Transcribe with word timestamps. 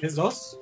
¿Es 0.00 0.14
dos? 0.14 0.58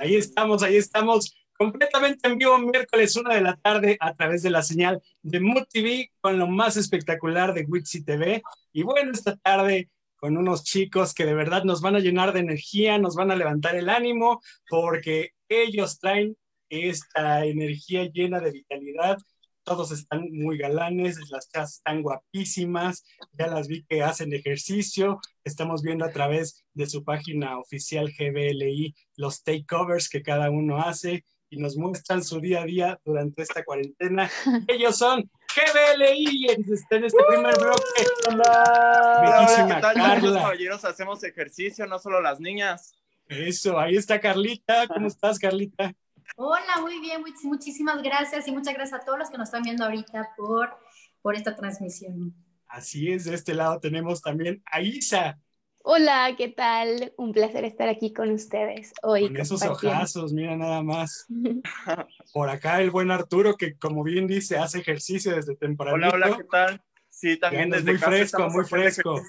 Ahí 0.00 0.16
estamos, 0.16 0.62
ahí 0.62 0.76
estamos, 0.76 1.34
completamente 1.56 2.28
en 2.28 2.36
vivo, 2.36 2.58
miércoles 2.58 3.16
una 3.16 3.34
de 3.34 3.40
la 3.40 3.56
tarde, 3.56 3.96
a 4.00 4.12
través 4.12 4.42
de 4.42 4.50
la 4.50 4.62
señal 4.62 5.02
de 5.22 5.40
Mood 5.40 5.64
TV, 5.70 6.10
con 6.20 6.38
lo 6.38 6.46
más 6.46 6.76
espectacular 6.76 7.54
de 7.54 7.64
Witsi 7.64 8.04
TV. 8.04 8.42
Y 8.72 8.82
bueno, 8.82 9.12
esta 9.12 9.36
tarde 9.36 9.90
con 10.16 10.36
unos 10.36 10.64
chicos 10.64 11.14
que 11.14 11.24
de 11.24 11.34
verdad 11.34 11.64
nos 11.64 11.80
van 11.80 11.96
a 11.96 12.00
llenar 12.00 12.32
de 12.32 12.40
energía, 12.40 12.98
nos 12.98 13.14
van 13.14 13.30
a 13.30 13.36
levantar 13.36 13.76
el 13.76 13.88
ánimo, 13.88 14.40
porque 14.68 15.30
ellos 15.48 15.98
traen 15.98 16.36
esta 16.68 17.44
energía 17.44 18.04
llena 18.04 18.40
de 18.40 18.52
vitalidad 18.52 19.18
todos 19.64 19.90
están 19.90 20.28
muy 20.30 20.58
galanes, 20.58 21.18
las 21.30 21.48
chas 21.48 21.76
están 21.76 22.02
guapísimas, 22.02 23.04
ya 23.32 23.46
las 23.46 23.66
vi 23.66 23.84
que 23.84 24.02
hacen 24.02 24.32
ejercicio, 24.32 25.20
estamos 25.42 25.82
viendo 25.82 26.04
a 26.04 26.10
través 26.10 26.64
de 26.74 26.86
su 26.86 27.02
página 27.02 27.58
oficial 27.58 28.12
GBLI 28.16 28.94
los 29.16 29.42
takeovers 29.42 30.08
que 30.08 30.22
cada 30.22 30.50
uno 30.50 30.80
hace 30.80 31.24
y 31.50 31.58
nos 31.58 31.76
muestran 31.76 32.22
su 32.22 32.40
día 32.40 32.62
a 32.62 32.64
día 32.64 33.00
durante 33.04 33.42
esta 33.42 33.64
cuarentena. 33.64 34.30
Ellos 34.68 34.96
son 34.96 35.30
GBLI 35.54 36.50
en 36.50 36.64
este 36.72 37.00
primer 37.28 37.54
bloque. 37.56 38.06
Hola, 38.28 39.46
¿qué 39.68 39.80
tal? 39.80 39.94
caballeros 39.94 40.84
hacemos 40.84 41.22
ejercicio, 41.22 41.86
no 41.86 41.98
solo 41.98 42.20
las 42.20 42.40
niñas. 42.40 42.94
Eso, 43.28 43.78
ahí 43.78 43.96
está 43.96 44.20
Carlita. 44.20 44.86
¿Cómo 44.88 45.06
estás, 45.08 45.38
Carlita? 45.38 45.94
Hola, 46.36 46.80
muy 46.80 47.00
bien, 47.00 47.22
muchísimas 47.44 48.02
gracias 48.02 48.48
y 48.48 48.52
muchas 48.52 48.74
gracias 48.74 49.00
a 49.00 49.04
todos 49.04 49.18
los 49.18 49.30
que 49.30 49.38
nos 49.38 49.48
están 49.48 49.62
viendo 49.62 49.84
ahorita 49.84 50.30
por, 50.36 50.76
por 51.22 51.34
esta 51.34 51.54
transmisión. 51.54 52.34
Así 52.66 53.10
es, 53.10 53.24
de 53.24 53.34
este 53.34 53.54
lado 53.54 53.78
tenemos 53.78 54.20
también 54.20 54.62
a 54.66 54.80
Isa. 54.80 55.38
Hola, 55.86 56.34
¿qué 56.36 56.48
tal? 56.48 57.12
Un 57.18 57.32
placer 57.32 57.64
estar 57.66 57.90
aquí 57.90 58.12
con 58.12 58.30
ustedes 58.30 58.94
hoy. 59.02 59.28
Con 59.28 59.36
esos 59.36 59.62
ojazos, 59.62 60.32
mira 60.32 60.56
nada 60.56 60.82
más. 60.82 61.26
Por 62.32 62.48
acá 62.48 62.80
el 62.80 62.90
buen 62.90 63.10
Arturo, 63.10 63.56
que 63.56 63.76
como 63.76 64.02
bien 64.02 64.26
dice, 64.26 64.56
hace 64.56 64.78
ejercicio 64.78 65.36
desde 65.36 65.56
temprano. 65.56 65.96
Hola, 65.96 66.10
hola, 66.10 66.36
¿qué 66.38 66.44
tal? 66.44 66.82
Sí, 67.10 67.36
también 67.36 67.68
desde 67.68 67.92
muy 67.92 67.98
fresco, 67.98 68.48
muy 68.48 68.64
fresco. 68.64 69.20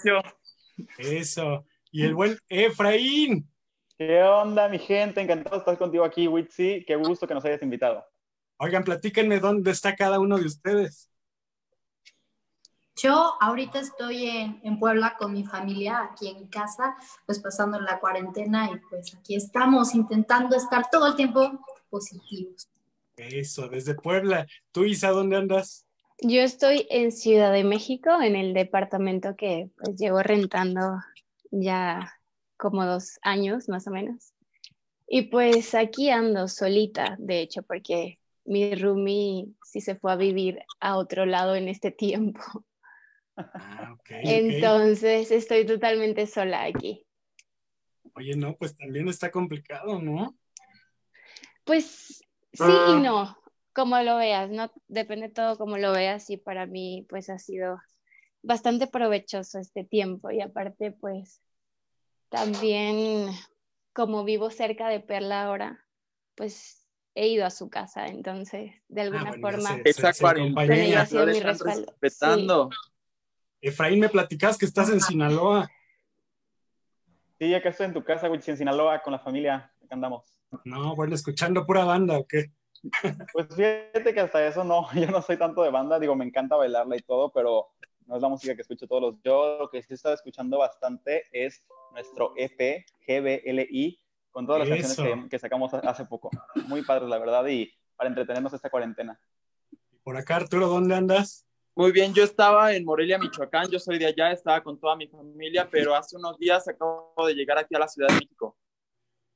Eso. 0.98 1.66
Y 1.92 2.04
el 2.04 2.16
buen 2.16 2.40
Efraín. 2.48 3.48
¿Qué 3.98 4.22
onda, 4.24 4.68
mi 4.68 4.78
gente? 4.78 5.22
Encantado 5.22 5.56
de 5.56 5.60
estar 5.60 5.78
contigo 5.78 6.04
aquí, 6.04 6.28
Witsi. 6.28 6.84
Qué 6.86 6.98
gusto 6.98 7.26
que 7.26 7.34
nos 7.34 7.46
hayas 7.46 7.62
invitado. 7.62 8.06
Oigan, 8.58 8.84
platíquenme 8.84 9.40
dónde 9.40 9.72
está 9.72 9.96
cada 9.96 10.20
uno 10.20 10.38
de 10.38 10.46
ustedes. 10.46 11.10
Yo 12.98 13.34
ahorita 13.40 13.80
estoy 13.80 14.28
en, 14.28 14.60
en, 14.64 14.80
Puebla 14.80 15.16
con 15.18 15.34
mi 15.34 15.46
familia, 15.46 16.04
aquí 16.04 16.28
en 16.28 16.48
casa, 16.48 16.96
pues 17.26 17.40
pasando 17.40 17.80
la 17.80 18.00
cuarentena 18.00 18.70
y 18.72 18.80
pues 18.90 19.16
aquí 19.16 19.36
estamos 19.36 19.96
intentando 19.96 20.56
estar 20.56 20.90
todo 20.90 21.08
el 21.08 21.16
tiempo 21.16 21.60
positivos. 21.90 22.70
Eso, 23.18 23.70
desde 23.70 23.96
Puebla. 23.96 24.46
¿Tú, 24.72 24.84
Isa, 24.84 25.10
dónde 25.10 25.38
andas? 25.38 25.86
Yo 26.22 26.42
estoy 26.42 26.88
en 26.90 27.12
Ciudad 27.12 27.52
de 27.52 27.64
México, 27.64 28.22
en 28.22 28.36
el 28.36 28.54
departamento 28.54 29.36
que 29.36 29.70
pues 29.78 29.96
llevo 29.98 30.22
rentando 30.22 30.98
ya 31.52 32.14
como 32.58 32.86
dos 32.86 33.20
años 33.22 33.70
más 33.70 33.88
o 33.88 33.92
menos. 33.92 34.34
Y 35.08 35.24
pues 35.24 35.76
aquí 35.76 36.10
ando 36.10 36.48
solita, 36.48 37.16
de 37.20 37.42
hecho, 37.42 37.62
porque 37.64 38.20
mi 38.44 38.74
roomie 38.76 39.48
sí 39.64 39.82
se 39.82 39.96
fue 39.96 40.12
a 40.12 40.16
vivir 40.16 40.60
a 40.80 40.98
otro 40.98 41.26
lado 41.26 41.56
en 41.56 41.68
este 41.68 41.92
tiempo. 41.92 42.42
Ah, 43.38 43.96
Entonces 44.08 45.30
estoy 45.30 45.66
totalmente 45.66 46.26
sola 46.26 46.64
aquí. 46.64 47.06
Oye, 48.14 48.36
no, 48.36 48.56
pues 48.56 48.78
también 48.78 49.10
está 49.10 49.30
complicado, 49.30 50.02
¿no? 50.02 50.38
Pues 51.66 52.24
sí 52.54 52.64
y 52.64 52.94
ah. 52.94 53.00
no, 53.04 53.38
como 53.74 54.00
lo 54.02 54.16
veas, 54.18 54.50
¿no? 54.50 54.72
Depende 54.88 55.30
todo 55.30 55.58
como 55.58 55.78
lo 55.78 55.92
veas 55.92 56.30
y 56.30 56.38
para 56.38 56.66
mí 56.66 57.06
pues 57.10 57.30
ha 57.30 57.38
sido 57.38 57.78
bastante 58.42 58.88
provechoso 58.88 59.60
este 59.60 59.84
tiempo 59.84 60.32
y 60.32 60.40
aparte 60.42 60.92
pues 60.92 61.42
también, 62.30 63.30
como 63.94 64.24
vivo 64.24 64.50
cerca 64.50 64.90
de 64.90 65.00
Perla 65.00 65.44
ahora, 65.44 65.86
pues 66.36 66.86
he 67.16 67.28
ido 67.28 67.46
a 67.46 67.50
su 67.50 67.70
casa, 67.70 68.08
entonces 68.08 68.74
de 68.90 69.02
ah, 69.02 69.04
alguna 69.06 69.34
forma 69.34 69.82
esa 69.84 70.14
cuarentena 70.14 71.06
respaldo. 72.02 72.70
Efraín, 73.62 74.00
me 74.00 74.10
platicas 74.10 74.58
que 74.58 74.66
estás 74.66 74.90
en 74.90 75.02
Sinaloa. 75.02 75.70
Sí, 77.40 77.54
acá 77.54 77.70
estoy 77.70 77.88
en 77.88 77.94
tu 77.94 78.04
casa, 78.04 78.28
güey, 78.28 78.42
en 78.46 78.58
Sinaloa, 78.58 79.02
con 79.02 79.14
la 79.14 79.20
familia, 79.20 79.72
acá 79.84 79.96
andamos. 79.96 80.38
No, 80.64 80.96
bueno, 80.96 81.16
escuchando 81.16 81.66
pura 81.66 81.84
banda, 81.84 82.18
¿o 82.18 82.28
qué? 82.28 82.52
Pues 83.34 83.48
fíjate 83.56 84.14
que 84.14 84.20
hasta 84.20 84.46
eso 84.46 84.64
no, 84.64 84.88
yo 84.94 85.08
no 85.08 85.22
soy 85.22 85.38
tanto 85.38 85.64
de 85.64 85.72
banda, 85.72 86.00
digo, 86.00 86.16
me 86.16 86.26
encanta 86.26 86.56
bailarla 86.56 86.96
y 86.96 87.02
todo, 87.02 87.32
pero 87.32 87.70
no 88.06 88.16
es 88.16 88.22
la 88.22 88.30
música 88.30 88.56
que 88.56 88.62
escucho 88.62 88.88
todos 88.88 89.02
los. 89.02 89.16
Yo 89.24 89.58
lo 89.60 89.70
que 89.70 89.82
sí 89.82 89.88
he 89.92 89.96
estado 89.96 90.16
escuchando 90.16 90.58
bastante 90.58 91.24
es 91.32 91.64
nuestro 91.92 92.34
EP 92.38 92.86
GBLI 93.08 94.00
con 94.32 94.46
todas 94.46 94.68
las 94.68 94.80
canciones 94.80 95.30
que, 95.30 95.40
sacamos 95.40 95.74
hace 95.74 96.06
poco. 96.06 96.30
Muy 96.68 96.84
padres, 96.84 97.10
la 97.10 97.18
verdad, 97.18 97.46
y 97.48 97.72
para 97.96 98.10
entretenernos 98.10 98.54
esta 98.54 98.70
cuarentena. 98.70 99.20
Por 100.04 100.18
acá, 100.18 100.36
Arturo, 100.36 100.68
¿dónde 100.68 100.96
andas? 100.96 101.46
Muy 101.74 101.92
bien, 101.92 102.14
yo 102.14 102.24
estaba 102.24 102.74
en 102.74 102.86
Morelia, 102.86 103.18
Michoacán, 103.18 103.70
yo 103.70 103.80
soy 103.80 103.98
de 103.98 104.06
allá, 104.06 104.32
estaba 104.32 104.64
con 104.64 104.80
toda 104.80 104.96
mi 104.96 105.08
familia, 105.08 105.68
pero 105.70 105.96
hace 105.96 106.16
unos 106.16 106.38
días 106.38 106.68
acabo 106.68 107.14
de 107.26 107.34
llegar 107.34 107.58
aquí 107.58 107.76
a 107.76 107.80
la 107.80 107.88
Ciudad 107.88 108.10
de 108.10 108.16
México. 108.16 108.56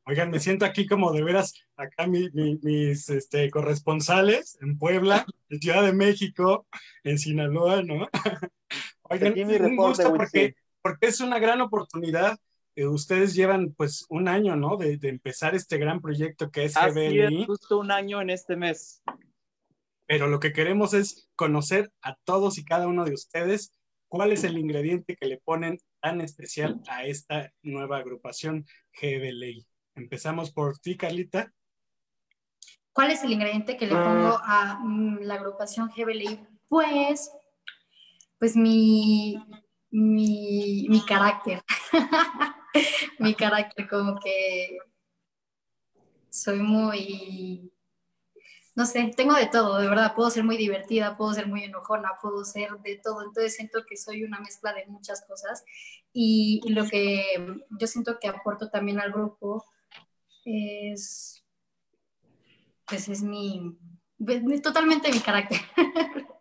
Oigan, 0.05 0.31
me 0.31 0.39
siento 0.39 0.65
aquí 0.65 0.87
como 0.87 1.11
de 1.11 1.23
veras, 1.23 1.53
acá 1.75 2.07
mis 2.07 3.09
este, 3.09 3.49
corresponsales 3.51 4.57
en 4.61 4.77
Puebla, 4.77 5.25
en 5.49 5.59
Ciudad 5.59 5.83
de 5.83 5.93
México, 5.93 6.67
en 7.03 7.19
Sinaloa, 7.19 7.83
¿no? 7.83 8.07
Oigan, 9.03 9.33
un 9.37 9.75
gusto 9.75 10.13
porque, 10.13 10.55
porque 10.81 11.07
es 11.07 11.19
una 11.19 11.39
gran 11.39 11.61
oportunidad 11.61 12.39
ustedes 12.87 13.33
llevan 13.33 13.73
pues 13.73 14.05
un 14.09 14.27
año, 14.27 14.55
¿no? 14.55 14.77
De, 14.77 14.97
empezar 15.03 15.55
este 15.55 15.77
gran 15.77 16.01
proyecto 16.01 16.51
que 16.51 16.65
es 16.65 16.77
Así 16.77 17.19
Es, 17.19 17.45
justo 17.45 17.79
un 17.79 17.91
año 17.91 18.21
en 18.21 18.29
este 18.29 18.55
mes. 18.55 19.01
Pero 20.05 20.27
lo 20.27 20.39
que 20.39 20.53
queremos 20.53 20.93
es 20.93 21.29
conocer 21.35 21.91
a 22.01 22.15
todos 22.23 22.57
y 22.57 22.65
cada 22.65 22.87
uno 22.87 23.05
de 23.05 23.13
ustedes 23.13 23.73
cuál 24.07 24.31
es 24.31 24.43
el 24.43 24.57
ingrediente 24.57 25.15
que 25.15 25.27
le 25.27 25.37
ponen 25.37 25.79
tan 26.01 26.21
especial 26.21 26.81
a 26.87 27.05
esta 27.05 27.51
nueva 27.61 27.97
agrupación 27.97 28.65
GBLI. 28.99 29.65
Empezamos 29.99 30.51
por 30.51 30.79
ti, 30.79 30.95
Carlita. 30.95 31.53
¿Cuál 32.93 33.11
es 33.11 33.23
el 33.23 33.33
ingrediente 33.33 33.75
que 33.75 33.85
le 33.85 33.95
pongo 33.95 34.39
a 34.41 34.79
mm, 34.81 35.19
la 35.23 35.35
agrupación 35.35 35.91
GBLI? 35.95 36.39
Pues, 36.69 37.29
pues 38.37 38.55
mi, 38.55 39.37
mi, 39.91 40.87
mi 40.89 41.05
carácter. 41.05 41.61
mi 43.19 43.35
carácter, 43.35 43.89
como 43.89 44.17
que 44.19 44.77
soy 46.29 46.59
muy, 46.59 47.73
no 48.75 48.85
sé, 48.85 49.11
tengo 49.17 49.33
de 49.33 49.47
todo, 49.47 49.79
de 49.79 49.89
verdad, 49.89 50.15
puedo 50.15 50.29
ser 50.29 50.45
muy 50.45 50.55
divertida, 50.55 51.17
puedo 51.17 51.33
ser 51.33 51.47
muy 51.47 51.63
enojona, 51.63 52.11
puedo 52.21 52.45
ser 52.45 52.71
de 52.83 53.01
todo, 53.03 53.23
entonces 53.23 53.55
siento 53.55 53.79
que 53.87 53.97
soy 53.97 54.23
una 54.23 54.39
mezcla 54.39 54.73
de 54.73 54.85
muchas 54.87 55.25
cosas 55.27 55.63
y, 56.13 56.61
lo 56.69 56.87
que 56.87 57.23
yo 57.79 57.87
siento 57.87 58.17
que 58.19 58.29
aporto 58.29 58.69
también 58.69 58.99
al 58.99 59.11
grupo 59.11 59.65
es, 60.49 61.43
pues 62.87 63.07
es 63.09 63.21
mi, 63.21 63.77
totalmente 64.63 65.11
mi 65.11 65.19
carácter. 65.19 65.59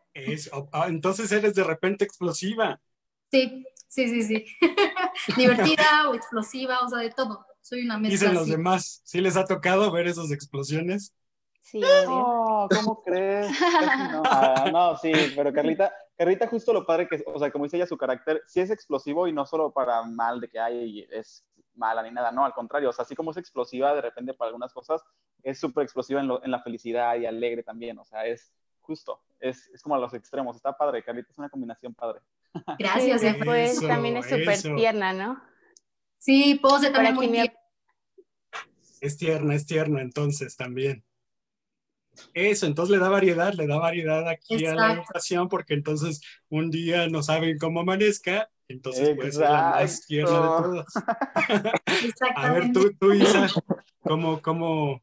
Ah, 0.72 0.86
entonces 0.88 1.30
eres 1.30 1.54
de 1.54 1.62
repente 1.62 2.04
explosiva. 2.04 2.80
Sí, 3.30 3.64
sí, 3.86 4.08
sí, 4.08 4.22
sí. 4.22 4.44
Divertida 5.36 6.10
o 6.10 6.14
explosiva, 6.14 6.80
o 6.80 6.88
sea, 6.88 6.98
de 6.98 7.10
todo. 7.10 7.46
Soy 7.60 7.82
una 7.82 7.98
mezcla. 7.98 8.18
Dicen 8.18 8.34
los 8.34 8.48
demás, 8.48 9.00
¿sí 9.04 9.20
les 9.20 9.36
ha 9.36 9.44
tocado 9.44 9.92
ver 9.92 10.08
esas 10.08 10.32
explosiones? 10.32 11.14
Sí. 11.60 11.80
No, 11.80 12.66
¿cómo 12.68 13.02
crees? 13.02 13.48
No. 14.10 14.22
Ah, 14.24 14.70
no, 14.72 14.96
sí, 14.96 15.12
pero 15.36 15.52
Carlita, 15.52 15.92
Carlita 16.16 16.48
justo 16.48 16.72
lo 16.72 16.84
padre 16.84 17.06
que, 17.06 17.22
o 17.26 17.38
sea, 17.38 17.50
como 17.50 17.64
dice 17.64 17.76
ella, 17.76 17.86
su 17.86 17.96
carácter 17.96 18.42
sí 18.46 18.60
es 18.60 18.70
explosivo 18.70 19.28
y 19.28 19.32
no 19.32 19.46
solo 19.46 19.70
para 19.70 20.02
mal 20.02 20.40
de 20.40 20.48
que 20.48 20.58
hay, 20.58 21.06
es 21.12 21.44
mala 21.78 22.02
ni 22.02 22.10
nada, 22.10 22.30
no, 22.32 22.44
al 22.44 22.52
contrario, 22.52 22.90
o 22.90 22.92
sea, 22.92 23.04
así 23.04 23.14
como 23.14 23.30
es 23.30 23.36
explosiva 23.36 23.94
de 23.94 24.02
repente 24.02 24.34
para 24.34 24.48
algunas 24.48 24.72
cosas, 24.72 25.02
es 25.42 25.58
súper 25.58 25.84
explosiva 25.84 26.20
en, 26.20 26.30
en, 26.42 26.50
la 26.50 26.60
felicidad 26.60 27.16
y 27.16 27.26
alegre 27.26 27.62
también, 27.62 27.98
o 27.98 28.04
sea, 28.04 28.26
es 28.26 28.52
justo, 28.80 29.20
es, 29.38 29.68
es 29.68 29.82
como 29.82 29.94
a 29.94 29.98
los 29.98 30.14
extremos, 30.14 30.56
está 30.56 30.76
padre, 30.76 31.02
Carlita 31.02 31.30
es 31.30 31.38
una 31.38 31.48
combinación 31.48 31.94
padre. 31.94 32.20
Gracias, 32.78 33.20
después 33.20 33.80
también 33.80 34.16
es 34.16 34.26
súper 34.26 34.76
tierna, 34.76 35.12
¿no? 35.12 35.42
Sí, 36.18 36.58
Pose 36.60 36.90
también 36.90 37.14
muy 37.14 37.52
Es 39.00 39.16
tierna, 39.16 39.54
es 39.54 39.66
tierna 39.66 40.02
entonces 40.02 40.56
también. 40.56 41.04
Eso, 42.34 42.66
entonces 42.66 42.96
le 42.96 43.02
da 43.02 43.08
variedad, 43.08 43.52
le 43.54 43.66
da 43.66 43.78
variedad 43.78 44.28
aquí 44.28 44.54
a 44.54 44.58
la 44.58 44.70
Exacto. 44.70 44.92
agrupación, 44.92 45.48
porque 45.48 45.74
entonces 45.74 46.20
un 46.48 46.70
día 46.70 47.06
no 47.08 47.22
saben 47.22 47.58
cómo 47.58 47.80
amanezca, 47.80 48.50
entonces 48.68 49.16
puede 49.16 49.32
ser 49.32 49.42
la 49.42 49.70
más 49.70 50.06
tierna 50.06 50.30
de 50.30 50.38
todas. 50.38 50.86
A 52.36 52.52
ver, 52.52 52.72
tú, 52.72 52.92
tú 52.98 53.12
Isa, 53.12 53.48
¿cómo, 54.00 54.40
cómo, 54.42 55.02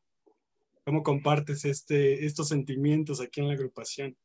cómo 0.86 1.04
compartes 1.04 1.66
este, 1.66 2.26
estos 2.26 2.48
sentimientos 2.48 3.22
aquí 3.22 3.42
en 3.42 3.48
la 3.48 3.54
agrupación? 3.54 4.16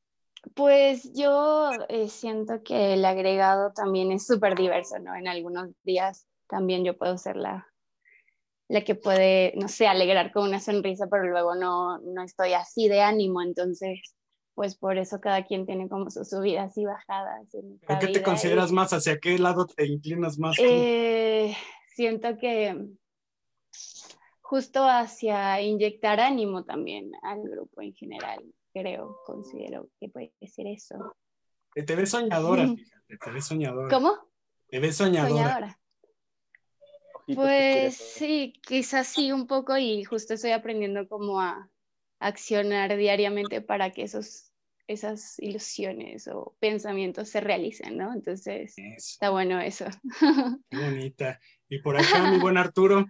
Pues 0.55 1.11
yo 1.15 1.71
eh, 1.89 2.09
siento 2.09 2.63
que 2.63 2.95
el 2.95 3.05
agregado 3.05 3.73
también 3.75 4.11
es 4.13 4.27
súper 4.27 4.57
diverso, 4.57 4.99
¿no? 4.99 5.15
En 5.15 5.29
algunos 5.29 5.69
días 5.83 6.27
también 6.49 6.85
yo 6.85 6.97
puedo 6.97 7.19
ser 7.19 7.37
la, 7.37 7.67
la 8.69 8.83
que 8.83 8.95
puede, 8.95 9.53
no 9.57 9.69
sé, 9.69 9.87
alegrar 9.87 10.33
con 10.33 10.49
una 10.49 10.61
sonrisa, 10.61 11.09
pero 11.11 11.25
luego 11.25 11.57
no, 11.57 11.99
no 11.99 12.23
estoy 12.23 12.53
así 12.53 12.89
de 12.89 13.01
ánimo, 13.01 13.43
entonces, 13.43 14.01
pues 14.55 14.77
por 14.77 14.99
eso 14.99 15.21
cada 15.21 15.45
quien 15.45 15.67
tiene 15.67 15.89
como 15.89 16.11
sus 16.11 16.29
subidas 16.29 16.77
y 16.77 16.85
bajadas. 16.85 17.53
En 17.55 17.79
¿Por 17.79 17.97
esta 17.97 17.99
qué 17.99 18.07
te 18.07 18.13
vida, 18.19 18.25
consideras 18.25 18.71
y, 18.71 18.75
más? 18.75 18.93
¿Hacia 18.93 19.19
qué 19.19 19.39
lado 19.39 19.67
te 19.67 19.87
inclinas 19.87 20.39
más? 20.39 20.57
eh, 20.59 21.57
siento 21.95 22.37
que 22.39 22.91
justo 24.51 24.85
hacia 24.85 25.61
inyectar 25.61 26.19
ánimo 26.19 26.65
también 26.65 27.13
al 27.23 27.41
grupo 27.43 27.83
en 27.83 27.95
general, 27.95 28.45
creo, 28.73 29.17
considero 29.25 29.89
que 30.01 30.09
puede 30.09 30.33
ser 30.47 30.67
eso. 30.67 31.15
Te, 31.73 31.95
ves 31.95 32.11
soñadora, 32.11 32.67
fíjate, 32.67 33.17
te 33.17 33.31
ves 33.31 33.45
soñadora. 33.45 33.89
¿Cómo? 33.89 34.19
Te 34.69 34.81
ves 34.81 34.97
soñadora. 34.97 35.31
Soñadora. 35.31 35.81
Pues 37.33 37.97
sí, 37.97 38.55
quizás 38.67 39.07
sí 39.07 39.31
un 39.31 39.47
poco 39.47 39.77
y 39.79 40.03
justo 40.03 40.35
estoy 40.35 40.51
aprendiendo 40.51 41.07
cómo 41.09 41.41
a 41.41 41.71
accionar 42.21 42.97
diariamente 42.97 43.61
para 43.61 43.91
que 43.91 44.03
esos, 44.03 44.53
esas 44.87 45.39
ilusiones 45.39 46.29
o 46.29 46.55
pensamientos 46.61 47.29
se 47.31 47.41
realicen, 47.41 47.97
¿no? 47.97 48.13
Entonces, 48.13 48.75
Eso, 48.77 48.95
está 48.97 49.31
bueno 49.31 49.61
eso. 49.61 49.87
qué 50.71 50.77
bonita. 50.77 51.41
Y 51.69 51.81
por 51.81 51.97
acá, 51.97 52.31
mi 52.31 52.39
buen 52.39 52.57
Arturo, 52.57 53.07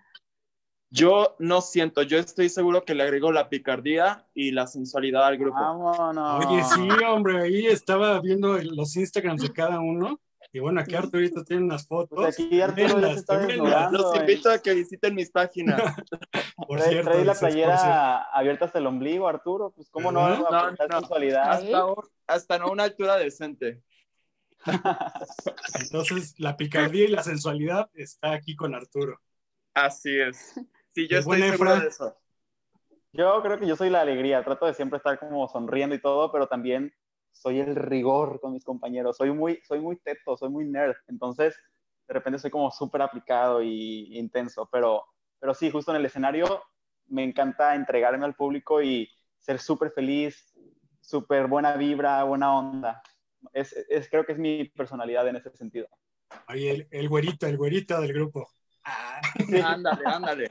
Yo 0.93 1.37
no 1.39 1.61
siento, 1.61 2.03
yo 2.03 2.19
estoy 2.19 2.49
seguro 2.49 2.85
que 2.85 2.95
le 2.95 3.05
agrego 3.05 3.31
la 3.31 3.49
picardía 3.49 4.27
y 4.35 4.51
la 4.51 4.67
sensualidad 4.67 5.25
al 5.25 5.39
grupo. 5.39 5.61
Vámonos. 5.61 6.45
Oye, 6.45 6.62
sí, 6.65 7.05
hombre, 7.05 7.43
ahí 7.43 7.67
estaba 7.67 8.21
viendo 8.21 8.59
los 8.59 8.97
Instagrams 8.97 9.43
de 9.43 9.53
cada 9.53 9.79
uno. 9.81 10.21
Y 10.52 10.58
bueno, 10.58 10.81
aquí 10.81 10.97
Arturito 10.97 11.44
tiene 11.44 11.62
unas 11.62 11.87
fotos. 11.87 12.17
Pues 12.19 12.41
aquí 12.41 12.61
Arturo 12.61 13.00
ya 13.00 13.12
se 13.12 13.20
está 13.20 13.38
desnudando. 13.38 13.99
Los 13.99 14.17
eh. 14.17 14.20
invito 14.20 14.50
a 14.50 14.58
que 14.58 14.75
visiten 14.75 15.14
mis 15.14 15.31
páginas. 15.31 15.81
Por 16.67 16.79
Trae, 16.79 16.91
cierto, 16.91 17.11
trae 17.11 17.25
la 17.25 17.35
cierto. 17.35 17.55
playera 17.55 18.23
abierta 18.25 18.64
hasta 18.64 18.79
el 18.79 18.87
ombligo, 18.87 19.29
Arturo. 19.29 19.70
Pues, 19.70 19.88
¿cómo 19.91 20.11
no? 20.11 20.26
Aportar 20.26 20.76
No, 20.76 20.87
no. 20.88 20.99
sensualidad. 21.00 21.50
hasta, 21.50 21.85
hasta 22.26 22.58
no 22.58 22.70
una 22.73 22.85
altura 22.85 23.17
decente. 23.17 23.82
Entonces, 25.81 26.35
la 26.38 26.56
picardía 26.56 27.05
y 27.05 27.08
la 27.08 27.23
sensualidad 27.23 27.88
está 27.94 28.32
aquí 28.32 28.56
con 28.56 28.75
Arturo. 28.75 29.20
Así 29.73 30.19
es. 30.19 30.55
Sí, 30.94 31.06
yo 31.08 31.19
estoy 31.19 31.41
seguro 31.43 31.76
de 31.79 31.87
eso. 31.87 32.17
Yo 33.12 33.43
creo 33.43 33.58
que 33.58 33.67
yo 33.67 33.76
soy 33.76 33.91
la 33.91 34.00
alegría. 34.00 34.44
Trato 34.44 34.67
de 34.67 34.75
siempre 34.75 34.97
estar 34.99 35.19
como 35.19 35.49
sonriendo 35.49 35.94
y 35.94 36.00
todo, 36.00 36.31
pero 36.32 36.47
también 36.49 36.93
soy 37.32 37.61
el 37.61 37.75
rigor 37.77 38.41
con 38.41 38.53
mis 38.53 38.65
compañeros. 38.65 39.17
Soy 39.17 39.32
muy, 39.32 39.61
soy 39.67 39.81
muy 39.81 39.97
teto, 39.97 40.37
soy 40.37 40.49
muy 40.50 40.65
nerd. 40.67 40.97
Entonces, 41.09 41.56
de 42.06 42.15
repente 42.15 42.38
soy 42.38 42.50
como 42.50 42.71
súper 42.71 43.03
aplicado 43.03 43.62
y 43.62 44.17
intenso. 44.19 44.69
Pero, 44.71 45.05
pero 45.38 45.55
sí, 45.55 45.71
justo 45.71 45.91
en 45.93 45.99
el 45.99 46.06
escenario 46.06 46.62
me 47.06 47.25
encanta 47.25 47.75
entregarme 47.75 48.25
al 48.25 48.35
público 48.35 48.82
y 48.82 49.09
ser 49.38 49.59
súper 49.59 49.91
feliz, 49.93 50.55
súper 51.00 51.47
buena 51.47 51.77
vibra, 51.77 52.23
buena 52.25 52.56
onda. 52.56 53.03
Es, 53.53 53.73
es, 53.88 54.09
creo 54.11 54.25
que 54.25 54.33
es 54.33 54.38
mi 54.38 54.65
personalidad 54.69 55.26
en 55.29 55.37
ese 55.37 55.50
sentido. 55.56 55.88
Oye, 56.49 56.71
el, 56.71 56.88
el 56.91 57.09
güerito, 57.09 57.47
el 57.47 57.56
güerito 57.56 58.00
del 58.00 58.12
grupo. 58.12 58.49
Ah, 58.85 59.21
Ándale, 59.65 60.03
ándale. 60.05 60.50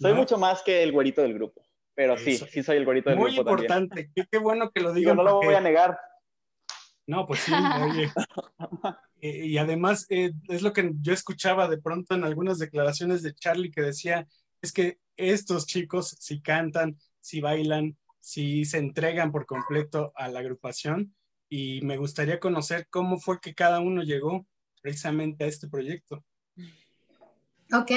Soy 0.00 0.12
¿no? 0.12 0.18
mucho 0.18 0.38
más 0.38 0.62
que 0.62 0.82
el 0.82 0.92
güerito 0.92 1.22
del 1.22 1.34
grupo. 1.34 1.62
Pero 1.94 2.16
sí, 2.16 2.32
Eso. 2.32 2.46
sí 2.46 2.62
soy 2.62 2.78
el 2.78 2.84
güerito 2.86 3.10
del 3.10 3.18
Muy 3.18 3.34
grupo 3.34 3.50
también. 3.50 3.64
importante. 3.70 4.10
Qué, 4.14 4.24
qué 4.30 4.38
bueno 4.38 4.70
que 4.70 4.80
lo 4.80 4.92
digan. 4.94 5.16
no 5.16 5.22
lo 5.24 5.30
porque- 5.32 5.46
voy 5.48 5.54
a 5.56 5.60
negar. 5.60 5.98
No, 7.06 7.26
pues 7.26 7.40
sí, 7.40 7.52
oye. 7.82 8.10
Eh, 9.20 9.46
y 9.46 9.58
además, 9.58 10.06
eh, 10.08 10.32
es 10.48 10.62
lo 10.62 10.72
que 10.72 10.92
yo 11.00 11.12
escuchaba 11.12 11.68
de 11.68 11.80
pronto 11.80 12.14
en 12.14 12.24
algunas 12.24 12.58
declaraciones 12.58 13.22
de 13.22 13.34
Charlie 13.34 13.70
que 13.70 13.82
decía, 13.82 14.26
es 14.60 14.72
que 14.72 14.98
estos 15.16 15.66
chicos, 15.66 16.16
si 16.18 16.40
cantan, 16.40 16.96
si 17.20 17.40
bailan, 17.40 17.96
si 18.18 18.64
se 18.64 18.78
entregan 18.78 19.30
por 19.32 19.46
completo 19.46 20.12
a 20.16 20.28
la 20.28 20.40
agrupación, 20.40 21.14
y 21.48 21.82
me 21.82 21.98
gustaría 21.98 22.40
conocer 22.40 22.86
cómo 22.88 23.18
fue 23.18 23.38
que 23.40 23.54
cada 23.54 23.80
uno 23.80 24.02
llegó 24.02 24.46
precisamente 24.80 25.44
a 25.44 25.48
este 25.48 25.68
proyecto. 25.68 26.24
Ok, 27.74 27.90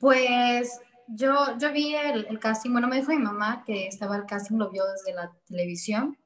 pues 0.00 0.80
yo, 1.06 1.56
yo 1.58 1.72
vi 1.72 1.94
el, 1.94 2.26
el 2.26 2.38
casting, 2.40 2.72
bueno, 2.72 2.88
me 2.88 2.96
dijo 2.96 3.12
mi 3.12 3.18
mamá 3.18 3.62
que 3.64 3.86
estaba 3.86 4.16
el 4.16 4.26
casting, 4.26 4.56
lo 4.56 4.70
vio 4.70 4.84
desde 4.84 5.14
la 5.14 5.32
televisión 5.46 6.18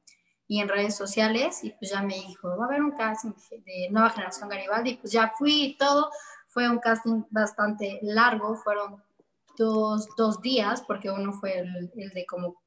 y 0.52 0.60
en 0.60 0.69
redes 0.69 0.94
sociales, 0.94 1.64
y 1.64 1.70
pues 1.70 1.93
ya 1.93 2.02
me 2.02 2.12
dijo, 2.12 2.54
va 2.58 2.64
a 2.64 2.66
haber 2.66 2.82
un 2.82 2.90
casting 2.90 3.32
de 3.64 3.88
Nueva 3.90 4.10
Generación 4.10 4.50
Garibaldi, 4.50 4.90
y 4.90 4.96
pues 4.99 5.10
ya 5.10 5.32
fui 5.38 5.62
y 5.64 5.76
todo, 5.78 6.10
fue 6.46 6.69
un 6.69 6.78
casting 6.78 7.25
bastante 7.31 7.99
largo, 8.02 8.54
fueron 8.56 9.02
dos, 9.56 10.06
dos 10.14 10.43
días, 10.43 10.82
porque 10.82 11.10
uno 11.10 11.32
fue 11.32 11.60
el, 11.60 11.90
el 11.96 12.10
de 12.10 12.26
como 12.26 12.60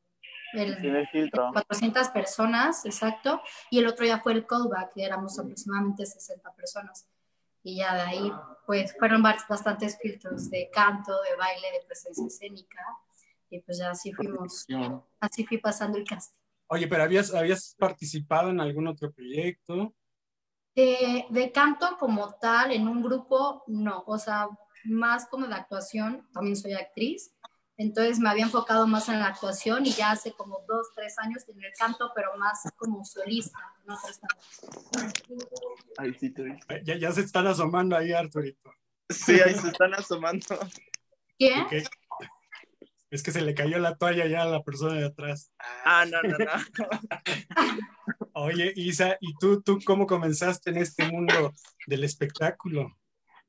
el, 0.53 0.77
Primer 0.77 1.07
filtro. 1.09 1.51
400 1.53 2.09
personas, 2.09 2.83
exacto, 2.87 3.39
y 3.69 3.77
el 3.77 3.85
otro 3.85 4.03
ya 4.03 4.19
fue 4.19 4.33
el 4.33 4.47
callback, 4.47 4.93
que 4.95 5.03
éramos 5.03 5.37
aproximadamente 5.37 6.07
60 6.07 6.55
personas. 6.55 7.07
Y 7.61 7.77
ya 7.77 7.93
de 7.93 8.01
ahí, 8.01 8.33
pues 8.65 8.95
fueron 8.97 9.21
bas- 9.21 9.47
bastantes 9.47 9.99
filtros 10.01 10.49
de 10.49 10.71
canto, 10.73 11.11
de 11.21 11.35
baile, 11.35 11.71
de 11.71 11.85
presencia 11.85 12.25
escénica, 12.25 12.83
y 13.51 13.59
pues 13.59 13.77
ya 13.77 13.91
así 13.91 14.11
fuimos, 14.11 14.65
así 15.19 15.45
fui 15.45 15.59
pasando 15.59 15.99
el 15.99 16.03
casting. 16.03 16.44
Oye, 16.67 16.87
pero 16.87 17.03
habías, 17.03 17.33
habías 17.33 17.75
participado 17.77 18.49
en 18.49 18.59
algún 18.59 18.87
otro 18.87 19.11
proyecto. 19.11 19.93
De, 20.75 21.25
de 21.29 21.51
canto 21.51 21.97
como 21.99 22.33
tal, 22.35 22.71
en 22.71 22.87
un 22.87 23.01
grupo, 23.01 23.63
no, 23.67 24.03
o 24.07 24.17
sea, 24.17 24.49
más 24.83 25.27
como 25.27 25.47
de 25.47 25.55
actuación, 25.55 26.27
también 26.33 26.55
soy 26.57 26.73
actriz, 26.73 27.33
entonces 27.77 28.19
me 28.19 28.29
había 28.29 28.45
enfocado 28.45 28.87
más 28.87 29.09
en 29.09 29.19
la 29.19 29.27
actuación 29.27 29.85
y 29.85 29.91
ya 29.91 30.11
hace 30.11 30.31
como 30.31 30.63
dos, 30.67 30.87
tres 30.95 31.17
años 31.19 31.47
en 31.49 31.61
el 31.61 31.73
canto, 31.77 32.11
pero 32.15 32.37
más 32.37 32.63
como 32.77 33.03
solista, 33.03 33.59
no 33.85 33.97
Ay, 35.97 36.13
sí, 36.13 36.29
te 36.29 36.57
Ya, 36.83 36.97
ya 36.97 37.11
se 37.11 37.21
están 37.21 37.47
asomando 37.47 37.97
ahí, 37.97 38.13
Arturito. 38.13 38.71
Sí, 39.09 39.33
ahí 39.41 39.53
se 39.55 39.67
están 39.67 39.93
asomando. 39.93 40.57
¿Quién? 41.37 41.61
Ok. 41.63 41.73
Es 43.09 43.23
que 43.23 43.31
se 43.31 43.41
le 43.41 43.53
cayó 43.53 43.77
la 43.79 43.95
toalla 43.95 44.25
ya 44.27 44.41
a 44.41 44.47
la 44.47 44.63
persona 44.63 44.99
de 44.99 45.05
atrás. 45.05 45.51
Ah, 45.85 46.05
no, 46.05 46.21
no, 46.23 46.37
no. 46.37 46.51
Oye, 48.33 48.73
Isa, 48.75 49.17
¿y 49.21 49.33
tú, 49.39 49.61
tú 49.61 49.79
cómo 49.85 50.05
comenzaste 50.05 50.71
en 50.71 50.77
este 50.77 51.07
mundo 51.09 51.53
del 51.87 52.03
espectáculo? 52.03 52.91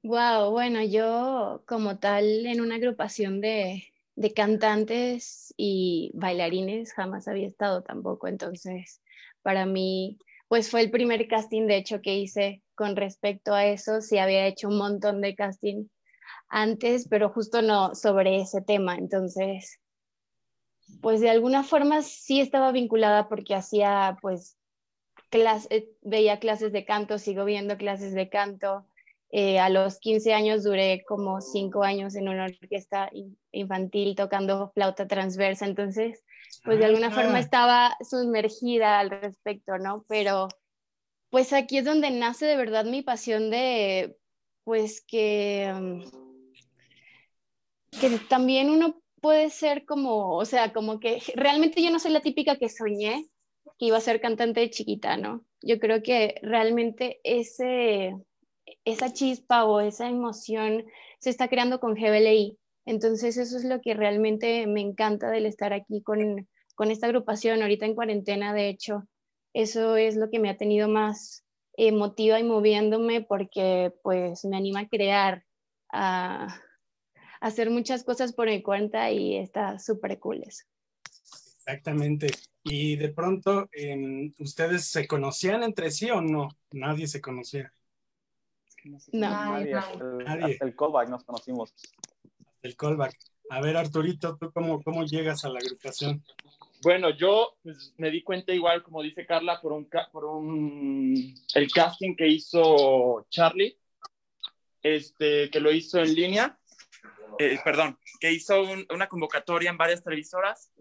Wow, 0.03 0.53
bueno, 0.53 0.83
yo 0.85 1.65
como 1.67 1.99
tal 1.99 2.47
en 2.47 2.61
una 2.61 2.77
agrupación 2.77 3.41
de, 3.41 3.83
de 4.15 4.33
cantantes 4.33 5.53
y 5.57 6.13
bailarines 6.15 6.93
jamás 6.93 7.27
había 7.27 7.49
estado 7.49 7.83
tampoco, 7.83 8.29
entonces 8.29 9.03
para 9.43 9.67
mí 9.67 10.19
pues 10.49 10.71
fue 10.71 10.83
el 10.83 10.91
primer 10.91 11.27
casting 11.27 11.67
de 11.67 11.77
hecho 11.77 12.01
que 12.01 12.17
hice 12.17 12.63
con 12.77 12.95
respecto 12.95 13.53
a 13.53 13.67
eso, 13.67 14.01
sí 14.01 14.19
había 14.19 14.47
hecho 14.47 14.69
un 14.69 14.79
montón 14.79 15.21
de 15.21 15.35
casting 15.35 15.87
antes, 16.49 17.09
pero 17.09 17.31
justo 17.31 17.63
no 17.63 17.95
sobre 17.95 18.41
ese 18.41 18.63
tema, 18.63 18.97
entonces 18.97 19.81
pues 21.01 21.21
de 21.21 21.31
alguna 21.31 21.63
forma 21.63 22.03
sí 22.03 22.41
estaba 22.41 22.73
vinculada 22.73 23.29
porque 23.29 23.55
hacía 23.55 24.19
pues 24.23 24.59
clase, 25.31 25.69
eh, 25.71 25.89
veía 26.03 26.39
clases 26.41 26.73
de 26.73 26.85
canto, 26.85 27.19
sigo 27.19 27.45
viendo 27.45 27.77
clases 27.77 28.15
de 28.15 28.29
canto. 28.29 28.87
Eh, 29.31 29.59
a 29.59 29.69
los 29.71 29.99
15 29.99 30.33
años 30.35 30.63
duré 30.65 31.05
como 31.07 31.41
5 31.41 31.83
años 31.83 32.15
en 32.15 32.29
una 32.29 32.45
orquesta 32.47 33.11
in- 33.13 33.39
infantil 33.53 34.15
tocando 34.17 34.71
flauta 34.73 35.07
transversa, 35.09 35.67
entonces 35.67 36.25
pues 36.65 36.79
de 36.79 36.85
alguna 36.87 37.09
Ah, 37.09 37.13
forma 37.13 37.39
estaba 37.41 37.97
sumergida 38.09 38.99
al 39.01 39.11
respecto, 39.11 39.79
¿no? 39.79 40.05
Pero 40.09 40.49
pues 41.31 41.53
aquí 41.53 41.79
es 41.79 41.85
donde 41.85 42.11
nace 42.11 42.47
de 42.47 42.57
verdad 42.57 42.85
mi 42.85 43.03
pasión 43.03 43.51
de 43.51 44.17
pues 44.65 45.05
que, 45.07 45.73
um, 45.77 46.26
que 48.01 48.19
también 48.29 48.71
uno 48.71 49.01
puede 49.21 49.51
ser 49.51 49.85
como, 49.85 50.37
o 50.37 50.45
sea, 50.45 50.73
como 50.73 51.01
que 51.01 51.23
realmente 51.35 51.83
yo 51.83 51.91
no 51.91 51.99
soy 51.99 52.13
la 52.13 52.21
típica 52.21 52.57
que 52.57 52.69
soñé 52.69 53.27
que 53.79 53.87
iba 53.87 53.99
a 53.99 54.01
ser 54.01 54.21
cantante 54.21 54.61
de 54.61 54.71
chiquita, 54.71 55.17
¿no? 55.17 55.45
Yo 55.63 55.79
creo 55.79 56.03
que 56.03 56.37
realmente 56.43 57.21
ese, 57.25 58.17
esa 58.85 59.13
chispa 59.13 59.65
o 59.65 59.81
esa 59.81 60.09
emoción 60.09 60.85
se 61.19 61.31
está 61.31 61.49
creando 61.49 61.81
con 61.81 61.95
GBLI. 61.95 62.59
Entonces 62.87 63.37
eso 63.37 63.57
es 63.57 63.65
lo 63.65 63.81
que 63.81 63.95
realmente 63.95 64.67
me 64.67 64.81
encanta 64.81 65.31
del 65.31 65.47
estar 65.47 65.73
aquí 65.73 66.03
con, 66.03 66.49
con 66.75 66.91
esta 66.91 67.07
agrupación, 67.07 67.63
ahorita 67.63 67.85
en 67.85 67.95
cuarentena, 67.95 68.55
de 68.55 68.69
hecho, 68.69 69.09
eso 69.53 69.97
es 69.97 70.17
lo 70.17 70.31
que 70.31 70.39
me 70.39 70.51
ha 70.51 70.57
tenido 70.57 70.89
más 70.89 71.45
emotiva 71.77 72.39
y 72.39 72.45
moviéndome 72.45 73.23
porque 73.23 73.93
pues 74.03 74.45
me 74.45 74.57
anima 74.57 74.81
a 74.81 74.89
crear, 74.89 75.45
a, 75.93 76.61
hacer 77.47 77.71
muchas 77.71 78.05
cosas 78.05 78.33
por 78.33 78.49
mi 78.49 78.63
cuenta 78.63 79.11
y 79.11 79.37
está 79.37 79.79
súper 79.79 80.19
cool 80.19 80.43
eso. 80.45 80.65
Exactamente. 81.59 82.29
Y 82.63 82.97
de 82.97 83.09
pronto, 83.11 83.69
¿ustedes 84.39 84.87
se 84.87 85.07
conocían 85.07 85.63
entre 85.63 85.91
sí 85.91 86.11
o 86.11 86.21
no? 86.21 86.49
Nadie 86.73 87.07
se 87.07 87.21
conocía. 87.21 87.73
No, 88.85 88.99
nadie. 89.13 89.75
Hasta 89.75 90.65
el, 90.65 90.77
callback 90.77 91.09
nos 91.09 91.25
conocimos. 91.25 91.75
el 92.63 92.77
callback. 92.77 93.17
A 93.51 93.61
ver, 93.61 93.77
Arturito, 93.77 94.37
¿tú 94.37 94.51
cómo, 94.53 94.83
cómo 94.83 95.05
llegas 95.05 95.45
a 95.45 95.49
la 95.49 95.59
agrupación? 95.59 96.23
Bueno, 96.83 97.11
yo 97.11 97.57
pues, 97.63 97.95
me 97.97 98.11
di 98.11 98.23
cuenta 98.23 98.53
igual, 98.53 98.83
como 98.83 99.03
dice 99.03 99.25
Carla, 99.25 99.61
por 99.61 99.73
un, 99.73 99.89
por 100.13 100.25
un 100.25 101.35
el 101.55 101.71
casting 101.71 102.15
que 102.15 102.29
hizo 102.29 103.27
Charlie, 103.31 103.77
este, 104.83 105.51
que 105.51 105.61
lo 105.61 105.73
hizo 105.73 105.99
en 106.01 106.15
línea, 106.15 106.59
eh, 107.39 107.59
perdón, 107.65 107.99
que 108.21 108.33
hizo 108.33 108.63
una 108.91 109.09
convocatoria 109.09 109.71
en 109.71 109.79
varias 109.79 110.03
televisoras. 110.03 110.73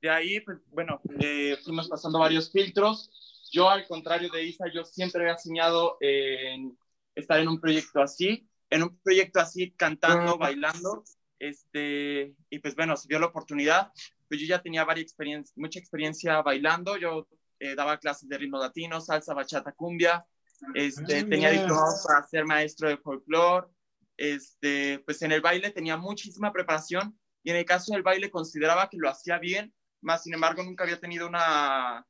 De 0.00 0.10
ahí, 0.10 0.40
pues, 0.40 0.58
bueno, 0.68 1.00
eh, 1.20 1.56
fuimos 1.64 1.88
pasando 1.88 2.18
varios 2.18 2.52
filtros. 2.52 3.10
Yo, 3.52 3.70
al 3.70 3.86
contrario 3.86 4.30
de 4.30 4.44
Isa, 4.44 4.66
yo 4.72 4.84
siempre 4.84 5.22
había 5.22 5.38
soñado 5.38 5.96
en 6.00 6.76
estar 7.14 7.38
en 7.38 7.48
un 7.48 7.60
proyecto 7.60 8.02
así, 8.02 8.48
en 8.70 8.82
un 8.82 8.98
proyecto 8.98 9.40
así, 9.40 9.70
cantando, 9.72 10.36
bailando. 10.36 11.04
Este, 11.38 12.34
y 12.50 12.58
pues 12.58 12.74
bueno, 12.74 12.96
se 12.96 13.08
dio 13.08 13.18
la 13.18 13.26
oportunidad. 13.26 13.92
Pues 14.28 14.40
yo 14.40 14.46
ya 14.46 14.62
tenía 14.62 14.84
varias 14.84 15.04
experiencia, 15.04 15.52
mucha 15.56 15.78
experiencia 15.78 16.42
bailando. 16.42 16.96
Yo 16.96 17.28
eh, 17.60 17.74
daba 17.74 17.98
clases 17.98 18.28
de 18.28 18.38
ritmo 18.38 18.58
latino, 18.58 19.00
salsa, 19.00 19.34
bachata, 19.34 19.72
cumbia. 19.72 20.26
Este, 20.74 21.20
ah, 21.20 21.26
tenía 21.28 21.50
diplomas 21.50 22.04
para 22.06 22.26
ser 22.26 22.44
maestro 22.44 22.88
de 22.88 22.96
folclore. 22.96 23.68
Este, 24.16 25.00
pues 25.00 25.22
en 25.22 25.32
el 25.32 25.40
baile 25.40 25.70
tenía 25.70 25.96
muchísima 25.96 26.52
preparación 26.52 27.18
y 27.42 27.50
en 27.50 27.56
el 27.56 27.64
caso 27.64 27.92
del 27.92 28.02
baile 28.02 28.30
consideraba 28.30 28.88
que 28.88 28.96
lo 28.96 29.08
hacía 29.08 29.38
bien, 29.38 29.74
más 30.00 30.22
sin 30.22 30.34
embargo 30.34 30.62
nunca 30.62 30.84
había 30.84 31.00
tenido 31.00 31.26
una, 31.26 32.06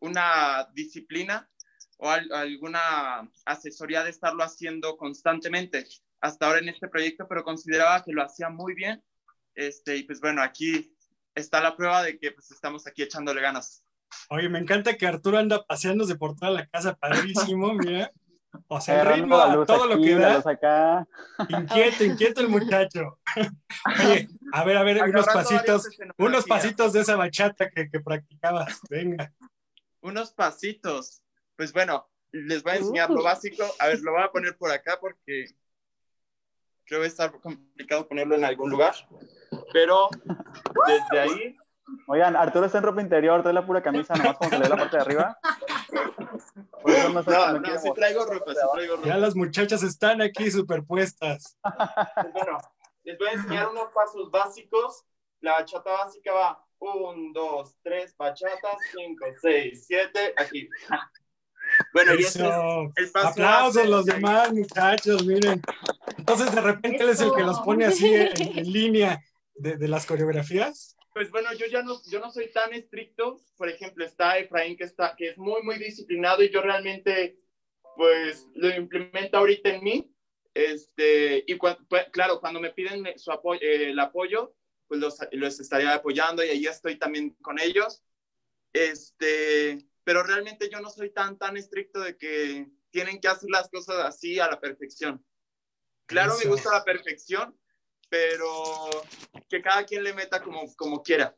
una 0.00 0.68
disciplina 0.74 1.48
o 1.98 2.10
alguna 2.10 3.28
asesoría 3.44 4.04
de 4.04 4.10
estarlo 4.10 4.44
haciendo 4.44 4.96
constantemente 4.96 5.86
hasta 6.20 6.46
ahora 6.46 6.58
en 6.58 6.68
este 6.68 6.88
proyecto, 6.88 7.26
pero 7.28 7.44
consideraba 7.44 8.02
que 8.04 8.12
lo 8.12 8.22
hacía 8.22 8.48
muy 8.48 8.74
bien. 8.74 9.02
Este, 9.54 9.96
y 9.96 10.04
pues 10.04 10.20
bueno, 10.20 10.42
aquí 10.42 10.94
está 11.34 11.60
la 11.60 11.76
prueba 11.76 12.02
de 12.02 12.18
que 12.18 12.32
pues 12.32 12.50
estamos 12.50 12.86
aquí 12.86 13.02
echándole 13.02 13.40
ganas. 13.40 13.84
Oye, 14.30 14.48
me 14.48 14.58
encanta 14.58 14.96
que 14.96 15.06
Arturo 15.06 15.38
anda 15.38 15.64
paseándose 15.64 16.16
por 16.16 16.36
toda 16.36 16.52
la 16.52 16.66
casa, 16.66 16.94
padrísimo, 16.94 17.74
mira. 17.74 18.12
O 18.68 18.80
sea, 18.80 19.02
el 19.02 19.16
ritmo 19.16 19.36
a 19.36 19.66
todo 19.66 19.86
lo 19.86 19.96
que 20.02 20.14
da. 20.14 20.38
Acá. 20.38 21.06
Inquieto, 21.48 22.04
inquieto 22.04 22.40
el 22.40 22.48
muchacho. 22.48 23.18
Oye, 24.00 24.28
a 24.52 24.64
ver, 24.64 24.76
a 24.76 24.82
ver, 24.82 25.02
unos 25.02 25.26
pasitos, 25.26 25.88
unos 26.16 26.44
pasitos 26.44 26.92
de 26.92 27.00
esa 27.00 27.16
bachata 27.16 27.70
que, 27.70 27.90
que 27.90 28.00
practicabas. 28.00 28.80
Venga. 28.88 29.32
Unos 30.00 30.32
pasitos. 30.32 31.22
Pues 31.56 31.72
bueno, 31.72 32.08
les 32.32 32.62
voy 32.62 32.72
a 32.72 32.76
enseñar 32.76 33.10
lo 33.10 33.20
uh. 33.20 33.24
básico. 33.24 33.64
A 33.78 33.88
ver, 33.88 34.00
lo 34.00 34.12
voy 34.12 34.22
a 34.22 34.30
poner 34.30 34.56
por 34.56 34.70
acá 34.70 34.98
porque 35.00 35.46
creo 36.84 36.98
que 36.98 36.98
va 36.98 37.04
a 37.04 37.08
estar 37.08 37.40
complicado 37.40 38.08
ponerlo 38.08 38.34
en 38.34 38.44
algún 38.44 38.70
lugar. 38.70 38.94
Pero 39.72 40.08
desde 40.86 41.20
ahí 41.20 41.56
Oigan, 42.06 42.36
Arturo 42.36 42.66
está 42.66 42.78
en 42.78 42.84
ropa 42.84 43.00
interior, 43.00 43.42
trae 43.42 43.54
la 43.54 43.66
pura 43.66 43.82
camisa, 43.82 44.14
nomás 44.14 44.36
como 44.36 44.50
que 44.50 44.58
le 44.58 44.68
la 44.68 44.76
parte 44.76 44.96
de 44.96 45.02
arriba. 45.02 45.38
no, 46.84 47.08
no, 47.08 47.60
no, 47.60 47.78
sí 47.78 47.90
traigo 47.94 48.24
ropa, 48.24 48.54
sí 48.54 48.60
traigo 48.72 48.96
ropa. 48.96 49.08
Ya 49.08 49.16
las 49.16 49.34
muchachas 49.34 49.82
están 49.82 50.22
aquí 50.22 50.50
superpuestas. 50.50 51.58
Pues 51.62 52.32
bueno, 52.32 52.58
les 53.04 53.18
voy 53.18 53.28
a 53.28 53.32
enseñar 53.32 53.68
unos 53.68 53.88
pasos 53.94 54.30
básicos. 54.30 55.04
La 55.40 55.52
bachata 55.52 55.90
básica 55.92 56.32
va 56.32 56.64
1, 56.78 57.32
2, 57.32 57.76
3 57.82 58.16
bachatas, 58.16 58.76
5, 58.92 59.24
6, 59.40 59.84
7, 59.86 60.34
aquí. 60.36 60.68
Bueno, 61.92 62.14
y 62.14 62.22
este 62.22 62.42
es 62.42 62.54
el 62.96 63.10
paso 63.12 63.28
Aplausos 63.28 63.86
los 63.86 64.06
demás 64.06 64.52
muchachos, 64.52 65.24
miren. 65.24 65.60
Entonces 66.16 66.54
de 66.54 66.60
repente 66.60 67.04
él 67.04 67.10
es 67.10 67.20
el 67.20 67.32
que 67.34 67.42
los 67.42 67.60
pone 67.60 67.84
así 67.84 68.12
en, 68.14 68.32
línea 68.72 69.22
de, 69.54 69.76
de 69.76 69.88
las 69.88 70.06
coreografías 70.06 70.97
pues 71.12 71.30
bueno, 71.30 71.52
yo 71.54 71.66
ya 71.66 71.82
no, 71.82 72.00
yo 72.10 72.20
no 72.20 72.30
soy 72.30 72.50
tan 72.50 72.72
estricto. 72.72 73.40
Por 73.56 73.68
ejemplo, 73.68 74.04
está 74.04 74.38
Efraín 74.38 74.76
que, 74.76 74.84
está, 74.84 75.14
que 75.16 75.30
es 75.30 75.38
muy, 75.38 75.62
muy 75.62 75.78
disciplinado 75.78 76.42
y 76.42 76.50
yo 76.50 76.62
realmente, 76.62 77.38
pues, 77.96 78.46
lo 78.54 78.68
implemento 78.74 79.38
ahorita 79.38 79.70
en 79.70 79.84
mí. 79.84 80.14
Este, 80.54 81.44
y 81.46 81.54
pues, 81.54 81.76
claro, 82.12 82.40
cuando 82.40 82.60
me 82.60 82.70
piden 82.70 83.18
su 83.18 83.30
apoyo, 83.30 83.60
eh, 83.62 83.90
el 83.90 83.98
apoyo, 83.98 84.54
pues 84.86 85.00
los, 85.00 85.18
los 85.32 85.60
estaría 85.60 85.94
apoyando 85.94 86.44
y 86.44 86.48
ahí 86.48 86.66
estoy 86.66 86.96
también 86.96 87.30
con 87.42 87.60
ellos. 87.60 88.02
Este, 88.72 89.78
pero 90.04 90.22
realmente 90.22 90.68
yo 90.70 90.80
no 90.80 90.90
soy 90.90 91.10
tan, 91.10 91.38
tan 91.38 91.56
estricto 91.56 92.00
de 92.00 92.16
que 92.16 92.66
tienen 92.90 93.20
que 93.20 93.28
hacer 93.28 93.50
las 93.50 93.68
cosas 93.68 93.96
así 93.98 94.40
a 94.40 94.48
la 94.48 94.58
perfección. 94.58 95.24
Claro, 96.06 96.34
me 96.42 96.50
gusta 96.50 96.72
la 96.72 96.84
perfección, 96.84 97.54
pero 98.08 98.46
que 99.48 99.62
cada 99.62 99.84
quien 99.84 100.04
le 100.04 100.14
meta 100.14 100.42
como, 100.42 100.74
como 100.76 101.02
quiera. 101.02 101.36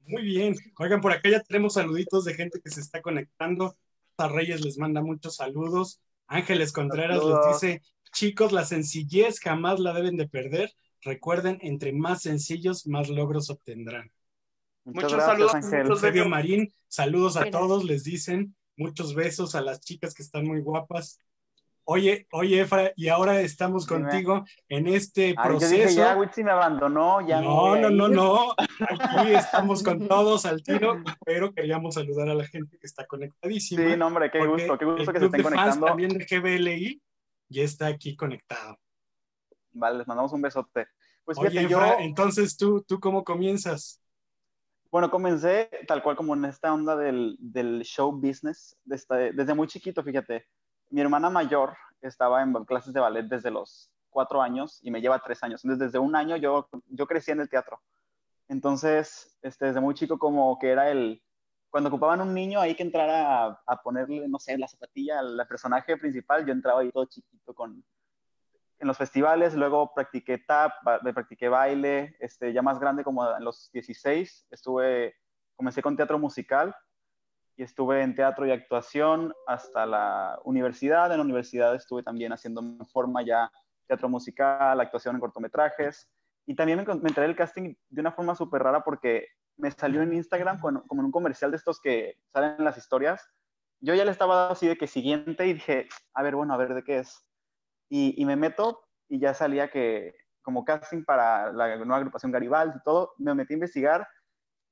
Muy 0.00 0.22
bien. 0.22 0.56
Oigan, 0.78 1.00
por 1.00 1.12
acá 1.12 1.28
ya 1.28 1.42
tenemos 1.42 1.74
saluditos 1.74 2.24
de 2.24 2.34
gente 2.34 2.60
que 2.62 2.70
se 2.70 2.80
está 2.80 3.02
conectando. 3.02 3.76
A 4.16 4.28
Reyes 4.28 4.62
les 4.62 4.78
manda 4.78 5.02
muchos 5.02 5.36
saludos. 5.36 6.00
Ángeles 6.26 6.72
Contreras 6.72 7.22
les 7.24 7.38
dice, 7.52 7.82
chicos, 8.12 8.52
la 8.52 8.64
sencillez 8.64 9.38
jamás 9.40 9.78
la 9.80 9.92
deben 9.92 10.16
de 10.16 10.28
perder. 10.28 10.72
Recuerden, 11.02 11.58
entre 11.62 11.92
más 11.92 12.22
sencillos, 12.22 12.86
más 12.86 13.08
logros 13.08 13.50
obtendrán. 13.50 14.10
Muchos 14.84 15.12
saludos, 15.12 15.54
Ángel. 15.54 16.28
Marín, 16.28 16.72
saludos 16.88 17.36
a 17.36 17.50
todos, 17.50 17.84
les 17.84 18.04
dicen. 18.04 18.56
Muchos 18.76 19.14
besos 19.14 19.54
a 19.54 19.60
las 19.60 19.80
chicas 19.80 20.14
que 20.14 20.22
están 20.22 20.46
muy 20.46 20.60
guapas. 20.60 21.18
Oye, 21.90 22.26
oye, 22.32 22.60
Efra, 22.60 22.92
y 22.96 23.08
ahora 23.08 23.40
estamos 23.40 23.86
contigo 23.86 24.44
en 24.68 24.88
este 24.88 25.34
proceso. 25.34 25.74
Yo 25.74 25.82
dije, 25.84 25.94
ya, 25.94 26.18
Witsi 26.18 26.44
me 26.44 26.50
abandonó, 26.50 27.26
ya 27.26 27.40
No, 27.40 27.76
no, 27.76 27.88
no, 27.88 28.08
no. 28.08 28.54
Aquí 28.90 29.32
estamos 29.32 29.82
con 29.82 30.06
todos 30.06 30.44
al 30.44 30.62
tiro, 30.62 31.02
pero 31.24 31.50
queríamos 31.50 31.94
saludar 31.94 32.28
a 32.28 32.34
la 32.34 32.44
gente 32.44 32.76
que 32.78 32.86
está 32.86 33.06
conectadísima. 33.06 33.82
Sí, 33.82 33.96
no, 33.96 34.08
hombre, 34.08 34.30
qué 34.30 34.46
gusto, 34.46 34.76
qué 34.76 34.84
gusto 34.84 35.10
que 35.14 35.18
se 35.18 35.24
estén 35.24 35.42
conectando. 35.42 35.86
también 35.86 36.10
de 36.10 36.26
GBLI 36.26 37.02
ya 37.48 37.62
está 37.62 37.86
aquí 37.86 38.14
conectado. 38.14 38.76
Vale, 39.70 39.96
les 39.96 40.06
mandamos 40.06 40.30
un 40.34 40.42
besote. 40.42 40.88
Pues 41.24 41.38
oye, 41.38 41.62
Efra, 41.62 42.02
entonces 42.02 42.58
tú, 42.58 42.84
¿tú 42.86 43.00
cómo 43.00 43.24
comienzas? 43.24 44.02
Bueno, 44.90 45.10
comencé 45.10 45.70
tal 45.86 46.02
cual 46.02 46.16
como 46.16 46.34
en 46.34 46.44
esta 46.44 46.70
onda 46.70 46.96
del, 46.96 47.38
del 47.40 47.80
show 47.84 48.12
business, 48.12 48.76
desde, 48.84 49.32
desde 49.32 49.54
muy 49.54 49.68
chiquito, 49.68 50.04
fíjate 50.04 50.46
mi 50.90 51.00
hermana 51.00 51.30
mayor 51.30 51.76
estaba 52.00 52.42
en 52.42 52.52
clases 52.64 52.92
de 52.92 53.00
ballet 53.00 53.24
desde 53.24 53.50
los 53.50 53.90
cuatro 54.10 54.42
años 54.42 54.78
y 54.82 54.90
me 54.90 55.00
lleva 55.00 55.18
tres 55.20 55.42
años. 55.42 55.64
Entonces, 55.64 55.88
desde 55.88 55.98
un 55.98 56.16
año 56.16 56.36
yo, 56.36 56.68
yo 56.86 57.06
crecí 57.06 57.30
en 57.30 57.40
el 57.40 57.48
teatro. 57.48 57.80
Entonces, 58.48 59.38
este, 59.42 59.66
desde 59.66 59.80
muy 59.80 59.94
chico 59.94 60.18
como 60.18 60.58
que 60.58 60.70
era 60.70 60.90
el, 60.90 61.22
cuando 61.70 61.88
ocupaban 61.88 62.20
un 62.20 62.32
niño 62.32 62.60
ahí 62.60 62.74
que 62.74 62.82
entrara 62.82 63.60
a, 63.66 63.82
ponerle, 63.82 64.26
no 64.28 64.38
sé, 64.38 64.56
la 64.56 64.68
zapatilla 64.68 65.18
al 65.18 65.46
personaje 65.46 65.96
principal, 65.96 66.46
yo 66.46 66.52
entraba 66.52 66.80
ahí 66.80 66.90
todo 66.90 67.04
chiquito 67.04 67.54
con, 67.54 67.84
en 68.78 68.86
los 68.86 68.96
festivales, 68.96 69.54
luego 69.54 69.92
practiqué 69.94 70.38
tap, 70.38 70.72
practiqué 71.14 71.48
baile, 71.48 72.16
este, 72.20 72.52
ya 72.52 72.62
más 72.62 72.78
grande 72.78 73.04
como 73.04 73.36
en 73.36 73.44
los 73.44 73.70
16, 73.72 74.46
estuve, 74.50 75.14
comencé 75.56 75.82
con 75.82 75.96
teatro 75.96 76.18
musical 76.18 76.74
y 77.58 77.64
estuve 77.64 78.02
en 78.02 78.14
teatro 78.14 78.46
y 78.46 78.52
actuación 78.52 79.34
hasta 79.48 79.84
la 79.84 80.38
universidad. 80.44 81.10
En 81.10 81.18
la 81.18 81.24
universidad 81.24 81.74
estuve 81.74 82.04
también 82.04 82.32
haciendo 82.32 82.60
en 82.60 82.86
forma 82.86 83.22
ya 83.22 83.50
teatro 83.88 84.08
musical, 84.08 84.80
actuación 84.80 85.16
en 85.16 85.20
cortometrajes. 85.20 86.08
Y 86.46 86.54
también 86.54 86.78
me, 86.78 87.08
entré 87.08 87.24
el 87.24 87.34
casting 87.34 87.74
de 87.88 88.00
una 88.00 88.12
forma 88.12 88.36
súper 88.36 88.62
rara 88.62 88.84
porque 88.84 89.26
me 89.56 89.72
salió 89.72 90.02
en 90.02 90.12
Instagram 90.12 90.60
como 90.60 91.00
en 91.00 91.04
un 91.04 91.10
comercial 91.10 91.50
de 91.50 91.56
estos 91.56 91.80
que 91.80 92.14
salen 92.32 92.54
en 92.60 92.64
las 92.64 92.78
historias. 92.78 93.28
Yo 93.80 93.92
ya 93.92 94.04
le 94.04 94.12
estaba 94.12 94.50
así 94.50 94.68
de 94.68 94.78
que 94.78 94.86
siguiente 94.86 95.44
y 95.48 95.54
dije, 95.54 95.88
a 96.14 96.22
ver, 96.22 96.36
bueno, 96.36 96.54
a 96.54 96.58
ver 96.58 96.74
de 96.74 96.84
qué 96.84 96.98
es. 96.98 97.26
Y, 97.88 98.14
y 98.22 98.24
me 98.24 98.36
meto 98.36 98.84
y 99.08 99.18
ya 99.18 99.34
salía 99.34 99.68
que 99.68 100.14
como 100.42 100.64
casting 100.64 101.04
para 101.04 101.52
la 101.52 101.76
nueva 101.78 101.96
agrupación 101.96 102.30
Garibaldi 102.30 102.78
y 102.78 102.82
todo, 102.84 103.14
me 103.18 103.34
metí 103.34 103.54
a 103.54 103.56
investigar 103.56 104.08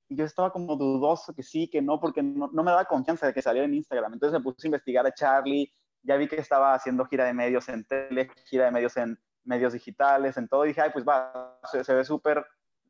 yo 0.08 0.24
estaba 0.24 0.50
como 0.50 0.76
dudoso 0.76 1.34
que 1.34 1.42
sí, 1.42 1.68
que 1.68 1.82
no, 1.82 1.98
porque 1.98 2.22
no, 2.22 2.48
me 2.48 2.70
daba 2.70 2.84
confianza 2.84 3.26
de 3.26 3.34
que 3.34 3.42
saliera 3.42 3.66
en 3.66 3.74
Instagram. 3.74 4.12
Entonces 4.12 4.38
me 4.38 4.42
puse 4.42 4.66
a 4.66 4.68
investigar 4.68 5.06
a 5.06 5.12
Charlie, 5.12 5.72
ya 6.02 6.16
vi 6.16 6.28
que 6.28 6.36
estaba 6.36 6.74
haciendo 6.74 7.04
gira 7.06 7.24
de 7.24 7.34
medios 7.34 7.68
en 7.68 7.84
tele, 7.84 8.30
gira 8.44 8.66
de 8.66 8.70
medios 8.70 8.96
en 8.96 9.18
medios 9.44 9.72
digitales, 9.72 10.36
en 10.36 10.48
todo, 10.48 10.64
y 10.64 10.68
dije, 10.68 10.80
ay, 10.80 10.90
pues 10.92 11.04
va, 11.04 11.58
se, 11.70 11.94
ve 11.94 12.04
súper 12.04 12.44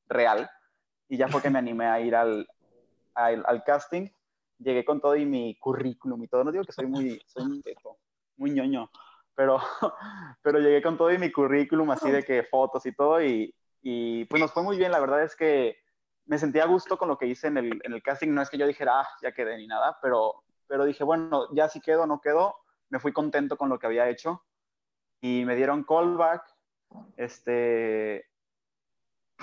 real. 0.09 0.49
Y 1.09 1.17
ya 1.17 1.29
fue 1.29 1.41
que 1.41 1.51
me 1.51 1.59
animé 1.59 1.87
a 1.87 2.01
ir 2.01 2.15
al, 2.15 2.47
al, 3.15 3.65
casting, 3.65 4.09
llegué 4.59 4.85
con 4.85 5.01
todo 5.01 5.17
y 5.17 5.25
mi 5.25 5.59
currículum 5.59 6.23
y 6.23 6.29
todo. 6.29 6.45
No 6.45 6.53
digo 6.53 6.65
que 6.65 6.73
soy 6.73 6.87
muy, 6.87 7.23
soy 7.27 7.45
muy, 7.47 7.63
muy 8.37 8.51
ñoño, 8.51 8.91
pero, 9.35 9.59
pero 10.43 10.59
llegué 10.59 10.83
con 10.83 10.99
todo 10.99 11.13
y 11.13 11.19
mi 11.19 11.31
currículum, 11.31 11.91
así 11.91 12.11
de 12.11 12.23
que 12.23 12.43
fotos 12.43 12.85
y 12.85 12.93
todo, 12.93 13.23
y, 13.23 13.55
y 13.83 14.25
pues 14.27 14.41
nos 14.41 14.53
fue 14.53 14.63
muy 14.63 14.77
bien. 14.77 14.93
La 14.93 15.01
verdad 15.01 15.23
es 15.23 15.37
que 15.37 15.79
me 16.27 16.39
sentía 16.39 16.65
a 16.65 16.67
gusto 16.67 16.99
con 16.99 17.09
lo 17.09 17.19
que 17.19 17.27
hice 17.27 17.47
en 17.49 17.57
el, 17.57 17.81
en 17.85 17.93
el 17.93 18.03
casting. 18.03 18.29
No 18.31 18.43
es 18.43 18.51
que 18.51 18.59
yo 18.59 18.67
dijera, 18.67 19.01
ah, 19.01 19.09
ya 19.23 19.33
quedé 19.33 19.57
ni 19.57 19.67
nada, 19.67 19.99
pero, 20.03 20.43
pero 20.67 20.85
dije, 20.85 21.05
bueno, 21.05 21.49
ya 21.55 21.69
si 21.69 21.81
quedo 21.81 22.03
o 22.03 22.07
no 22.07 22.21
quedo, 22.21 22.57
me 22.91 22.99
fui 22.99 23.13
contento 23.13 23.57
con 23.57 23.69
lo 23.69 23.79
que 23.79 23.87
había 23.87 24.09
hecho. 24.09 24.45
Y 25.21 25.45
me 25.45 25.57
dieron 25.57 25.85
callback, 25.85 26.43
este, 27.17 28.27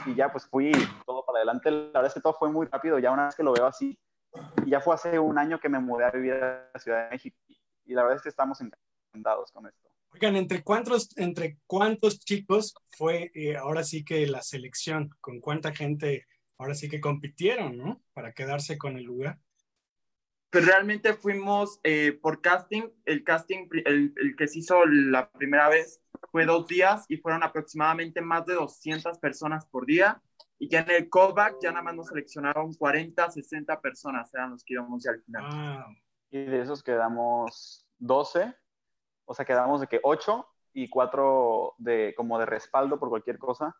y 0.05 0.15
ya 0.15 0.31
pues 0.31 0.45
fui 0.45 0.71
todo 1.05 1.25
para 1.25 1.39
adelante. 1.39 1.71
La 1.71 1.87
verdad 1.87 2.07
es 2.07 2.13
que 2.13 2.21
todo 2.21 2.33
fue 2.33 2.51
muy 2.51 2.67
rápido, 2.67 2.99
ya 2.99 3.11
una 3.11 3.25
vez 3.25 3.35
que 3.35 3.43
lo 3.43 3.53
veo 3.53 3.65
así, 3.65 3.97
y 4.65 4.69
ya 4.69 4.81
fue 4.81 4.95
hace 4.95 5.17
un 5.19 5.37
año 5.37 5.59
que 5.59 5.69
me 5.69 5.79
mudé 5.79 6.05
a 6.05 6.11
vivir 6.11 6.33
a 6.33 6.69
la 6.73 6.79
Ciudad 6.79 7.05
de 7.05 7.09
México, 7.11 7.37
y 7.85 7.93
la 7.93 8.03
verdad 8.03 8.17
es 8.17 8.23
que 8.23 8.29
estamos 8.29 8.59
encantados 8.61 9.51
con 9.51 9.67
esto. 9.67 9.89
Oigan, 10.11 10.35
¿entre 10.35 10.63
cuántos, 10.63 11.17
entre 11.17 11.57
cuántos 11.65 12.19
chicos 12.19 12.75
fue 12.91 13.31
eh, 13.33 13.57
ahora 13.57 13.83
sí 13.83 14.05
que 14.05 14.27
la 14.27 14.43
selección? 14.43 15.09
¿Con 15.19 15.39
cuánta 15.39 15.73
gente 15.73 16.27
ahora 16.57 16.75
sí 16.75 16.89
que 16.89 17.01
compitieron, 17.01 17.77
¿no? 17.77 18.01
Para 18.13 18.33
quedarse 18.33 18.77
con 18.77 18.97
el 18.97 19.03
lugar. 19.03 19.39
Pues 20.49 20.65
realmente 20.67 21.13
fuimos 21.13 21.79
eh, 21.83 22.19
por 22.21 22.41
casting. 22.41 22.83
El 23.05 23.23
casting, 23.23 23.67
el, 23.85 24.13
el, 24.15 24.35
que 24.35 24.47
se 24.47 24.59
hizo 24.59 24.85
la 24.85 25.31
primera 25.31 25.67
vez 25.67 26.01
fue 26.31 26.45
dos 26.45 26.67
días 26.67 27.05
y 27.09 27.17
fueron 27.17 27.43
aproximadamente 27.43 28.21
más 28.21 28.45
de 28.45 28.53
200 28.53 29.17
personas 29.17 29.65
por 29.65 29.85
día. 29.85 30.21
Y 30.59 30.69
ya 30.69 30.79
en 30.81 30.91
el 30.91 31.09
callback 31.09 31.57
ya 31.61 31.71
nada 31.71 31.83
más 31.83 31.95
nos 31.95 32.07
seleccionaron 32.07 32.73
40, 32.75 33.31
60 33.31 33.81
personas, 33.81 34.33
eran 34.33 34.51
los 34.51 34.63
que 34.63 34.75
íbamos 34.75 35.03
ya 35.03 35.11
al 35.11 35.21
final. 35.23 35.85
Y 36.29 36.45
de 36.45 36.61
esos 36.61 36.81
quedamos 36.83 37.85
12, 37.97 38.55
o 39.25 39.33
sea, 39.33 39.45
quedamos 39.45 39.81
de 39.81 39.87
que 39.87 39.99
8 40.03 40.47
y 40.73 40.89
4 40.89 41.75
de, 41.77 42.13
como 42.15 42.39
de 42.39 42.45
respaldo 42.45 42.99
por 42.99 43.09
cualquier 43.09 43.37
cosa. 43.37 43.75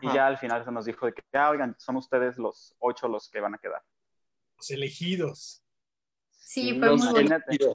Y 0.00 0.12
ya 0.12 0.26
al 0.26 0.38
final 0.38 0.64
se 0.64 0.72
nos 0.72 0.84
dijo 0.84 1.06
de 1.06 1.12
que, 1.12 1.22
ya, 1.32 1.48
oigan, 1.50 1.74
son 1.78 1.96
ustedes 1.96 2.38
los 2.38 2.74
ocho 2.78 3.08
los 3.08 3.28
que 3.30 3.40
van 3.40 3.54
a 3.54 3.58
quedar. 3.58 3.82
Los 4.56 4.70
elegidos. 4.70 5.62
Sí, 6.30 6.78
fue 6.78 6.96
muy 6.96 7.06
bonito. 7.08 7.74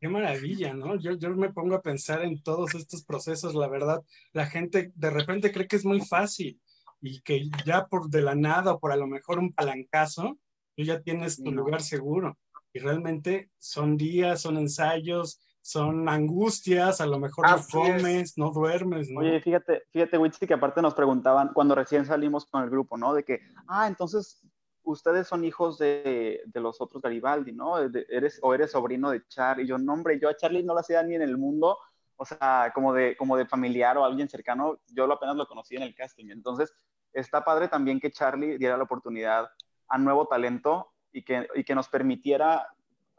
Qué 0.00 0.08
maravilla, 0.08 0.74
¿no? 0.74 0.96
Yo, 0.96 1.12
yo 1.12 1.30
me 1.30 1.52
pongo 1.52 1.76
a 1.76 1.82
pensar 1.82 2.22
en 2.22 2.42
todos 2.42 2.74
estos 2.74 3.04
procesos, 3.04 3.54
la 3.54 3.68
verdad, 3.68 4.02
la 4.32 4.46
gente 4.46 4.90
de 4.96 5.10
repente 5.10 5.52
cree 5.52 5.68
que 5.68 5.76
es 5.76 5.84
muy 5.84 6.00
fácil 6.00 6.60
y 7.00 7.20
que 7.20 7.48
ya 7.64 7.86
por 7.86 8.08
de 8.08 8.22
la 8.22 8.34
nada 8.34 8.72
o 8.72 8.80
por 8.80 8.90
a 8.90 8.96
lo 8.96 9.06
mejor 9.06 9.38
un 9.38 9.52
palancazo, 9.52 10.38
tú 10.76 10.82
ya 10.82 11.00
tienes 11.00 11.42
tu 11.42 11.52
lugar 11.52 11.82
seguro. 11.82 12.38
Y 12.72 12.80
realmente 12.80 13.50
son 13.58 13.96
días, 13.96 14.40
son 14.40 14.56
ensayos, 14.56 15.40
son 15.62 16.08
angustias, 16.08 17.00
a 17.00 17.06
lo 17.06 17.20
mejor 17.20 17.48
no 17.48 17.56
comes, 17.70 18.36
no 18.36 18.50
duermes, 18.50 19.08
¿no? 19.10 19.20
Oye, 19.20 19.40
fíjate, 19.40 19.84
fíjate, 19.92 20.18
Witsi, 20.18 20.46
que 20.46 20.54
aparte 20.54 20.82
nos 20.82 20.94
preguntaban 20.94 21.52
cuando 21.54 21.76
recién 21.76 22.04
salimos 22.04 22.46
con 22.46 22.64
el 22.64 22.70
grupo, 22.70 22.98
¿no? 22.98 23.14
De 23.14 23.24
que, 23.24 23.40
ah, 23.68 23.86
entonces 23.86 24.42
ustedes 24.82 25.28
son 25.28 25.44
hijos 25.44 25.78
de, 25.78 26.42
de 26.44 26.60
los 26.60 26.80
otros 26.80 27.00
Garibaldi, 27.00 27.52
¿no? 27.52 27.78
eres, 27.78 28.40
o 28.42 28.52
eres 28.52 28.72
sobrino 28.72 29.10
de 29.10 29.24
Charlie. 29.28 29.64
Y 29.64 29.68
yo, 29.68 29.78
no, 29.78 29.92
hombre, 29.92 30.18
yo 30.20 30.28
a 30.28 30.36
Charlie 30.36 30.64
no 30.64 30.74
lo 30.74 30.80
hacía 30.80 31.00
ni 31.04 31.14
en 31.14 31.22
el 31.22 31.38
mundo, 31.38 31.78
o 32.16 32.24
sea, 32.24 32.72
como 32.74 32.92
de, 32.92 33.16
como 33.16 33.36
de 33.36 33.46
familiar 33.46 33.96
o 33.96 34.04
alguien 34.04 34.28
cercano, 34.28 34.80
yo 34.88 35.06
lo 35.06 35.14
apenas 35.14 35.36
lo 35.36 35.46
conocí 35.46 35.76
en 35.76 35.82
el 35.82 35.94
casting. 35.94 36.30
Entonces, 36.30 36.72
está 37.12 37.44
padre 37.44 37.68
también 37.68 38.00
que 38.00 38.10
Charlie 38.10 38.58
diera 38.58 38.76
la 38.76 38.82
oportunidad 38.82 39.48
a 39.88 39.98
nuevo 39.98 40.26
talento 40.26 40.92
y 41.12 41.24
que, 41.24 41.46
y 41.54 41.62
que 41.62 41.74
nos 41.76 41.88
permitiera, 41.88 42.66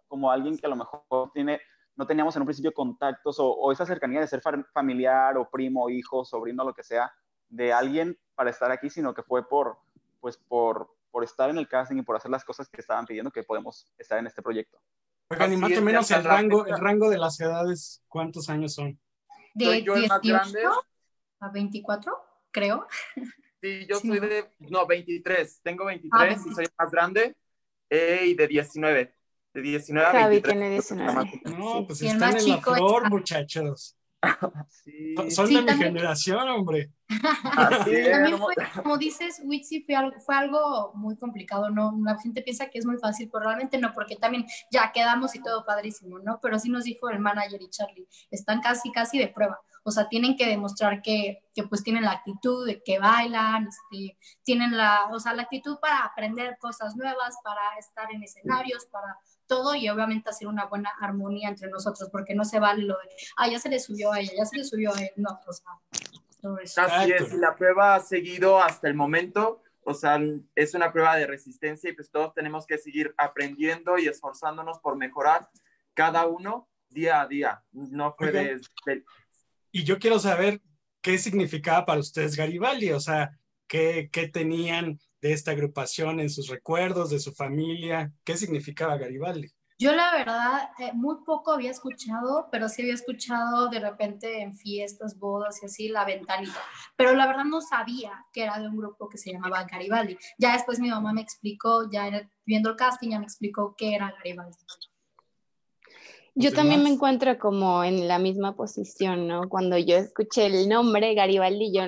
como 0.09 0.29
alguien 0.29 0.57
que 0.57 0.65
a 0.65 0.69
lo 0.69 0.75
mejor 0.75 1.31
tiene 1.33 1.61
no 1.95 2.07
teníamos 2.07 2.35
en 2.35 2.41
un 2.41 2.47
principio 2.47 2.73
contactos 2.73 3.37
o, 3.39 3.71
esa 3.71 3.85
cercanía 3.85 4.19
de 4.19 4.27
ser 4.27 4.41
familiar 4.73 5.37
o 5.37 5.49
primo, 5.49 5.89
hijo, 5.89 6.25
sobrino, 6.25 6.63
lo 6.63 6.73
que 6.73 6.83
sea, 6.83 7.13
de 7.49 7.71
alguien 7.71 8.17
para 8.35 8.49
estar 8.49 8.71
aquí, 8.71 8.89
sino 8.89 9.13
que 9.13 9.23
fue 9.23 9.47
por, 9.47 9.77
pues 10.19 10.37
por, 10.37 10.89
por 11.11 11.23
estar 11.23 11.49
en 11.49 11.57
el 11.57 11.67
casting 11.67 11.97
y 11.97 12.01
por 12.01 12.15
hacer 12.15 12.31
las 12.31 12.43
cosas 12.43 12.67
que 12.67 12.81
estaban 12.81 13.05
pidiendo 13.05 13.31
que 13.31 13.43
podemos 13.43 13.85
estar 13.97 14.17
en 14.17 14.27
este 14.27 14.41
proyecto. 14.41 14.79
Oigan, 15.29 15.53
y 15.53 15.57
más 15.57 15.77
o 15.77 15.81
menos 15.81 16.11
el 16.11 16.23
rango, 16.23 16.65
el 16.65 16.77
rango 16.77 17.09
de 17.09 17.17
las 17.17 17.39
edades, 17.39 18.03
¿cuántos 18.07 18.49
años 18.49 18.73
son? 18.73 18.99
De 19.53 19.81
18 19.81 20.71
a 21.39 21.49
24, 21.49 22.17
creo. 22.51 22.87
Sí, 23.61 23.85
yo 23.89 23.99
soy 23.99 24.19
de, 24.19 24.49
no, 24.59 24.87
23, 24.87 25.61
tengo 25.61 25.85
23 25.85 26.11
ah, 26.13 26.49
y 26.49 26.53
soy 26.53 26.65
más 26.77 26.91
grande, 26.91 27.35
eh, 27.89 28.23
y 28.25 28.33
de 28.33 28.47
19 28.47 29.13
de 29.53 29.61
19 29.61 30.07
a 30.07 30.11
Javi 30.11 30.41
tiene 30.41 30.69
19. 30.71 31.41
No, 31.57 31.85
pues 31.85 32.01
están 32.01 32.37
en 32.37 32.49
la 32.49 32.61
flor, 32.61 33.09
muchachos. 33.09 33.97
Sí. 34.69 35.15
Son 35.31 35.53
de 35.53 35.61
mi 35.61 35.73
generación, 35.73 36.47
hombre. 36.49 36.91
También 37.81 38.37
fue, 38.37 38.55
como 38.75 38.97
dices, 38.97 39.41
Witsi 39.43 39.83
fue 39.83 39.95
algo, 39.95 40.19
fue 40.19 40.35
algo 40.35 40.91
muy 40.95 41.17
complicado, 41.17 41.69
¿no? 41.69 41.93
La 42.03 42.17
gente 42.17 42.41
piensa 42.41 42.69
que 42.69 42.79
es 42.79 42.85
muy 42.85 42.97
fácil, 42.97 43.29
pero 43.31 43.45
realmente 43.45 43.77
no, 43.77 43.93
porque 43.93 44.15
también 44.15 44.45
ya 44.71 44.91
quedamos 44.93 45.35
y 45.35 45.41
todo 45.41 45.65
padrísimo, 45.65 46.19
¿no? 46.19 46.39
Pero 46.41 46.59
sí 46.59 46.69
nos 46.69 46.85
dijo 46.85 47.09
el 47.09 47.19
manager 47.19 47.61
y 47.61 47.69
Charlie, 47.69 48.07
están 48.31 48.61
casi, 48.61 48.91
casi 48.91 49.19
de 49.19 49.27
prueba. 49.27 49.59
O 49.83 49.91
sea, 49.91 50.07
tienen 50.07 50.37
que 50.37 50.47
demostrar 50.47 51.01
que, 51.01 51.43
que 51.53 51.63
pues 51.63 51.83
tienen 51.83 52.03
la 52.03 52.11
actitud 52.11 52.65
de 52.65 52.81
que 52.81 52.99
bailan, 52.99 53.67
este, 53.67 54.17
tienen 54.43 54.75
la, 54.77 55.09
o 55.11 55.19
sea, 55.19 55.33
la 55.33 55.43
actitud 55.43 55.77
para 55.81 56.05
aprender 56.05 56.57
cosas 56.59 56.95
nuevas, 56.95 57.35
para 57.43 57.61
estar 57.77 58.09
en 58.11 58.23
escenarios, 58.23 58.85
para 58.85 59.17
todo 59.53 59.75
y 59.75 59.87
obviamente 59.87 60.31
hacer 60.31 60.47
una 60.47 60.65
buena 60.65 60.89
armonía 60.99 61.49
entre 61.49 61.69
nosotros, 61.69 62.09
porque 62.11 62.33
no 62.33 62.43
se 62.43 62.59
vale 62.59 62.83
lo 62.83 62.95
de, 62.95 63.09
ah, 63.37 63.47
ya 63.47 63.59
se 63.59 63.69
le 63.69 63.79
subió 63.79 64.11
a 64.11 64.19
ella, 64.19 64.31
ya 64.35 64.45
se 64.45 64.57
le 64.57 64.63
subió 64.63 64.93
a 64.95 64.99
él, 64.99 65.11
no, 65.15 65.29
o 65.45 65.53
sea, 65.53 65.71
todo 66.41 66.57
eso. 66.57 66.81
Así 66.81 67.11
es, 67.11 67.33
la 67.33 67.55
prueba 67.55 67.95
ha 67.95 67.99
seguido 67.99 68.59
hasta 68.59 68.87
el 68.87 68.95
momento, 68.95 69.61
o 69.83 69.93
sea, 69.93 70.19
es 70.55 70.73
una 70.73 70.91
prueba 70.91 71.15
de 71.17 71.27
resistencia 71.27 71.89
y 71.89 71.93
pues 71.93 72.09
todos 72.09 72.33
tenemos 72.33 72.65
que 72.65 72.79
seguir 72.79 73.13
aprendiendo 73.15 73.99
y 73.99 74.07
esforzándonos 74.07 74.79
por 74.79 74.97
mejorar 74.97 75.47
cada 75.93 76.25
uno 76.25 76.67
día 76.89 77.21
a 77.21 77.27
día, 77.27 77.63
no 77.71 78.15
fue 78.17 78.59
Y 79.71 79.83
yo 79.83 79.99
quiero 79.99 80.17
saber 80.17 80.61
qué 81.01 81.19
significaba 81.19 81.85
para 81.85 81.99
ustedes 81.99 82.35
Garibaldi, 82.35 82.91
o 82.91 82.99
sea, 82.99 83.37
qué, 83.67 84.09
qué 84.11 84.27
tenían 84.27 84.99
de 85.23 85.31
esta 85.31 85.51
agrupación 85.51 86.19
en 86.19 86.29
sus 86.29 86.49
recuerdos, 86.49 87.09
de 87.09 87.17
su 87.17 87.31
familia? 87.31 88.11
¿Qué 88.25 88.35
significaba 88.35 88.97
Garibaldi? 88.97 89.49
Yo 89.79 89.93
la 89.93 90.11
verdad 90.11 90.69
eh, 90.77 90.91
muy 90.93 91.15
poco 91.25 91.53
había 91.53 91.71
escuchado, 91.71 92.49
pero 92.51 92.67
sí 92.67 92.81
había 92.81 92.93
escuchado 92.93 93.69
de 93.69 93.79
repente 93.79 94.41
en 94.41 94.53
fiestas, 94.53 95.17
bodas 95.17 95.63
y 95.63 95.65
así 95.65 95.87
la 95.87 96.03
ventanita, 96.03 96.59
pero 96.97 97.15
la 97.15 97.25
verdad 97.25 97.45
no 97.45 97.61
sabía 97.61 98.25
que 98.33 98.43
era 98.43 98.59
de 98.59 98.67
un 98.67 98.75
grupo 98.75 99.07
que 99.07 99.17
se 99.17 99.31
llamaba 99.31 99.63
Garibaldi. 99.63 100.17
Ya 100.37 100.53
después 100.53 100.79
mi 100.79 100.89
mamá 100.89 101.13
me 101.13 101.21
explicó, 101.21 101.89
ya 101.89 102.29
viendo 102.45 102.69
el 102.69 102.75
casting 102.75 103.11
ya 103.11 103.19
me 103.19 103.25
explicó 103.25 103.75
qué 103.77 103.95
era 103.95 104.13
Garibaldi. 104.17 104.57
Yo 106.35 106.51
también 106.51 106.83
me 106.83 106.89
encuentro 106.89 107.37
como 107.39 107.83
en 107.83 108.07
la 108.07 108.19
misma 108.19 108.55
posición, 108.55 109.27
¿no? 109.27 109.47
Cuando 109.47 109.77
yo 109.77 109.97
escuché 109.97 110.47
el 110.47 110.67
nombre 110.67 111.13
Garibaldi, 111.13 111.71
yo 111.71 111.83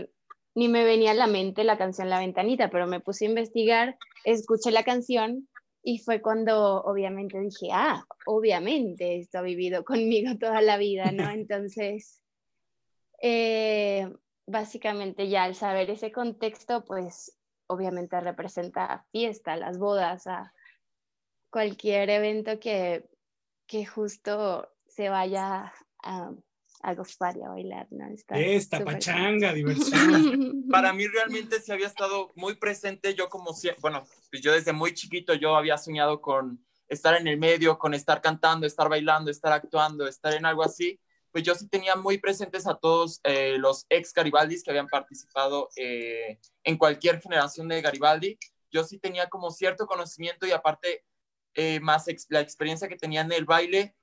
ni 0.56 0.70
me 0.70 0.86
venía 0.86 1.12
a 1.12 1.16
la 1.16 1.28
mente 1.28 1.64
la 1.64 1.78
canción 1.78 2.10
La 2.10 2.20
Ventanita, 2.20 2.70
pero 2.70 2.88
me 2.88 3.02
puse 3.02 3.26
a 3.26 3.30
investigar, 3.30 3.98
escuché 4.24 4.72
la 4.72 4.84
canción 4.84 5.48
y 5.84 6.00
fue 6.00 6.22
cuando 6.22 6.82
obviamente 6.82 7.40
dije, 7.40 7.70
ah, 7.72 8.04
obviamente 8.26 9.20
esto 9.20 9.40
ha 9.40 9.42
vivido 9.42 9.84
conmigo 9.84 10.32
toda 10.40 10.62
la 10.62 10.78
vida, 10.78 11.12
¿no? 11.12 11.30
Entonces, 11.30 12.22
eh, 13.22 14.10
básicamente 14.48 15.28
ya 15.28 15.44
al 15.44 15.56
saber 15.56 15.90
ese 15.90 16.12
contexto, 16.12 16.86
pues 16.86 17.38
obviamente 17.68 18.20
representa 18.20 19.06
fiesta, 19.12 19.58
las 19.58 19.78
bodas, 19.78 20.26
a 20.28 20.54
cualquier 21.52 22.10
evento 22.10 22.60
que, 22.60 23.10
que 23.68 23.86
justo 23.86 24.70
se 24.88 25.10
vaya 25.10 25.74
a, 26.04 26.32
a 26.86 26.94
gozar 26.94 27.36
y 27.36 27.42
a 27.42 27.50
bailar, 27.50 27.88
¿no? 27.90 28.06
Esta 28.30 28.84
pachanga, 28.84 29.54
diversión. 29.54 30.66
Para 30.70 30.94
mí 30.94 31.08
realmente 31.08 31.60
sí 31.60 31.72
había 31.72 31.88
estado 31.88 32.32
muy 32.36 32.56
presente, 32.58 33.16
yo 33.16 33.28
como, 33.28 33.56
bueno, 33.82 34.06
pues 34.30 34.44
yo 34.44 34.54
desde 34.54 34.72
muy 34.72 34.94
chiquito 34.94 35.34
yo 35.34 35.56
había 35.56 35.80
soñado 35.80 36.22
con 36.22 36.64
estar 36.88 37.20
en 37.20 37.28
el 37.28 37.40
medio, 37.40 37.80
con 37.80 37.96
estar 37.96 38.22
cantando, 38.22 38.68
estar 38.68 38.88
bailando, 38.88 39.32
estar 39.32 39.52
actuando, 39.52 40.08
estar 40.08 40.36
en 40.36 40.46
algo 40.46 40.64
así, 40.64 41.00
pues 41.32 41.44
yo 41.44 41.56
sí 41.56 41.68
tenía 41.68 41.96
muy 41.96 42.20
presentes 42.20 42.68
a 42.68 42.76
todos 42.76 43.20
eh, 43.24 43.58
los 43.58 43.88
ex 43.90 44.14
Garibaldis 44.14 44.64
que 44.64 44.70
habían 44.70 44.88
participado 44.88 45.70
eh, 45.76 46.40
en 46.64 46.78
cualquier 46.78 47.20
generación 47.20 47.68
de 47.68 47.82
Garibaldi. 47.82 48.38
Yo 48.72 48.84
sí 48.84 49.00
tenía 49.00 49.28
como 49.28 49.50
cierto 49.50 49.88
conocimiento 49.88 50.46
y 50.46 50.52
aparte 50.52 51.04
eh, 51.56 51.80
más 51.80 52.06
la 52.30 52.42
experiencia 52.42 52.88
que 52.88 52.96
tenía 52.96 53.22
en 53.22 53.32
el 53.32 53.46
baile, 53.46 53.96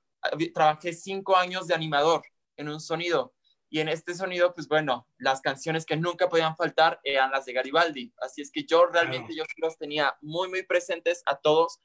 trabajé 0.53 0.91
cinco 0.91 1.37
años 1.37 1.67
de 1.67 1.75
animador 1.75 2.23
en 2.57 2.69
un 2.69 2.79
sonido. 2.79 3.33
Y 3.69 3.79
en 3.79 3.89
este 3.89 4.13
sonido, 4.13 4.53
pues 4.53 4.67
bueno, 4.67 5.07
las 5.17 5.41
canciones 5.41 5.85
que 5.85 5.97
nunca 5.97 6.29
podían 6.29 6.55
faltar 6.55 6.99
eran 7.03 7.31
las 7.31 7.45
de 7.45 7.53
Garibaldi. 7.53 8.13
Así 8.21 8.41
es 8.43 8.51
que 8.51 8.65
yo 8.65 8.85
realmente 8.85 9.35
yo 9.35 9.43
los 9.57 9.77
tenía 9.79 10.15
muy, 10.21 10.47
muy 10.47 10.63
presentes 10.63 11.23
a 11.25 11.37
todos. 11.37 11.79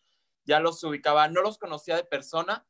Ya 0.45 0.61
los 0.61 0.85
ubicaba, 0.85 1.29
no 1.29 1.41
los 1.41 1.57
conocía 1.57 1.97
de 1.97 2.05
persona, 2.05 2.67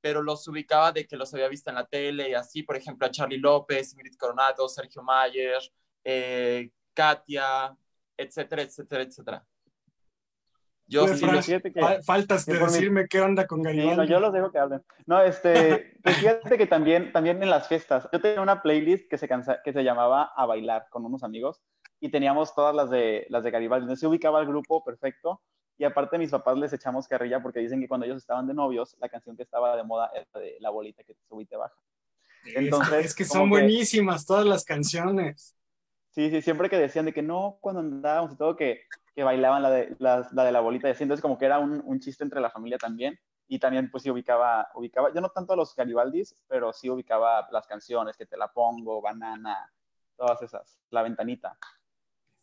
pero 0.00 0.22
los 0.22 0.48
ubicaba 0.48 0.90
de 0.90 1.06
que 1.06 1.16
los 1.16 1.34
había 1.34 1.48
visto 1.48 1.68
en 1.68 1.76
la 1.76 1.86
tele 1.86 2.30
y 2.30 2.34
así, 2.34 2.62
por 2.62 2.76
ejemplo, 2.76 3.06
a 3.06 3.10
Charlie 3.10 3.38
López, 3.38 3.92
Ingrid 3.92 4.16
Coronado, 4.16 4.68
Sergio 4.68 5.02
Mayer, 5.02 5.60
eh, 6.02 6.70
Katia, 6.94 7.76
etcétera, 8.16 8.62
etcétera, 8.62 9.02
etcétera. 9.02 9.46
Yo 10.86 11.08
sí, 11.08 11.24
que, 11.62 12.02
faltas 12.04 12.44
de 12.44 12.58
decirme 12.58 13.06
qué 13.08 13.20
onda 13.20 13.46
con 13.46 13.62
Garibaldi. 13.62 13.96
no, 13.96 14.04
yo 14.04 14.20
los 14.20 14.32
dejo 14.32 14.50
que 14.50 14.58
hablen. 14.58 14.82
No, 15.06 15.22
este, 15.22 15.94
pues 16.02 16.16
fíjate 16.16 16.58
que 16.58 16.66
también, 16.66 17.12
también 17.12 17.42
en 17.42 17.50
las 17.50 17.68
fiestas, 17.68 18.08
yo 18.12 18.20
tenía 18.20 18.42
una 18.42 18.62
playlist 18.62 19.08
que 19.08 19.16
se, 19.16 19.28
cansa, 19.28 19.60
que 19.62 19.72
se 19.72 19.84
llamaba 19.84 20.32
A 20.36 20.44
Bailar 20.46 20.86
con 20.90 21.04
unos 21.04 21.22
amigos 21.22 21.62
y 22.00 22.10
teníamos 22.10 22.54
todas 22.54 22.74
las 22.74 22.90
de, 22.90 23.26
las 23.30 23.44
de 23.44 23.50
Garibaldi. 23.50 23.84
Entonces 23.84 24.00
se 24.00 24.06
ubicaba 24.06 24.40
el 24.40 24.46
grupo 24.46 24.84
perfecto 24.84 25.40
y 25.78 25.84
aparte 25.84 26.18
mis 26.18 26.30
papás 26.30 26.58
les 26.58 26.72
echamos 26.72 27.08
carrilla 27.08 27.42
porque 27.42 27.60
dicen 27.60 27.80
que 27.80 27.88
cuando 27.88 28.06
ellos 28.06 28.18
estaban 28.18 28.46
de 28.46 28.54
novios, 28.54 28.96
la 29.00 29.08
canción 29.08 29.36
que 29.36 29.42
estaba 29.42 29.76
de 29.76 29.84
moda 29.84 30.10
era 30.14 30.40
de 30.40 30.56
La 30.60 30.70
bolita 30.70 31.02
que 31.04 31.14
te 31.14 31.24
sube 31.24 31.44
y 31.44 31.46
te 31.46 31.56
baja. 31.56 31.74
Entonces, 32.44 33.06
es 33.06 33.14
que 33.14 33.24
son 33.24 33.48
buenísimas 33.48 34.26
todas 34.26 34.44
las 34.44 34.64
canciones. 34.64 35.56
Sí, 36.10 36.28
sí, 36.28 36.42
siempre 36.42 36.68
que 36.68 36.76
decían 36.76 37.06
de 37.06 37.12
que 37.12 37.22
no, 37.22 37.58
cuando 37.60 37.80
andábamos 37.80 38.34
y 38.34 38.36
todo, 38.36 38.56
que, 38.56 38.82
que 39.14 39.22
bailaban 39.22 39.62
la 39.62 39.70
de 39.70 39.96
la, 39.98 40.28
la, 40.32 40.44
de 40.44 40.52
la 40.52 40.60
bolita 40.60 40.88
y 40.88 40.92
así, 40.92 41.02
entonces 41.02 41.22
como 41.22 41.38
que 41.38 41.44
era 41.46 41.58
un, 41.58 41.82
un, 41.84 42.00
chiste 42.00 42.24
entre 42.24 42.40
la 42.40 42.50
familia 42.50 42.78
también, 42.78 43.18
y 43.46 43.58
también 43.58 43.90
pues 43.90 44.02
sí 44.02 44.10
ubicaba, 44.10 44.68
ubicaba, 44.74 45.12
yo 45.14 45.20
no 45.20 45.28
tanto 45.28 45.52
a 45.52 45.56
los 45.56 45.74
Garibaldis, 45.74 46.34
pero 46.48 46.72
sí 46.72 46.88
ubicaba 46.88 47.46
las 47.52 47.66
canciones, 47.66 48.16
que 48.16 48.26
te 48.26 48.36
la 48.36 48.50
pongo, 48.50 49.02
banana, 49.02 49.70
todas 50.16 50.40
esas, 50.42 50.78
la 50.90 51.02
ventanita. 51.02 51.58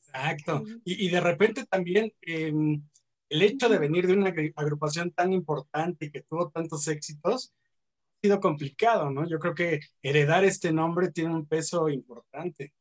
Exacto, 0.02 0.64
y, 0.84 1.08
y 1.08 1.10
de 1.10 1.22
repente 1.22 1.66
también 1.66 2.12
eh, 2.22 2.54
el 3.30 3.42
hecho 3.42 3.70
de 3.70 3.78
venir 3.78 4.08
de 4.08 4.14
una 4.14 4.34
agrupación 4.56 5.12
tan 5.12 5.32
importante 5.34 6.06
y 6.06 6.12
que 6.12 6.24
tuvo 6.24 6.50
tantos 6.50 6.88
éxitos, 6.88 7.54
ha 8.18 8.22
sido 8.22 8.40
complicado, 8.40 9.10
¿no? 9.12 9.28
Yo 9.28 9.40
creo 9.40 9.56
que 9.56 9.80
heredar 10.02 10.44
este 10.44 10.74
nombre 10.74 11.12
tiene 11.12 11.34
un 11.34 11.48
peso 11.48 11.88
importante. 11.90 12.74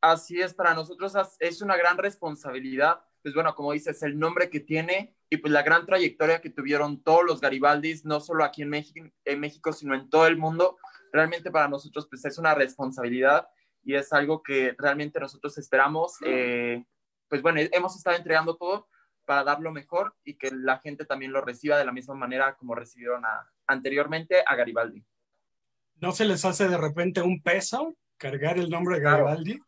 Así 0.00 0.40
es, 0.40 0.54
para 0.54 0.74
nosotros 0.74 1.14
es 1.40 1.60
una 1.60 1.76
gran 1.76 1.98
responsabilidad, 1.98 3.00
pues 3.26 3.34
bueno, 3.34 3.56
como 3.56 3.72
dices, 3.72 4.04
el 4.04 4.20
nombre 4.20 4.48
que 4.50 4.60
tiene 4.60 5.12
y 5.28 5.38
pues 5.38 5.52
la 5.52 5.64
gran 5.64 5.84
trayectoria 5.84 6.40
que 6.40 6.48
tuvieron 6.48 7.02
todos 7.02 7.24
los 7.24 7.40
Garibaldis, 7.40 8.04
no 8.04 8.20
solo 8.20 8.44
aquí 8.44 8.62
en 8.62 8.68
México, 8.68 9.04
en 9.24 9.40
México 9.40 9.72
sino 9.72 9.96
en 9.96 10.08
todo 10.08 10.28
el 10.28 10.36
mundo, 10.36 10.78
realmente 11.12 11.50
para 11.50 11.66
nosotros 11.66 12.06
pues 12.08 12.24
es 12.24 12.38
una 12.38 12.54
responsabilidad 12.54 13.48
y 13.82 13.96
es 13.96 14.12
algo 14.12 14.44
que 14.44 14.76
realmente 14.78 15.18
nosotros 15.18 15.58
esperamos, 15.58 16.18
eh, 16.24 16.84
pues 17.26 17.42
bueno, 17.42 17.60
hemos 17.72 17.96
estado 17.96 18.16
entregando 18.16 18.54
todo 18.54 18.86
para 19.24 19.42
dar 19.42 19.58
lo 19.58 19.72
mejor 19.72 20.14
y 20.22 20.34
que 20.34 20.52
la 20.52 20.78
gente 20.78 21.04
también 21.04 21.32
lo 21.32 21.40
reciba 21.40 21.76
de 21.76 21.84
la 21.84 21.90
misma 21.90 22.14
manera 22.14 22.54
como 22.54 22.76
recibieron 22.76 23.24
anteriormente 23.66 24.44
a 24.46 24.54
Garibaldi. 24.54 25.04
¿No 25.96 26.12
se 26.12 26.26
les 26.26 26.44
hace 26.44 26.68
de 26.68 26.78
repente 26.78 27.22
un 27.22 27.42
peso 27.42 27.96
cargar 28.18 28.56
el 28.56 28.70
nombre 28.70 28.98
de 28.98 29.02
Garibaldi? 29.02 29.60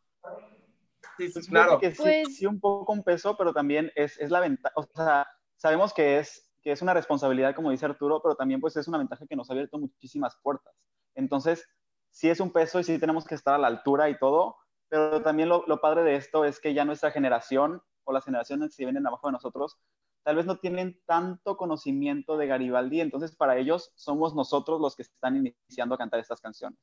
Sí, 1.19 1.31
sí, 1.31 1.41
claro. 1.49 1.79
Que 1.79 1.95
sí, 1.95 2.03
pues 2.03 2.37
sí, 2.37 2.47
un 2.47 2.61
poco 2.61 2.93
un 2.93 3.03
peso, 3.03 3.37
pero 3.37 3.53
también 3.53 3.93
es, 3.95 4.19
es 4.19 4.31
la 4.31 4.41
ventaja, 4.41 4.73
o 4.77 4.85
sea, 4.85 5.27
sabemos 5.57 5.93
que 5.93 6.19
es, 6.19 6.51
que 6.63 6.73
es 6.73 6.81
una 6.81 6.95
responsabilidad, 6.95 7.55
como 7.55 7.71
dice 7.71 7.87
Arturo, 7.87 8.23
pero 8.23 8.37
también 8.37 8.61
pues 8.61 8.77
es 8.77 8.89
una 8.89 8.99
ventaja 8.99 9.27
que 9.27 9.37
nos 9.37 9.51
ha 9.51 9.53
abierto 9.53 9.79
muchísimas 9.79 10.37
puertas. 10.43 10.75
Entonces, 11.15 11.69
sí 12.11 12.31
es 12.31 12.41
un 12.41 12.53
peso 12.53 12.81
y 12.81 12.85
sí 12.85 12.99
tenemos 12.99 13.25
que 13.27 13.35
estar 13.35 13.55
a 13.55 13.59
la 13.59 13.67
altura 13.67 14.09
y 14.09 14.19
todo, 14.19 14.57
pero 14.89 15.23
también 15.23 15.49
lo, 15.49 15.65
lo 15.67 15.81
padre 15.81 16.03
de 16.03 16.17
esto 16.17 16.45
es 16.45 16.61
que 16.61 16.73
ya 16.73 16.85
nuestra 16.85 17.11
generación 17.11 17.83
o 18.05 18.13
las 18.13 18.25
generaciones 18.25 18.77
que 18.77 18.85
vienen 18.85 19.07
abajo 19.07 19.29
de 19.29 19.33
nosotros 19.33 19.79
tal 20.23 20.37
vez 20.37 20.47
no 20.47 20.59
tienen 20.59 21.01
tanto 21.07 21.57
conocimiento 21.57 22.37
de 22.37 22.47
Garibaldi, 22.47 23.01
entonces 23.01 23.35
para 23.35 23.57
ellos 23.57 23.93
somos 23.97 24.35
nosotros 24.35 24.81
los 24.81 24.95
que 24.95 25.03
están 25.03 25.37
iniciando 25.37 25.95
a 25.95 25.99
cantar 25.99 26.21
estas 26.21 26.41
canciones. 26.41 26.79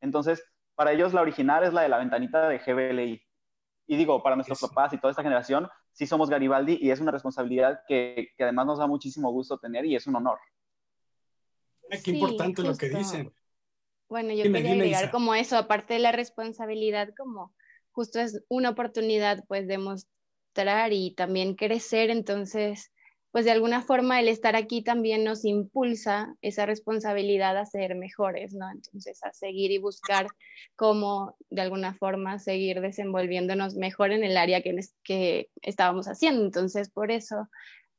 Entonces, 0.00 0.42
para 0.74 0.92
ellos 0.92 1.14
la 1.14 1.22
original 1.22 1.64
es 1.64 1.72
la 1.72 1.82
de 1.82 1.88
la 1.88 1.98
ventanita 1.98 2.48
de 2.48 2.58
GBLI, 2.58 3.22
y 3.88 3.96
digo, 3.96 4.22
para 4.22 4.36
nuestros 4.36 4.60
papás 4.60 4.92
y 4.92 4.98
toda 4.98 5.10
esta 5.10 5.22
generación, 5.22 5.66
sí 5.92 6.06
somos 6.06 6.28
Garibaldi 6.28 6.78
y 6.80 6.90
es 6.90 7.00
una 7.00 7.10
responsabilidad 7.10 7.80
que, 7.88 8.28
que 8.36 8.44
además 8.44 8.66
nos 8.66 8.78
da 8.78 8.86
muchísimo 8.86 9.32
gusto 9.32 9.58
tener 9.58 9.86
y 9.86 9.96
es 9.96 10.06
un 10.06 10.16
honor. 10.16 10.38
Qué 12.04 12.10
importante 12.10 12.62
lo 12.62 12.76
que 12.76 12.90
dicen. 12.90 13.32
Bueno, 14.10 14.34
yo 14.34 14.42
quería 14.44 14.72
agregar 14.72 15.10
como 15.10 15.34
eso, 15.34 15.56
aparte 15.56 15.94
de 15.94 16.00
la 16.00 16.12
responsabilidad, 16.12 17.08
como 17.16 17.54
justo 17.90 18.20
es 18.20 18.44
una 18.48 18.70
oportunidad 18.70 19.42
pues 19.48 19.66
de 19.66 19.78
mostrar 19.78 20.92
y 20.92 21.14
también 21.14 21.54
crecer, 21.54 22.10
entonces 22.10 22.92
pues 23.30 23.44
de 23.44 23.50
alguna 23.50 23.82
forma 23.82 24.20
el 24.20 24.28
estar 24.28 24.56
aquí 24.56 24.82
también 24.82 25.22
nos 25.22 25.44
impulsa 25.44 26.34
esa 26.40 26.64
responsabilidad 26.64 27.56
a 27.58 27.66
ser 27.66 27.94
mejores, 27.94 28.54
¿no? 28.54 28.70
Entonces 28.70 29.22
a 29.22 29.32
seguir 29.32 29.70
y 29.70 29.78
buscar 29.78 30.28
cómo 30.76 31.36
de 31.50 31.60
alguna 31.60 31.94
forma 31.94 32.38
seguir 32.38 32.80
desenvolviéndonos 32.80 33.74
mejor 33.74 34.12
en 34.12 34.24
el 34.24 34.36
área 34.36 34.62
que, 34.62 34.74
que 35.04 35.50
estábamos 35.60 36.06
haciendo. 36.06 36.42
Entonces 36.42 36.90
por 36.90 37.10
eso 37.10 37.48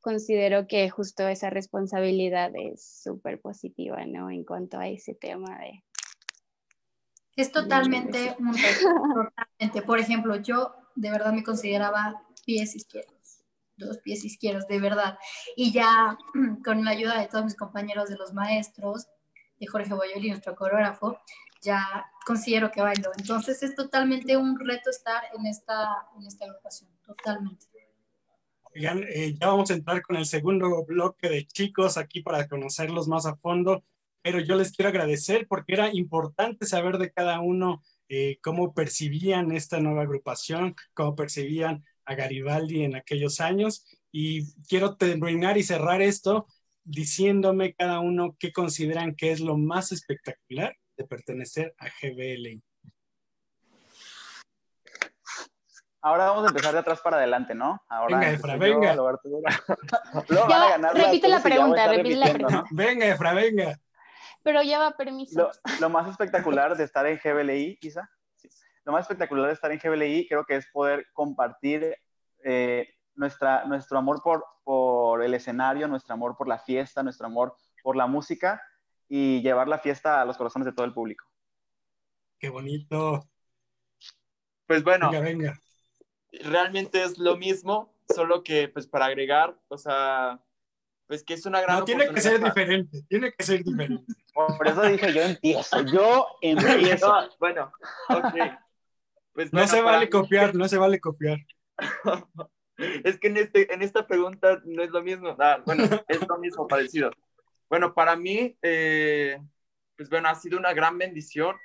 considero 0.01 0.65
que 0.67 0.89
justo 0.89 1.27
esa 1.27 1.49
responsabilidad 1.49 2.51
es 2.55 3.01
súper 3.03 3.39
positiva, 3.39 4.05
¿no? 4.05 4.31
En 4.31 4.43
cuanto 4.43 4.79
a 4.79 4.87
ese 4.87 5.13
tema 5.13 5.59
de... 5.59 5.83
Es 7.35 7.51
totalmente 7.51 8.35
un 8.39 8.51
totalmente. 8.51 9.81
Por 9.85 9.99
ejemplo, 9.99 10.35
yo 10.37 10.73
de 10.95 11.11
verdad 11.11 11.31
me 11.33 11.43
consideraba 11.43 12.21
pies 12.45 12.75
izquierdos 12.75 13.18
dos 13.87 13.97
pies 13.99 14.23
izquierdos, 14.25 14.67
de 14.67 14.79
verdad. 14.79 15.17
Y 15.55 15.71
ya 15.71 16.17
con 16.63 16.83
la 16.83 16.91
ayuda 16.91 17.19
de 17.19 17.27
todos 17.27 17.45
mis 17.45 17.55
compañeros 17.55 18.09
de 18.09 18.17
los 18.17 18.33
maestros, 18.33 19.07
de 19.59 19.67
Jorge 19.67 19.93
Boyoli, 19.93 20.29
nuestro 20.29 20.55
coreógrafo, 20.55 21.19
ya 21.61 22.05
considero 22.25 22.71
que 22.71 22.81
bailo. 22.81 23.11
Entonces 23.17 23.61
es 23.63 23.75
totalmente 23.75 24.37
un 24.37 24.57
reto 24.59 24.89
estar 24.89 25.23
en 25.37 25.45
esta, 25.45 26.07
en 26.17 26.25
esta 26.25 26.45
agrupación, 26.45 26.89
totalmente. 27.05 27.67
Oigan, 28.75 29.03
eh, 29.09 29.35
ya 29.39 29.47
vamos 29.47 29.71
a 29.71 29.73
entrar 29.73 30.01
con 30.01 30.15
el 30.15 30.25
segundo 30.25 30.85
bloque 30.85 31.27
de 31.27 31.45
chicos 31.45 31.97
aquí 31.97 32.21
para 32.21 32.47
conocerlos 32.47 33.07
más 33.07 33.25
a 33.25 33.35
fondo, 33.35 33.83
pero 34.21 34.39
yo 34.39 34.55
les 34.55 34.71
quiero 34.71 34.89
agradecer 34.89 35.47
porque 35.47 35.73
era 35.73 35.93
importante 35.93 36.65
saber 36.65 36.97
de 36.97 37.11
cada 37.11 37.39
uno 37.41 37.81
eh, 38.09 38.39
cómo 38.41 38.73
percibían 38.73 39.51
esta 39.51 39.79
nueva 39.79 40.03
agrupación, 40.03 40.75
cómo 40.93 41.15
percibían 41.15 41.83
a 42.09 42.15
Garibaldi 42.15 42.83
en 42.83 42.95
aquellos 42.95 43.39
años 43.39 43.85
y 44.11 44.51
quiero 44.63 44.95
terminar 44.97 45.57
y 45.57 45.63
cerrar 45.63 46.01
esto 46.01 46.47
diciéndome 46.83 47.75
cada 47.75 47.99
uno 47.99 48.35
qué 48.39 48.51
consideran 48.51 49.15
que 49.15 49.31
es 49.31 49.39
lo 49.39 49.57
más 49.57 49.91
espectacular 49.91 50.75
de 50.97 51.05
pertenecer 51.05 51.75
a 51.77 51.85
GBL. 51.85 52.61
Ahora 56.01 56.29
vamos 56.29 56.45
a 56.45 56.47
empezar 56.47 56.73
de 56.73 56.79
atrás 56.79 57.01
para 57.01 57.17
adelante, 57.17 57.53
¿no? 57.53 57.79
Ahora 57.89 58.17
venga, 58.17 58.31
Efra, 58.31 58.57
venga. 58.57 58.95
repite 60.93 61.27
la 61.27 61.43
pregunta, 61.43 61.87
repite 61.89 62.15
la 62.15 62.33
pregunta. 62.33 62.63
Venga, 62.71 63.05
Efra, 63.05 63.33
venga. 63.33 63.77
Pero 64.41 64.63
ya 64.63 64.79
va 64.79 64.95
permiso. 64.95 65.51
Lo, 65.81 65.89
más 65.89 66.09
espectacular 66.09 66.77
de 66.77 66.85
estar 66.85 67.05
en 67.05 67.19
GBLI, 67.21 67.77
Isa, 67.81 68.09
lo 68.89 68.93
más 68.93 69.03
espectacular 69.03 69.45
de 69.45 69.53
estar 69.53 69.71
en 69.71 69.77
GBLI 69.77 70.27
creo 70.27 70.45
que 70.45 70.55
es 70.55 70.65
poder 70.71 71.05
compartir 71.13 71.95
eh, 72.43 72.89
nuestra, 73.13 73.63
nuestro 73.65 73.99
amor 73.99 74.19
por, 74.23 74.43
por 74.63 75.23
el 75.23 75.35
escenario, 75.35 75.87
nuestro 75.87 76.15
amor 76.15 76.35
por 76.35 76.47
la 76.47 76.57
fiesta, 76.57 77.03
nuestro 77.03 77.27
amor 77.27 77.55
por 77.83 77.95
la 77.95 78.07
música 78.07 78.59
y 79.07 79.43
llevar 79.43 79.67
la 79.67 79.77
fiesta 79.77 80.19
a 80.19 80.25
los 80.25 80.37
corazones 80.37 80.65
de 80.65 80.71
todo 80.71 80.87
el 80.87 80.93
público. 80.93 81.23
Qué 82.39 82.49
bonito. 82.49 83.29
Pues 84.65 84.83
bueno, 84.83 85.11
venga, 85.11 85.23
venga. 85.23 85.61
realmente 86.31 87.03
es 87.03 87.19
lo 87.19 87.37
mismo, 87.37 87.93
solo 88.11 88.43
que 88.43 88.69
pues 88.69 88.87
para 88.87 89.05
agregar, 89.05 89.55
o 89.67 89.77
sea, 89.77 90.43
pues 91.05 91.23
que 91.23 91.35
es 91.35 91.45
una 91.45 91.61
gran... 91.61 91.77
No, 91.77 91.85
tiene 91.85 92.09
que 92.09 92.21
ser 92.21 92.43
diferente, 92.43 93.03
tiene 93.07 93.31
que 93.33 93.43
ser 93.43 93.63
diferente. 93.63 94.11
Por 94.33 94.67
eso 94.67 94.81
dije, 94.81 95.13
yo 95.13 95.21
empiezo, 95.21 95.81
yo 95.81 96.25
empiezo. 96.41 97.29
bueno, 97.39 97.71
ok. 98.09 98.33
Pues 99.39 99.53
no 99.53 99.65
se 99.65 99.81
vale 99.81 100.09
copiar, 100.09 100.53
no 100.53 100.67
se 100.67 100.77
vale 100.77 100.99
copiar. 100.99 101.37
es 103.05 103.17
que 103.19 103.29
en, 103.29 103.37
este, 103.37 103.73
en 103.73 103.81
esta 103.81 104.05
pregunta 104.05 104.61
no 104.65 104.83
es 104.83 104.89
lo 104.89 105.01
mismo. 105.01 105.33
Ah, 105.39 105.63
bueno, 105.65 105.85
es 106.09 106.27
lo 106.27 106.37
mismo, 106.39 106.67
parecido. 106.67 107.09
Bueno, 107.69 107.93
para 107.93 108.17
mí, 108.17 108.57
eh, 108.61 109.39
pues 109.95 110.09
bueno, 110.09 110.27
ha 110.27 110.35
sido 110.35 110.59
una 110.59 110.73
gran 110.73 110.97
bendición 110.97 111.55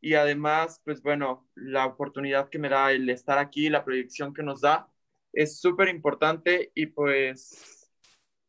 y 0.00 0.14
además, 0.14 0.80
pues 0.82 1.02
bueno, 1.02 1.46
la 1.54 1.84
oportunidad 1.84 2.48
que 2.48 2.58
me 2.58 2.70
da 2.70 2.90
el 2.90 3.10
estar 3.10 3.36
aquí, 3.36 3.68
la 3.68 3.84
proyección 3.84 4.32
que 4.32 4.42
nos 4.42 4.62
da, 4.62 4.88
es 5.34 5.60
súper 5.60 5.88
importante 5.88 6.72
y 6.74 6.86
pues, 6.86 7.92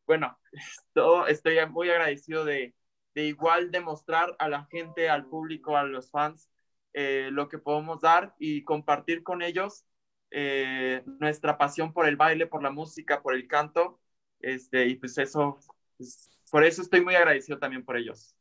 bueno, 0.06 0.38
todo, 0.94 1.26
estoy 1.26 1.58
muy 1.66 1.90
agradecido 1.90 2.46
de, 2.46 2.74
de 3.14 3.24
igual 3.26 3.70
demostrar 3.70 4.34
a 4.38 4.48
la 4.48 4.64
gente, 4.70 5.10
al 5.10 5.26
público, 5.26 5.76
a 5.76 5.84
los 5.84 6.10
fans, 6.10 6.48
eh, 6.94 7.30
lo 7.32 7.48
que 7.48 7.58
podemos 7.58 8.00
dar 8.00 8.34
y 8.38 8.64
compartir 8.64 9.22
con 9.22 9.42
ellos 9.42 9.84
eh, 10.30 11.02
nuestra 11.06 11.58
pasión 11.58 11.92
por 11.92 12.06
el 12.06 12.16
baile, 12.16 12.46
por 12.46 12.62
la 12.62 12.70
música, 12.70 13.22
por 13.22 13.34
el 13.34 13.46
canto. 13.46 14.00
Este, 14.40 14.86
y 14.86 14.96
pues 14.96 15.16
eso, 15.18 15.58
pues, 15.96 16.30
por 16.50 16.64
eso 16.64 16.82
estoy 16.82 17.02
muy 17.02 17.14
agradecido 17.14 17.58
también 17.58 17.84
por 17.84 17.96
ellos. 17.96 18.34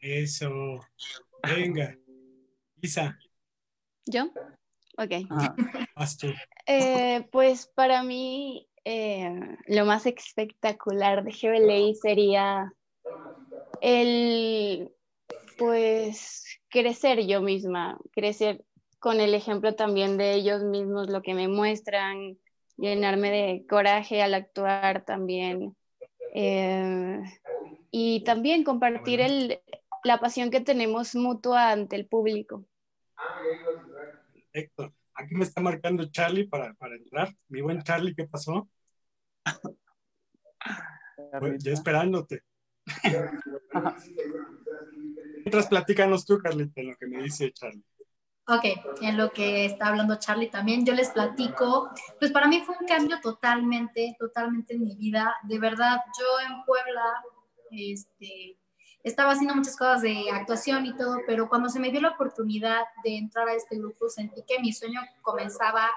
Eso. 0.00 0.80
Venga. 1.42 1.96
Isa. 2.80 3.18
¿Yo? 4.06 4.30
Ok. 4.96 5.12
Eh, 6.66 7.28
pues 7.30 7.66
para 7.68 8.02
mí 8.02 8.68
lo 9.66 9.84
más 9.84 10.06
espectacular 10.06 11.22
de 11.22 11.32
GBLA 11.32 11.94
sería 11.94 12.72
el, 13.80 14.90
pues, 15.58 16.44
crecer 16.70 17.26
yo 17.26 17.42
misma, 17.42 17.98
crecer 18.12 18.64
con 18.98 19.20
el 19.20 19.34
ejemplo 19.34 19.74
también 19.74 20.16
de 20.16 20.34
ellos 20.34 20.62
mismos, 20.64 21.10
lo 21.10 21.22
que 21.22 21.34
me 21.34 21.48
muestran, 21.48 22.38
llenarme 22.76 23.30
de 23.30 23.66
coraje 23.66 24.22
al 24.22 24.34
actuar 24.34 25.04
también. 25.04 25.76
Eh, 26.34 27.20
y 27.90 28.22
también 28.24 28.64
compartir 28.64 29.20
el, 29.20 29.60
la 30.04 30.18
pasión 30.18 30.50
que 30.50 30.60
tenemos 30.60 31.14
mutua 31.14 31.70
ante 31.70 31.96
el 31.96 32.06
público. 32.06 32.64
Perfecto. 34.32 34.94
Aquí 35.14 35.34
me 35.34 35.44
está 35.44 35.60
marcando 35.60 36.08
Charlie 36.10 36.46
para, 36.46 36.74
para 36.74 36.96
entrar. 36.96 37.34
Mi 37.48 37.60
buen 37.60 37.82
Charlie, 37.82 38.14
¿qué 38.14 38.24
pasó? 38.24 38.68
ya 41.58 41.72
esperándote. 41.72 42.42
Mientras 45.48 45.68
platícanos 45.68 46.26
tú, 46.26 46.38
Carlita, 46.38 46.82
en 46.82 46.90
lo 46.90 46.96
que 46.98 47.06
me 47.06 47.22
dice 47.22 47.50
Charlie. 47.54 47.82
Ok, 48.48 48.64
en 49.00 49.16
lo 49.16 49.30
que 49.30 49.64
está 49.64 49.86
hablando 49.86 50.16
Charlie 50.16 50.50
también, 50.50 50.84
yo 50.84 50.92
les 50.92 51.08
platico, 51.08 51.88
pues 52.18 52.30
para 52.32 52.46
mí 52.46 52.60
fue 52.66 52.76
un 52.78 52.86
cambio 52.86 53.18
totalmente, 53.22 54.14
totalmente 54.18 54.74
en 54.74 54.84
mi 54.84 54.94
vida. 54.94 55.34
De 55.44 55.58
verdad, 55.58 56.00
yo 56.18 56.46
en 56.46 56.64
Puebla, 56.66 57.24
este, 57.70 58.58
estaba 59.02 59.32
haciendo 59.32 59.54
muchas 59.54 59.74
cosas 59.74 60.02
de 60.02 60.30
actuación 60.30 60.84
y 60.84 60.94
todo, 60.94 61.16
pero 61.26 61.48
cuando 61.48 61.70
se 61.70 61.80
me 61.80 61.90
dio 61.90 62.02
la 62.02 62.10
oportunidad 62.10 62.82
de 63.02 63.16
entrar 63.16 63.48
a 63.48 63.54
este 63.54 63.78
grupo, 63.78 64.10
sentí 64.10 64.42
que 64.46 64.60
mi 64.60 64.74
sueño 64.74 65.00
comenzaba 65.22 65.88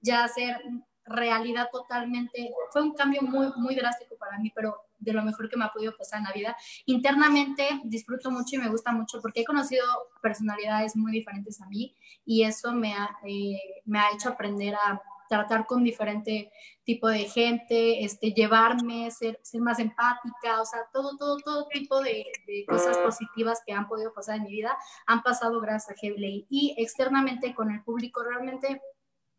ya 0.00 0.24
a 0.24 0.28
ser 0.28 0.60
realidad 1.04 1.68
totalmente. 1.70 2.52
Fue 2.72 2.82
un 2.82 2.92
cambio 2.94 3.22
muy, 3.22 3.52
muy 3.54 3.76
drástico 3.76 4.16
para 4.16 4.36
mí, 4.40 4.50
pero 4.52 4.76
de 4.98 5.12
lo 5.12 5.22
mejor 5.22 5.48
que 5.48 5.56
me 5.56 5.64
ha 5.64 5.72
podido 5.72 5.96
pasar 5.96 6.18
en 6.20 6.24
la 6.24 6.32
vida. 6.32 6.56
Internamente 6.86 7.80
disfruto 7.84 8.30
mucho 8.30 8.56
y 8.56 8.58
me 8.58 8.68
gusta 8.68 8.92
mucho 8.92 9.20
porque 9.20 9.40
he 9.40 9.44
conocido 9.44 9.84
personalidades 10.22 10.96
muy 10.96 11.12
diferentes 11.12 11.60
a 11.60 11.66
mí 11.66 11.94
y 12.24 12.42
eso 12.42 12.72
me 12.72 12.94
ha, 12.94 13.10
eh, 13.24 13.58
me 13.84 13.98
ha 13.98 14.12
hecho 14.12 14.30
aprender 14.30 14.74
a 14.74 15.00
tratar 15.28 15.66
con 15.66 15.84
diferente 15.84 16.50
tipo 16.84 17.08
de 17.08 17.24
gente, 17.24 18.04
este, 18.04 18.32
llevarme, 18.32 19.10
ser, 19.10 19.40
ser 19.42 19.60
más 19.60 19.78
empática, 19.78 20.60
o 20.60 20.64
sea, 20.64 20.80
todo, 20.92 21.16
todo, 21.16 21.38
todo 21.38 21.66
tipo 21.68 22.00
de, 22.00 22.24
cosas 22.68 22.96
positivas 22.98 23.60
que 23.66 23.72
han 23.72 23.88
podido 23.88 24.12
pasar 24.12 24.36
en 24.36 24.44
mi 24.44 24.50
vida 24.50 24.76
han 25.06 25.22
pasado 25.22 25.60
gracias 25.60 25.96
a 25.96 26.00
Heavy 26.00 26.46
Y 26.48 26.74
externamente 26.78 27.54
con 27.54 27.70
el 27.70 27.82
público 27.82 28.22
realmente 28.22 28.80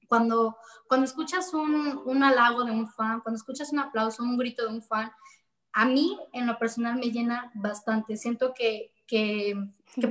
cuando, 0.08 0.58
cuando 0.88 1.06
escuchas 1.06 1.54
un, 1.54 2.02
un, 2.06 2.24
halago 2.24 2.64
de 2.64 2.72
un 2.72 2.88
fan, 2.88 3.20
cuando 3.22 3.38
escuchas 3.38 3.74
un 3.74 3.80
aplauso, 3.80 4.24
un 4.24 4.38
grito 4.38 4.64
de 4.64 4.74
un 4.74 4.82
fan, 4.82 5.12
a 5.78 5.86
mí 5.86 6.18
en 6.34 6.48
lo 6.48 6.58
personal 6.58 6.96
me 6.96 7.12
llena 7.12 7.52
bastante. 7.54 8.18
Siento 8.18 8.56
que, 8.56 8.92
que, 9.06 9.54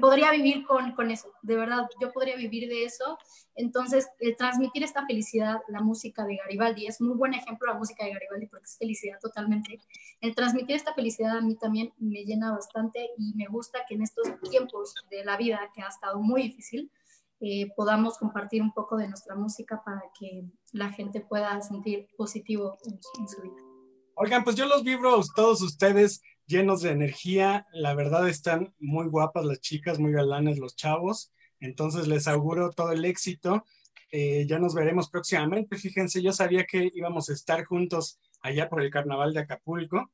podría 0.01 0.31
vivir 0.31 0.65
con, 0.65 0.93
con, 0.93 1.11
eso, 1.11 1.33
de 1.43 1.57
verdad, 1.57 1.89
yo 2.01 2.13
podría 2.13 2.37
vivir 2.37 2.69
de 2.69 2.85
eso. 2.85 3.19
Entonces, 3.57 4.07
el 4.21 4.37
transmitir 4.37 4.85
esta 4.85 5.05
felicidad, 5.07 5.59
la 5.67 5.81
música 5.81 6.25
de 6.25 6.37
Garibaldi, 6.37 6.87
es 6.87 7.01
muy 7.01 7.17
buen 7.17 7.35
ejemplo 7.35 7.67
la 7.67 7.77
música 7.77 8.05
de 8.05 8.13
Garibaldi 8.13 8.47
porque 8.47 8.67
es 8.67 8.79
felicidad 8.79 9.19
totalmente. 9.21 9.81
El 10.21 10.37
transmitir 10.37 10.77
esta 10.77 10.95
felicidad 10.95 11.39
a 11.39 11.41
mí 11.41 11.57
también 11.57 11.93
me 11.99 12.25
llena 12.25 12.53
bastante 12.53 13.11
y 13.19 13.35
me 13.35 13.47
gusta 13.49 13.81
que 13.89 13.97
en 13.97 14.03
estos 14.03 14.29
tiempos 14.49 14.95
de 15.11 15.25
la 15.25 15.37
vida 15.37 15.59
que 15.75 15.83
ha 15.83 15.89
estado 15.89 16.21
muy 16.21 16.43
difícil, 16.43 16.93
eh, 17.41 17.73
podamos 17.75 18.19
compartir 18.19 18.63
un 18.63 18.73
poco 18.73 18.97
de 18.97 19.09
nuestra 19.09 19.35
música 19.35 19.83
para 19.85 20.05
que 20.17 20.45
la 20.71 20.91
gente 20.91 21.23
pueda 21.23 21.61
sentir 21.61 22.07
positivo 22.17 22.79
en 23.19 23.29
su 23.29 23.43
vida. 23.43 23.66
Oigan, 24.19 24.45
pues 24.45 24.57
yo 24.57 24.65
los 24.65 24.83
vibro 24.83 25.21
todos 25.35 25.61
ustedes 25.61 26.23
llenos 26.47 26.81
de 26.81 26.91
energía. 26.91 27.67
La 27.75 27.95
verdad 27.95 28.27
están 28.31 28.75
muy 28.79 29.09
guapas 29.09 29.45
las 29.45 29.61
chicas, 29.61 29.99
muy 29.99 30.11
galanes 30.11 30.59
los 30.59 30.75
chavos. 30.75 31.35
Entonces 31.61 32.09
les 32.09 32.27
auguro 32.27 32.71
todo 32.71 32.93
el 32.93 33.05
éxito. 33.05 33.67
Eh, 34.11 34.47
ya 34.49 34.59
nos 34.59 34.75
veremos 34.75 35.11
próximamente. 35.11 35.77
Fíjense, 35.77 36.23
yo 36.23 36.33
sabía 36.33 36.65
que 36.65 36.91
íbamos 36.95 37.29
a 37.29 37.35
estar 37.35 37.67
juntos 37.67 38.19
allá 38.41 38.71
por 38.71 38.81
el 38.81 38.91
carnaval 38.91 39.35
de 39.35 39.41
Acapulco. 39.41 40.11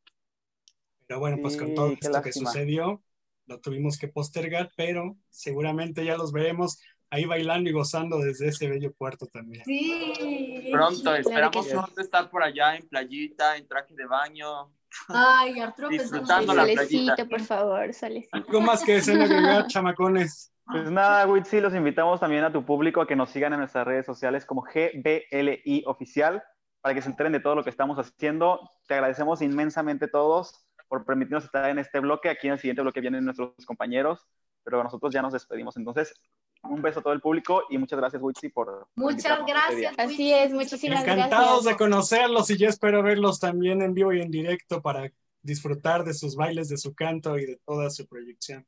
Pero 1.07 1.21
bueno, 1.21 1.39
pues 1.41 1.57
con 1.57 1.73
todo 1.73 1.93
esto 1.93 2.23
que 2.23 2.33
sucedió, 2.33 3.05
lo 3.47 3.61
tuvimos 3.61 3.99
que 3.99 4.09
postergar, 4.09 4.73
pero 4.77 5.17
seguramente 5.31 6.05
ya 6.05 6.17
los 6.17 6.33
veremos 6.33 6.81
ahí 7.13 7.27
bailando 7.27 7.69
y 7.69 7.73
gozando 7.75 8.19
desde 8.19 8.49
ese 8.49 8.69
bello 8.69 8.91
puerto 8.91 9.27
también. 9.27 9.63
Sí. 9.67 10.71
Pronto, 10.73 11.15
esperamos 11.15 11.69
pronto 11.69 12.01
estar 12.01 12.31
por 12.31 12.43
allá 12.43 12.75
en 12.75 12.89
playita, 12.89 13.59
en 13.59 13.69
traje 13.69 13.95
de 13.95 14.07
baño. 14.07 14.73
Ay, 15.09 15.61
Arturo, 15.61 15.91
disfrutando 15.91 16.55
la 16.55 16.65
playita. 16.65 17.27
por 17.27 17.41
favor, 17.43 17.93
solecito. 17.93 18.35
Algo 18.35 18.61
más 18.63 18.83
que 18.83 18.95
deseen 18.95 19.21
agregar, 19.21 19.67
chamacones. 19.69 20.55
Pues 20.65 20.91
nada, 20.91 21.27
Witsi, 21.27 21.61
los 21.61 21.75
invitamos 21.75 22.19
también 22.19 22.45
a 22.45 22.53
tu 22.53 22.65
público 22.65 23.03
a 23.03 23.07
que 23.07 23.15
nos 23.15 23.29
sigan 23.29 23.53
en 23.53 23.59
nuestras 23.59 23.87
redes 23.87 24.07
sociales 24.07 24.47
como 24.47 24.63
GBLI 24.63 25.85
Oficial 25.87 26.43
para 26.81 26.95
que 26.95 27.03
se 27.03 27.11
enteren 27.11 27.33
de 27.33 27.41
todo 27.41 27.55
lo 27.55 27.63
que 27.63 27.71
estamos 27.71 27.99
haciendo. 27.99 28.71
Te 28.89 28.95
agradecemos 28.95 29.43
inmensamente 29.43 30.09
todos 30.09 30.67
por 30.89 31.05
permitirnos 31.05 31.45
estar 31.45 31.69
en 31.69 31.79
este 31.79 32.01
bloque. 32.01 32.31
Aquí 32.31 32.47
en 32.47 32.55
el 32.55 32.59
siguiente 32.59 32.81
bloque 32.81 33.03
vienen 33.03 33.27
nuestros 33.27 33.53
compañeros, 33.67 34.27
pero 34.65 34.83
nosotros 34.83 35.13
ya 35.13 35.21
nos 35.21 35.35
despedimos. 35.35 35.77
Entonces, 35.77 36.15
un 36.63 36.81
beso 36.83 37.01
a 37.01 37.03
todo 37.03 37.13
el 37.13 37.21
público 37.21 37.65
y 37.71 37.79
muchas 37.79 37.99
gracias, 37.99 38.23
Witsi, 38.23 38.49
por. 38.49 38.89
Muchas 38.95 39.41
este 39.41 39.53
gracias. 39.53 39.95
Así 39.99 40.33
es, 40.33 40.53
muchísimas 40.53 41.05
gracias. 41.05 41.27
Encantados 41.27 41.65
de 41.65 41.77
conocerlos 41.77 42.51
y 42.51 42.57
yo 42.57 42.69
espero 42.69 43.03
verlos 43.03 43.41
también 43.41 43.83
en 43.83 43.95
vivo 43.95 44.13
y 44.13 44.21
en 44.21 44.31
directo 44.31 44.81
para 44.81 45.11
disfrutar 45.43 46.05
de 46.05 46.15
sus 46.15 46.37
bailes, 46.37 46.69
de 46.69 46.79
su 46.79 46.95
canto 46.95 47.39
y 47.39 47.47
de 47.47 47.57
toda 47.65 47.91
su 47.91 48.07
proyección. 48.07 48.67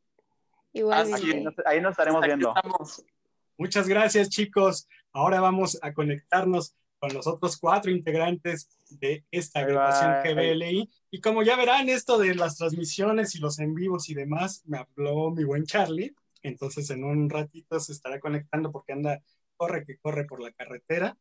Igualmente. 0.73 1.63
Ahí 1.67 1.81
nos 1.81 1.93
estaremos 1.93 2.21
viendo. 2.25 2.53
Muchas 3.57 3.89
gracias, 3.89 4.29
chicos. 4.29 4.89
Ahora 5.13 5.41
vamos 5.41 5.79
a 5.81 5.95
conectarnos 5.95 6.75
con 6.99 7.15
los 7.15 7.27
otros 7.27 7.57
cuatro 7.59 7.93
integrantes 7.93 8.69
de 8.91 9.25
esta 9.31 9.61
agrupación 9.61 10.23
GBLI. 10.25 10.91
Y 11.13 11.21
como 11.21 11.45
ya 11.45 11.57
verán, 11.57 11.89
esto 11.89 12.19
de 12.19 12.35
las 12.35 12.57
transmisiones 12.57 13.37
y 13.37 13.39
los 13.39 13.61
en 13.61 13.75
vivos 13.75 14.09
y 14.09 14.15
demás, 14.15 14.63
me 14.67 14.79
habló 14.79 15.31
mi 15.31 15.45
buen 15.45 15.65
Charlie. 15.65 16.15
Entonces 16.45 16.91
en 16.91 17.03
un 17.03 17.29
ratito 17.29 17.81
se 17.81 17.93
estará 17.93 18.21
conectando 18.21 18.71
porque 18.71 18.93
anda, 18.93 19.23
corre 19.57 19.85
que 19.85 19.99
corre 19.99 20.25
por 20.27 20.41
la 20.41 20.53
carretera. 20.53 21.17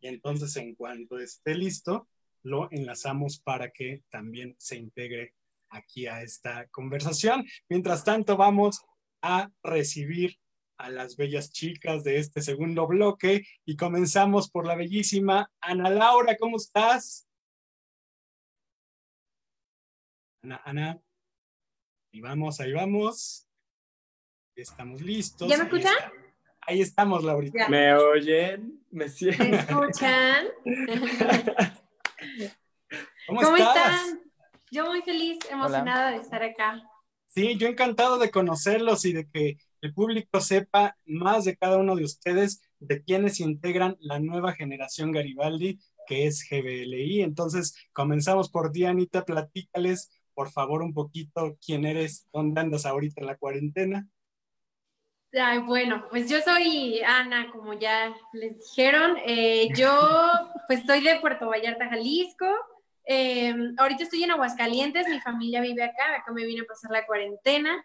Y 0.00 0.06
entonces 0.06 0.56
en 0.56 0.74
cuanto 0.76 1.18
esté 1.18 1.54
listo, 1.54 2.08
lo 2.42 2.70
enlazamos 2.70 3.40
para 3.40 3.70
que 3.70 4.04
también 4.08 4.54
se 4.58 4.76
integre 4.76 5.34
aquí 5.68 6.06
a 6.06 6.22
esta 6.22 6.68
conversación. 6.68 7.44
Mientras 7.68 8.04
tanto, 8.04 8.36
vamos 8.36 8.80
a 9.20 9.50
recibir 9.62 10.38
a 10.78 10.90
las 10.90 11.16
bellas 11.16 11.50
chicas 11.50 12.04
de 12.04 12.18
este 12.18 12.40
segundo 12.40 12.86
bloque 12.86 13.44
y 13.64 13.76
comenzamos 13.76 14.48
por 14.48 14.64
la 14.64 14.76
bellísima 14.76 15.50
Ana 15.60 15.90
Laura, 15.90 16.36
¿cómo 16.36 16.56
estás? 16.56 17.26
Ana, 20.42 20.62
Ana, 20.64 21.00
ahí 22.12 22.20
vamos, 22.20 22.60
ahí 22.60 22.72
vamos. 22.72 23.47
Estamos 24.58 25.00
listos. 25.00 25.48
¿Ya 25.48 25.56
me 25.56 25.64
escuchan? 25.64 25.94
Ahí, 26.62 26.80
estamos, 26.80 27.22
Laurita. 27.22 27.68
¿Me 27.68 27.94
oyen? 27.94 28.82
¿Me 28.90 29.08
sienten? 29.08 29.52
¿Me 29.52 29.56
escuchan? 29.56 30.48
¿Cómo, 33.28 33.40
están? 33.56 34.20
Yo 34.72 34.86
muy 34.86 35.00
feliz, 35.02 35.38
emocionada 35.48 36.10
de 36.10 36.16
estar 36.16 36.42
acá. 36.42 36.82
Sí, 37.28 37.56
yo 37.56 37.68
encantado 37.68 38.18
de 38.18 38.32
conocerlos 38.32 39.04
y 39.04 39.12
de 39.12 39.28
que 39.30 39.58
el 39.80 39.94
público 39.94 40.40
sepa 40.40 40.96
más 41.06 41.44
de 41.44 41.56
cada 41.56 41.78
uno 41.78 41.94
de 41.94 42.02
ustedes, 42.02 42.60
de 42.80 43.04
quienes 43.04 43.38
integran 43.38 43.96
la 44.00 44.18
nueva 44.18 44.54
generación 44.54 45.12
Garibaldi, 45.12 45.78
que 46.08 46.26
es 46.26 46.44
GBLI. 46.50 47.22
Entonces, 47.22 47.76
comenzamos 47.92 48.50
por 48.50 48.72
Dianita, 48.72 49.24
platícales, 49.24 50.10
por 50.34 50.50
favor, 50.50 50.82
un 50.82 50.94
poquito 50.94 51.56
quién 51.64 51.86
eres, 51.86 52.26
dónde 52.32 52.60
andas 52.60 52.86
ahorita 52.86 53.20
en 53.20 53.26
la 53.28 53.36
cuarentena. 53.36 54.08
Ay, 55.32 55.58
bueno, 55.58 56.06
pues 56.08 56.30
yo 56.30 56.40
soy 56.40 57.02
Ana, 57.02 57.50
como 57.52 57.74
ya 57.74 58.14
les 58.32 58.58
dijeron. 58.58 59.16
Eh, 59.26 59.68
yo 59.76 59.90
pues 60.66 60.80
estoy 60.80 61.02
de 61.02 61.20
Puerto 61.20 61.48
Vallarta, 61.48 61.88
Jalisco. 61.88 62.46
Eh, 63.04 63.54
ahorita 63.76 64.04
estoy 64.04 64.22
en 64.22 64.30
Aguascalientes, 64.30 65.08
mi 65.08 65.20
familia 65.20 65.60
vive 65.60 65.82
acá, 65.82 66.16
acá 66.16 66.32
me 66.32 66.44
vine 66.46 66.62
a 66.62 66.66
pasar 66.66 66.90
la 66.90 67.06
cuarentena. 67.06 67.84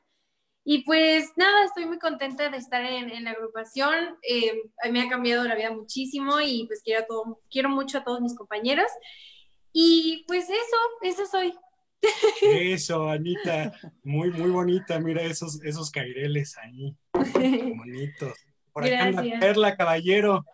Y 0.65 0.86
pues 0.86 1.32
nada, 1.36 1.65
estoy 1.65 1.86
muy 1.86 1.99
contenta 1.99 2.49
de 2.49 2.58
estar 2.58 2.84
en, 2.86 3.23
la 3.25 3.32
agrupación. 3.32 4.17
Eh, 4.21 4.62
me 4.89 5.01
ha 5.01 5.10
cambiado 5.10 5.43
la 5.43 5.56
vida 5.56 5.71
muchísimo 5.71 6.39
y 6.39 6.65
pues 6.67 6.82
quiero, 6.84 7.06
todo, 7.06 7.41
quiero 7.51 7.67
mucho 7.67 7.97
a 7.97 8.03
todos 8.06 8.21
mis 8.21 8.36
compañeros. 8.36 8.88
Y 9.73 10.23
pues 10.27 10.45
eso, 10.49 10.77
eso 11.01 11.25
soy. 11.25 11.53
Eso, 12.42 13.10
Anita, 13.10 13.72
muy, 14.04 14.32
muy 14.32 14.50
bonita. 14.50 15.00
Mira 15.00 15.22
esos, 15.22 15.63
esos 15.63 15.92
caireles 15.92 16.58
ahí. 16.58 16.96
Bonitos. 17.78 18.34
Por 18.72 18.86
acá 18.86 19.04
anda 19.04 19.24
Perla, 19.39 19.76
caballero. 19.76 20.46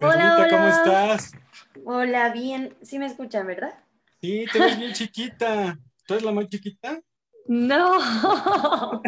Hola, 0.00 0.46
¿cómo 0.50 0.68
estás? 0.68 1.32
Hola, 1.84 2.30
bien. 2.30 2.74
Sí 2.82 2.98
me 2.98 3.06
escuchan, 3.06 3.46
¿verdad? 3.46 3.74
Sí, 4.20 4.44
te 4.52 4.58
ves 4.58 4.78
bien 4.78 4.92
chiquita. 4.92 5.78
¿Tú 6.06 6.14
eres 6.14 6.24
la 6.24 6.32
más 6.32 6.48
chiquita? 6.48 7.00
No. 7.46 7.98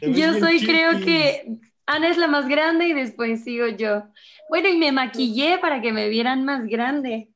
yo 0.00 0.34
soy, 0.38 0.64
creo 0.64 1.00
que 1.00 1.58
Ana 1.86 2.08
es 2.08 2.16
la 2.16 2.28
más 2.28 2.48
grande 2.48 2.86
y 2.86 2.94
después 2.94 3.44
sigo 3.44 3.66
yo. 3.68 4.04
Bueno, 4.48 4.68
y 4.68 4.78
me 4.78 4.92
maquillé 4.92 5.58
para 5.58 5.80
que 5.80 5.92
me 5.92 6.08
vieran 6.08 6.44
más 6.44 6.66
grande. 6.66 7.30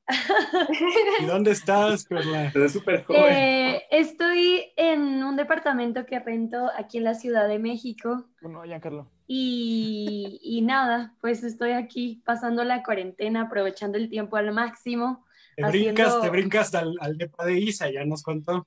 ¿Y 1.21 1.27
dónde 1.27 1.51
estás, 1.51 2.05
Perla? 2.07 2.47
Estás 2.47 2.73
súper 2.73 3.05
joven. 3.05 3.25
Eh, 3.25 3.83
estoy 3.91 4.73
en 4.77 5.23
un 5.23 5.37
departamento 5.37 6.07
que 6.07 6.19
rento 6.19 6.71
aquí 6.77 6.99
en 6.99 7.05
la 7.05 7.15
Ciudad 7.15 7.47
de 7.47 7.59
México. 7.59 8.27
Bueno, 8.41 8.65
ya, 8.65 8.81
Carlos. 8.81 9.07
Y, 9.27 10.41
y, 10.43 10.63
nada, 10.63 11.15
pues 11.21 11.45
estoy 11.45 11.73
aquí 11.73 12.23
pasando 12.25 12.65
la 12.65 12.83
cuarentena, 12.83 13.43
aprovechando 13.43 13.99
el 13.99 14.09
tiempo 14.09 14.37
al 14.37 14.53
máximo. 14.53 15.27
Te 15.57 15.67
brincas, 15.67 16.21
te 16.23 16.31
brincas 16.31 16.75
al, 16.75 16.95
al 17.01 17.19
depa 17.19 17.45
de 17.45 17.59
Isa, 17.59 17.91
ya 17.91 18.05
nos 18.05 18.23
contó. 18.23 18.67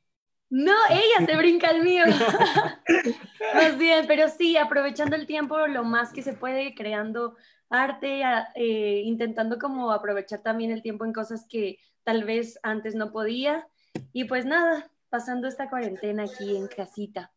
No, 0.52 0.76
ella 0.90 1.26
se 1.26 1.38
brinca 1.38 1.70
el 1.70 1.82
mío. 1.82 2.04
más 3.56 3.78
bien, 3.78 4.06
pero 4.06 4.28
sí, 4.28 4.58
aprovechando 4.58 5.16
el 5.16 5.26
tiempo 5.26 5.66
lo 5.68 5.86
más 5.86 6.12
que 6.12 6.22
se 6.22 6.34
puede, 6.34 6.76
creando 6.76 7.38
arte, 7.70 8.22
eh, 8.56 9.02
intentando 9.06 9.58
como 9.58 9.94
aprovechar 9.94 10.44
también 10.44 10.72
el 10.72 10.82
tiempo 10.82 11.06
en 11.06 11.14
cosas 11.14 11.46
que 11.50 11.80
tal 12.04 12.26
vez 12.26 12.60
antes 12.64 12.96
no 12.96 13.14
podía. 13.14 13.66
Y 14.12 14.26
pues 14.26 14.46
nada, 14.46 14.92
pasando 15.10 15.48
esta 15.48 15.70
cuarentena 15.70 16.24
aquí 16.24 16.58
en 16.58 16.68
casita. 16.68 17.32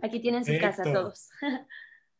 Aquí 0.00 0.20
tienen 0.20 0.44
su 0.44 0.56
casa 0.60 0.84
todos. 0.84 1.30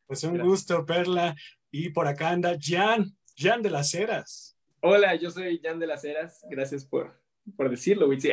pues 0.08 0.24
un 0.24 0.38
gusto, 0.40 0.84
Perla. 0.84 1.36
Y 1.70 1.90
por 1.90 2.08
acá 2.08 2.30
anda 2.30 2.56
Jan, 2.60 3.16
Jan 3.36 3.62
de 3.62 3.70
las 3.70 3.94
Heras. 3.94 4.58
Hola, 4.80 5.14
yo 5.14 5.30
soy 5.30 5.60
Jan 5.62 5.78
de 5.78 5.86
las 5.86 6.04
Heras. 6.04 6.44
Gracias 6.50 6.84
por, 6.84 7.21
por 7.56 7.70
decirlo, 7.70 8.08
Witsi. 8.08 8.30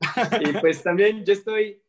y 0.40 0.52
pues 0.60 0.82
también 0.82 1.24
yo 1.24 1.32
estoy, 1.32 1.82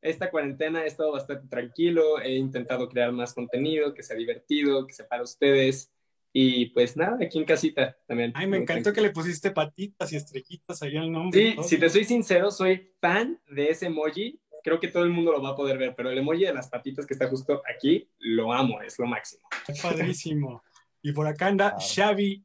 esta 0.00 0.30
cuarentena 0.30 0.84
he 0.84 0.86
estado 0.86 1.12
bastante 1.12 1.48
tranquilo, 1.48 2.20
he 2.20 2.34
intentado 2.34 2.88
crear 2.88 3.12
más 3.12 3.34
contenido, 3.34 3.94
que 3.94 4.02
sea 4.02 4.16
divertido, 4.16 4.86
que 4.86 4.94
sea 4.94 5.08
para 5.08 5.22
ustedes. 5.22 5.92
Y 6.34 6.66
pues 6.66 6.96
nada, 6.96 7.18
aquí 7.20 7.38
en 7.38 7.44
casita 7.44 7.96
también. 8.06 8.32
Ay, 8.34 8.46
me 8.46 8.56
encantó 8.56 8.92
que 8.92 9.02
le 9.02 9.10
pusiste 9.10 9.50
patitas 9.50 10.10
y 10.12 10.16
estrellitas 10.16 10.82
ahí 10.82 10.96
al 10.96 11.12
nombre. 11.12 11.38
Sí, 11.38 11.56
si 11.62 11.78
te 11.78 11.90
soy 11.90 12.04
sincero, 12.04 12.50
soy 12.50 12.90
fan 13.00 13.38
de 13.50 13.68
ese 13.68 13.86
emoji. 13.86 14.40
Creo 14.64 14.80
que 14.80 14.88
todo 14.88 15.02
el 15.02 15.10
mundo 15.10 15.32
lo 15.32 15.42
va 15.42 15.50
a 15.50 15.56
poder 15.56 15.76
ver, 15.76 15.94
pero 15.94 16.10
el 16.10 16.16
emoji 16.16 16.44
de 16.44 16.54
las 16.54 16.70
patitas 16.70 17.04
que 17.04 17.12
está 17.14 17.28
justo 17.28 17.60
aquí, 17.68 18.08
lo 18.18 18.52
amo, 18.52 18.80
es 18.80 18.98
lo 18.98 19.06
máximo. 19.06 19.42
Padrísimo. 19.82 20.62
Y 21.02 21.12
por 21.12 21.26
acá 21.26 21.48
anda 21.48 21.76
Xavi 21.78 22.42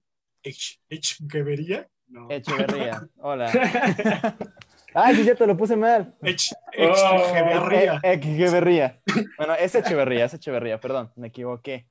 Echeverría. 0.89 1.89
No. 2.07 2.27
Echeverría, 2.29 3.07
hola. 3.17 3.51
Ay, 4.93 5.15
sí, 5.23 5.35
te 5.35 5.45
lo 5.45 5.57
puse 5.57 5.75
mal. 5.75 6.15
Echeverría. 6.21 7.99
Echeverría. 8.01 9.01
Bueno, 9.37 9.53
es 9.55 9.75
Echeverría, 9.75 10.25
es 10.25 10.33
Echeverría, 10.33 10.79
perdón, 10.79 11.11
me 11.15 11.27
equivoqué. 11.27 11.87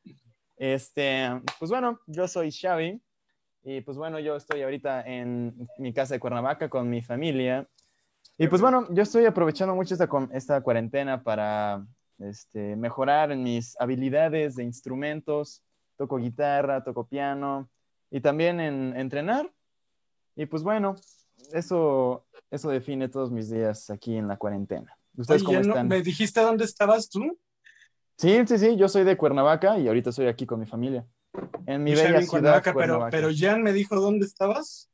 Este, 0.56 1.28
pues 1.58 1.70
bueno, 1.70 2.00
yo 2.06 2.26
soy 2.28 2.50
Xavi 2.50 3.00
y 3.62 3.80
pues 3.82 3.98
bueno, 3.98 4.18
yo 4.18 4.36
estoy 4.36 4.62
ahorita 4.62 5.02
en 5.02 5.68
mi 5.78 5.92
casa 5.92 6.14
de 6.14 6.20
Cuernavaca 6.20 6.70
con 6.70 6.88
mi 6.88 7.02
familia. 7.02 7.68
Y 8.38 8.48
pues 8.48 8.62
bueno, 8.62 8.86
yo 8.90 9.02
estoy 9.02 9.26
aprovechando 9.26 9.74
mucho 9.74 9.94
esta, 9.94 10.08
esta 10.32 10.60
cuarentena 10.62 11.22
para 11.22 11.84
este, 12.18 12.76
mejorar 12.76 13.32
en 13.32 13.42
mis 13.42 13.78
habilidades 13.80 14.56
de 14.56 14.64
instrumentos. 14.64 15.62
Toco 15.96 16.16
guitarra, 16.16 16.84
toco 16.84 17.06
piano 17.06 17.68
y 18.10 18.20
también 18.20 18.60
en 18.60 18.96
entrenar. 18.96 19.50
Y 20.36 20.46
pues 20.46 20.62
bueno, 20.62 20.94
eso, 21.52 22.26
eso 22.50 22.70
define 22.70 23.08
todos 23.08 23.30
mis 23.30 23.50
días 23.50 23.90
aquí 23.90 24.16
en 24.16 24.28
la 24.28 24.36
cuarentena. 24.36 24.96
¿Ustedes 25.16 25.42
cómo 25.42 25.58
están? 25.58 25.88
¿Me 25.88 26.02
dijiste 26.02 26.40
dónde 26.40 26.64
estabas 26.64 27.08
tú? 27.08 27.38
Sí, 28.18 28.38
sí, 28.46 28.58
sí, 28.58 28.76
yo 28.76 28.88
soy 28.88 29.04
de 29.04 29.16
Cuernavaca 29.16 29.78
y 29.78 29.88
ahorita 29.88 30.10
estoy 30.10 30.26
aquí 30.26 30.46
con 30.46 30.60
mi 30.60 30.66
familia. 30.66 31.06
En 31.66 31.82
mi 31.82 31.94
bella 31.94 32.22
ciudad, 32.22 32.62
Pero, 32.62 33.08
pero 33.10 33.28
Jan 33.34 33.62
me 33.62 33.72
dijo 33.72 33.96
dónde 33.96 34.26
estabas. 34.26 34.90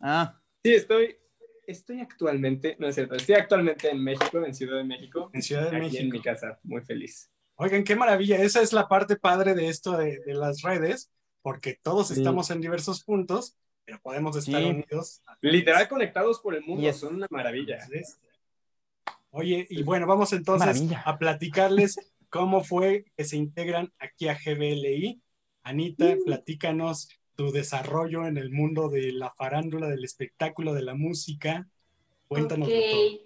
Ah. 0.00 0.40
Sí, 0.62 0.74
estoy, 0.74 1.16
estoy 1.66 2.00
actualmente, 2.00 2.76
no 2.78 2.88
es 2.88 2.94
cierto, 2.94 3.14
estoy 3.14 3.36
actualmente 3.36 3.90
en 3.90 4.02
México, 4.02 4.44
en 4.44 4.54
Ciudad 4.54 4.78
de 4.78 4.84
México. 4.84 5.30
En 5.32 5.42
Ciudad 5.42 5.70
de 5.70 5.78
México. 5.78 6.02
en 6.02 6.10
mi 6.10 6.20
casa, 6.20 6.58
muy 6.62 6.82
feliz. 6.82 7.30
Oigan, 7.56 7.84
qué 7.84 7.94
maravilla, 7.94 8.38
esa 8.38 8.60
es 8.60 8.72
la 8.72 8.88
parte 8.88 9.16
padre 9.16 9.54
de 9.54 9.68
esto 9.68 9.96
de, 9.96 10.20
las 10.26 10.62
redes, 10.62 11.12
porque 11.42 11.78
todos 11.80 12.10
estamos 12.10 12.50
en 12.50 12.60
diversos 12.60 13.04
puntos, 13.04 13.56
pero 13.84 14.00
podemos 14.00 14.36
estar 14.36 14.62
unidos. 14.62 15.22
Literal 15.40 15.88
conectados 15.88 16.40
por 16.40 16.54
el 16.54 16.62
mundo, 16.62 16.92
son 16.92 17.16
una 17.16 17.26
maravilla. 17.30 17.78
Oye, 19.30 19.66
y 19.68 19.82
bueno, 19.82 20.06
vamos 20.06 20.32
entonces 20.32 20.90
a 21.04 21.18
platicarles 21.18 21.98
¿Cómo 22.34 22.64
fue 22.64 23.04
que 23.16 23.22
se 23.22 23.36
integran 23.36 23.92
aquí 24.00 24.26
a 24.26 24.34
GBLI? 24.34 25.22
Anita, 25.62 26.16
mm. 26.16 26.24
platícanos 26.24 27.08
tu 27.36 27.52
desarrollo 27.52 28.26
en 28.26 28.38
el 28.38 28.50
mundo 28.50 28.88
de 28.88 29.12
la 29.12 29.30
farándula, 29.30 29.88
del 29.88 30.02
espectáculo, 30.02 30.74
de 30.74 30.82
la 30.82 30.94
música. 30.94 31.68
Cuéntanos. 32.26 32.66
Okay. 32.66 33.24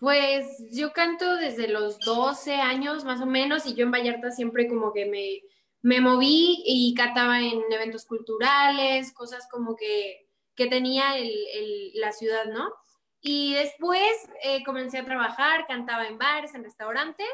Pues 0.00 0.44
yo 0.72 0.92
canto 0.92 1.36
desde 1.36 1.68
los 1.68 2.00
12 2.00 2.54
años 2.54 3.04
más 3.04 3.20
o 3.20 3.26
menos 3.26 3.64
y 3.64 3.74
yo 3.74 3.84
en 3.84 3.92
Vallarta 3.92 4.32
siempre 4.32 4.66
como 4.66 4.92
que 4.92 5.06
me, 5.06 5.42
me 5.82 6.00
moví 6.00 6.62
y 6.64 6.94
cantaba 6.94 7.40
en 7.40 7.60
eventos 7.70 8.06
culturales, 8.06 9.12
cosas 9.12 9.46
como 9.50 9.76
que, 9.76 10.28
que 10.54 10.66
tenía 10.66 11.16
el, 11.18 11.30
el, 11.54 11.92
la 11.94 12.12
ciudad, 12.12 12.46
¿no? 12.46 12.72
Y 13.20 13.54
después 13.54 14.10
eh, 14.42 14.64
comencé 14.64 14.98
a 14.98 15.04
trabajar, 15.04 15.66
cantaba 15.66 16.06
en 16.06 16.18
bares, 16.18 16.54
en 16.54 16.64
restaurantes 16.64 17.28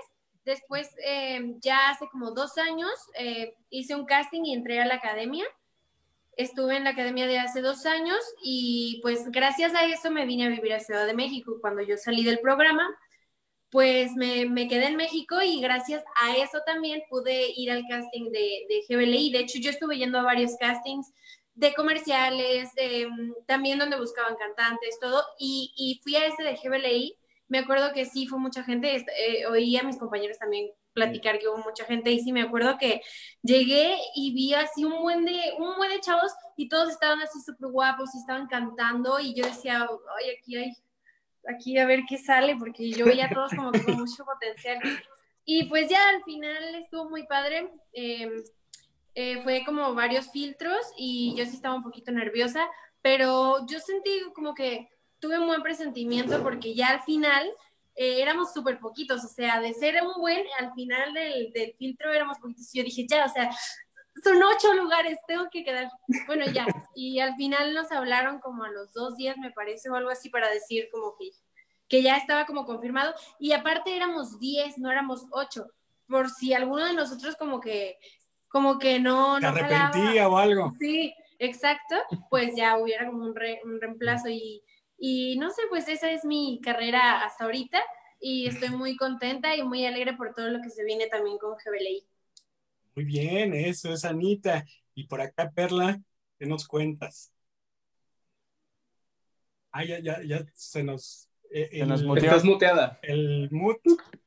Después, 0.49 0.89
eh, 1.05 1.57
ya 1.61 1.91
hace 1.91 2.09
como 2.09 2.31
dos 2.31 2.57
años, 2.57 2.91
eh, 3.19 3.55
hice 3.69 3.95
un 3.95 4.07
casting 4.07 4.47
y 4.47 4.55
entré 4.55 4.81
a 4.81 4.87
la 4.87 4.95
academia. 4.95 5.45
Estuve 6.39 6.79
en 6.79 6.85
la 6.85 6.91
academia 6.91 7.27
de 7.27 7.39
hace 7.39 7.61
dos 7.61 7.85
años 7.85 8.19
y 8.43 8.99
pues 9.03 9.31
gracias 9.31 9.75
a 9.75 9.85
eso 9.85 10.11
me 10.11 10.25
vine 10.25 10.47
a 10.47 10.49
vivir 10.49 10.73
a 10.73 10.81
Ciudad 10.81 11.07
de 11.07 11.13
México. 11.13 11.59
Cuando 11.61 11.83
yo 11.83 11.99
salí 11.99 12.25
del 12.25 12.39
programa, 12.39 12.89
pues 13.71 14.13
me, 14.13 14.47
me 14.47 14.69
quedé 14.69 14.87
en 14.87 14.97
México 14.97 15.43
y 15.43 15.61
gracias 15.61 16.03
a 16.23 16.37
eso 16.37 16.59
también 16.65 17.03
pude 17.11 17.53
ir 17.57 17.71
al 17.71 17.85
casting 17.89 18.31
de, 18.31 18.67
de 18.69 18.85
GBLI. 18.89 19.31
De 19.31 19.41
hecho, 19.41 19.59
yo 19.59 19.71
estuve 19.71 19.99
yendo 19.99 20.19
a 20.19 20.23
varios 20.23 20.57
castings 20.59 21.13
de 21.55 21.75
comerciales, 21.75 22.71
también 23.47 23.81
donde 23.81 23.99
buscaban 23.99 24.37
cantantes, 24.37 24.99
todo, 25.01 25.25
y, 25.41 26.01
fui 26.05 26.15
a 26.15 26.27
ese 26.27 26.45
de 26.45 26.55
GBLI 26.55 27.17
me 27.49 27.59
acuerdo 27.59 27.93
que 27.93 28.05
sí 28.05 28.27
fue 28.27 28.39
mucha 28.39 28.63
gente, 28.63 28.95
eh, 28.95 29.47
oí 29.47 29.77
a 29.77 29.83
mis 29.83 29.97
compañeros 29.97 30.39
también 30.39 30.71
platicar 30.93 31.39
que 31.39 31.49
hubo 31.49 31.59
mucha 31.59 31.85
gente 31.85 32.11
y 32.11 32.21
sí 32.21 32.33
me 32.33 32.43
acuerdo 32.43 32.77
que 32.79 33.01
llegué 33.43 33.97
y 34.15 34.35
vi 34.35 34.53
así 34.55 34.85
un 34.85 35.01
buen 35.01 35.25
de 35.25 35.55
un 35.59 35.77
buen 35.77 35.91
de 35.91 36.01
chavos 36.01 36.33
y 36.57 36.69
todos 36.69 36.91
estaban 36.91 37.21
así 37.23 37.41
súper 37.41 37.71
guapos 37.71 38.15
y 38.15 38.19
estaban 38.19 38.49
cantando 38.49 39.19
y 39.19 39.35
yo 39.35 39.45
decía, 39.45 39.89
ay, 40.19 40.31
aquí 40.39 40.57
hay, 40.57 40.73
aquí 41.49 41.79
a 41.79 41.87
ver 41.87 42.01
qué 42.09 42.19
sale 42.19 42.57
porque 42.57 42.91
yo 42.91 43.07
veía 43.07 43.27
a 43.27 43.31
todos 43.31 43.51
como 43.51 43.73
con 43.73 43.97
mucho 43.97 44.25
potencial. 44.25 44.79
Y 45.45 45.65
pues 45.65 45.89
ya 45.89 46.09
al 46.11 46.23
final 46.25 46.75
estuvo 46.75 47.09
muy 47.09 47.27
padre. 47.27 47.71
Em, 47.93 48.43
eh, 49.15 49.41
fue 49.43 49.65
como 49.65 49.95
varios 49.95 50.31
filtros 50.31 50.79
y 50.97 51.35
yo 51.37 51.45
sí 51.45 51.57
estaba 51.57 51.75
un 51.75 51.83
poquito 51.83 52.13
nerviosa, 52.13 52.69
pero 53.03 53.67
yo 53.67 53.81
sentí 53.81 54.11
como 54.35 54.55
que 54.55 54.89
tuve 55.19 55.39
un 55.39 55.47
buen 55.47 55.63
presentimiento 55.63 56.43
porque 56.43 56.75
ya 56.75 56.89
al 56.89 57.03
final 57.03 57.49
eh, 57.97 58.23
éramos 58.23 58.53
súper 58.53 58.79
poquitos, 58.79 59.25
o 59.25 59.29
sea, 59.29 59.61
de 59.61 59.75
ser 59.75 60.01
un 60.03 60.21
buen, 60.21 60.45
al 60.61 60.73
final 60.75 61.13
del, 61.15 61.51
del 61.53 61.75
filtro 61.77 62.13
éramos 62.13 62.39
poquitos. 62.39 62.73
Y 62.73 62.79
yo 62.79 62.85
dije, 62.85 63.07
ya, 63.09 63.25
o 63.25 63.29
sea, 63.29 63.51
son 64.23 64.43
ocho 64.43 64.75
lugares, 64.75 65.19
tengo 65.27 65.49
que 65.51 65.65
quedar. 65.65 65.91
Bueno, 66.27 66.47
ya. 66.47 66.67
Y 66.95 67.21
al 67.21 67.37
final 67.37 67.75
nos 67.75 67.91
hablaron 67.93 68.41
como 68.41 68.65
a 68.65 68.71
los 68.71 68.93
dos 68.93 69.17
días, 69.17 69.37
me 69.39 69.51
parece, 69.51 69.91
o 69.91 69.95
algo 69.95 70.11
así, 70.11 70.31
para 70.31 70.51
decir 70.51 70.89
como 70.93 71.17
que, 71.19 71.31
que 71.89 72.03
ya 72.03 72.17
estaba 72.17 72.47
como 72.47 72.65
confirmado. 72.65 73.15
Y 73.39 73.53
aparte 73.53 73.95
éramos 73.95 74.39
diez, 74.39 74.79
no 74.79 74.91
éramos 74.91 75.27
ocho. 75.31 75.67
Por 76.07 76.31
si 76.31 76.55
alguno 76.55 76.85
de 76.85 76.95
nosotros 76.95 77.37
como 77.37 77.61
que, 77.61 77.99
como 78.49 78.79
que 78.79 78.99
no... 78.99 79.39
no 79.41 79.49
arrepentía 79.49 80.29
o 80.29 80.39
algo. 80.39 80.73
Sí, 80.79 81.15
exacto. 81.39 81.97
Pues 82.31 82.55
ya 82.57 82.79
hubiera 82.79 83.07
como 83.07 83.25
un, 83.25 83.35
un 83.65 83.81
reemplazo 83.81 84.29
y 84.29 84.63
y 84.99 85.37
no 85.39 85.51
sé, 85.51 85.63
pues 85.71 85.89
esa 85.89 86.11
es 86.11 86.25
mi 86.25 86.61
carrera 86.63 87.23
hasta 87.25 87.45
ahorita. 87.45 87.81
y 88.21 88.49
estoy 88.49 88.71
muy 88.71 88.97
contenta 88.97 89.55
y 89.55 89.63
muy 89.63 89.87
alegre 89.87 90.15
por 90.15 90.35
todo 90.35 90.49
lo 90.49 90.61
que 90.61 90.71
se 90.71 90.83
viene 90.85 91.07
también 91.07 91.39
con 91.39 91.53
GBLI. 91.53 92.05
Muy 92.99 93.05
bien, 93.05 93.55
eso 93.55 93.93
es 93.93 94.05
Anita. 94.05 94.65
Y 94.93 95.07
por 95.07 95.21
acá, 95.21 95.53
Perla, 95.55 96.01
¿qué 96.37 96.47
nos 96.47 96.67
cuentas? 96.67 97.33
Ah, 99.71 99.85
ya, 99.85 100.01
ya, 100.01 100.21
ya 100.25 100.41
se 100.53 100.83
nos... 100.83 101.29
eh, 101.53 101.69
Se 101.79 101.87
nos 101.87 102.01
el- 102.01 102.09
muteó. 102.09 102.25
Estás 102.25 102.43
muteada. 102.45 102.99
El 103.03 103.49
mut. 103.53 103.77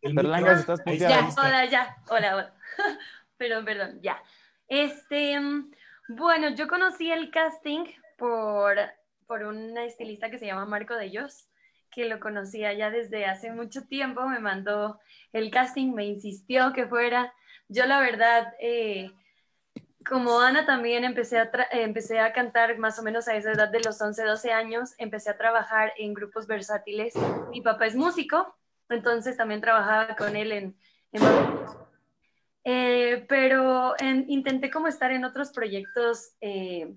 El 0.01 0.17
estás 0.17 0.79
muteada. 0.85 1.29
Ya, 1.29 1.35
hola, 1.37 1.65
ya, 1.65 1.97
hola, 2.07 2.35
hola. 2.37 2.53
perdón, 3.37 3.65
perdón, 3.65 3.99
ya. 4.01 4.23
Este, 4.69 5.37
bueno, 6.07 6.55
yo 6.55 6.69
conocí 6.69 7.11
el 7.11 7.29
casting 7.29 7.83
por, 8.17 8.77
por 9.27 9.43
una 9.43 9.83
estilista 9.83 10.31
que 10.31 10.39
se 10.39 10.45
llama 10.45 10.65
Marco 10.65 10.95
de 10.95 11.07
Ellos, 11.07 11.49
que 11.91 12.05
lo 12.05 12.21
conocía 12.21 12.71
ya 12.71 12.89
desde 12.89 13.25
hace 13.25 13.51
mucho 13.51 13.85
tiempo, 13.85 14.25
me 14.29 14.39
mandó 14.39 14.97
el 15.33 15.51
casting, 15.51 15.91
me 15.93 16.05
insistió 16.05 16.71
que 16.71 16.87
fuera. 16.87 17.33
Yo 17.73 17.85
la 17.85 18.01
verdad, 18.01 18.53
eh, 18.59 19.09
como 20.05 20.41
Ana 20.41 20.65
también 20.65 21.05
empecé 21.05 21.39
a, 21.39 21.43
eh, 21.43 21.83
empecé 21.83 22.19
a 22.19 22.33
cantar 22.33 22.77
más 22.77 22.99
o 22.99 23.01
menos 23.03 23.29
a 23.29 23.35
esa 23.37 23.53
edad 23.53 23.69
de 23.69 23.79
los 23.79 24.01
11, 24.01 24.25
12 24.25 24.51
años, 24.51 24.93
empecé 24.97 25.29
a 25.29 25.37
trabajar 25.37 25.93
en 25.97 26.13
grupos 26.13 26.47
versátiles. 26.47 27.13
Mi 27.51 27.61
papá 27.61 27.85
es 27.85 27.95
músico, 27.95 28.53
entonces 28.89 29.37
también 29.37 29.61
trabajaba 29.61 30.17
con 30.17 30.35
él 30.35 30.51
en, 30.51 30.77
en. 31.13 31.21
Eh, 32.65 33.25
pero 33.29 33.95
en- 33.99 34.25
intenté 34.29 34.69
como 34.69 34.87
estar 34.89 35.11
en 35.13 35.23
otros 35.23 35.51
proyectos 35.53 36.35
eh, 36.41 36.93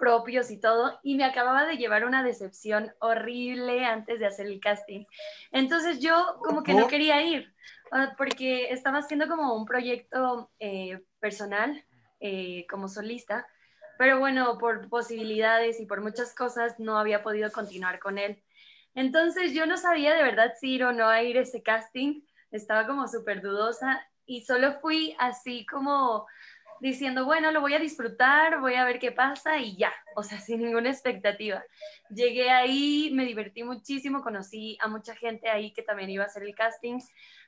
propios 0.00 0.50
y 0.50 0.58
todo, 0.58 0.98
y 1.04 1.14
me 1.14 1.24
acababa 1.24 1.66
de 1.66 1.76
llevar 1.76 2.04
una 2.04 2.24
decepción 2.24 2.92
horrible 2.98 3.84
antes 3.84 4.18
de 4.18 4.26
hacer 4.26 4.46
el 4.46 4.58
casting. 4.58 5.04
Entonces 5.52 6.00
yo 6.00 6.40
como 6.42 6.64
que 6.64 6.74
no 6.74 6.88
quería 6.88 7.22
ir, 7.22 7.54
ah, 7.92 8.14
porque 8.18 8.72
estaba 8.72 8.98
haciendo 8.98 9.28
como 9.28 9.54
un 9.54 9.66
proyecto 9.66 10.50
eh, 10.58 10.98
personal, 11.20 11.84
eh, 12.18 12.66
como 12.68 12.88
solista, 12.88 13.46
pero 13.98 14.18
bueno, 14.18 14.58
por 14.58 14.88
posibilidades 14.88 15.78
y 15.78 15.86
por 15.86 16.00
muchas 16.00 16.34
cosas 16.34 16.80
no 16.80 16.98
había 16.98 17.22
podido 17.22 17.52
continuar 17.52 18.00
con 18.00 18.18
él. 18.18 18.42
Entonces 18.94 19.52
yo 19.52 19.66
no 19.66 19.76
sabía 19.76 20.14
de 20.14 20.22
verdad 20.22 20.54
si 20.58 20.72
ir 20.72 20.84
o 20.84 20.92
no 20.92 21.08
a 21.08 21.22
ir 21.22 21.38
a 21.38 21.42
ese 21.42 21.62
casting, 21.62 22.22
estaba 22.50 22.86
como 22.86 23.06
súper 23.06 23.42
dudosa 23.42 24.04
y 24.26 24.42
solo 24.42 24.80
fui 24.80 25.14
así 25.18 25.66
como 25.66 26.26
diciendo, 26.80 27.24
bueno, 27.24 27.50
lo 27.52 27.60
voy 27.60 27.74
a 27.74 27.78
disfrutar, 27.78 28.60
voy 28.60 28.74
a 28.74 28.84
ver 28.84 28.98
qué 28.98 29.12
pasa 29.12 29.58
y 29.58 29.76
ya, 29.76 29.92
o 30.16 30.22
sea, 30.22 30.38
sin 30.40 30.62
ninguna 30.62 30.90
expectativa. 30.90 31.62
Llegué 32.08 32.50
ahí, 32.50 33.10
me 33.12 33.24
divertí 33.24 33.62
muchísimo, 33.62 34.22
conocí 34.22 34.78
a 34.80 34.88
mucha 34.88 35.14
gente 35.14 35.48
ahí 35.48 35.72
que 35.72 35.82
también 35.82 36.10
iba 36.10 36.24
a 36.24 36.26
hacer 36.26 36.42
el 36.42 36.54
casting. 36.54 37.00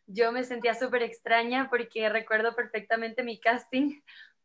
Yo 0.07 0.33
me 0.33 0.45
sentía 0.45 0.75
súper 0.75 1.03
extraña 1.03 1.69
porque 1.71 2.09
recuerdo 2.09 2.55
perfectamente 2.55 3.23
mi 3.23 3.41
casting 3.41 4.01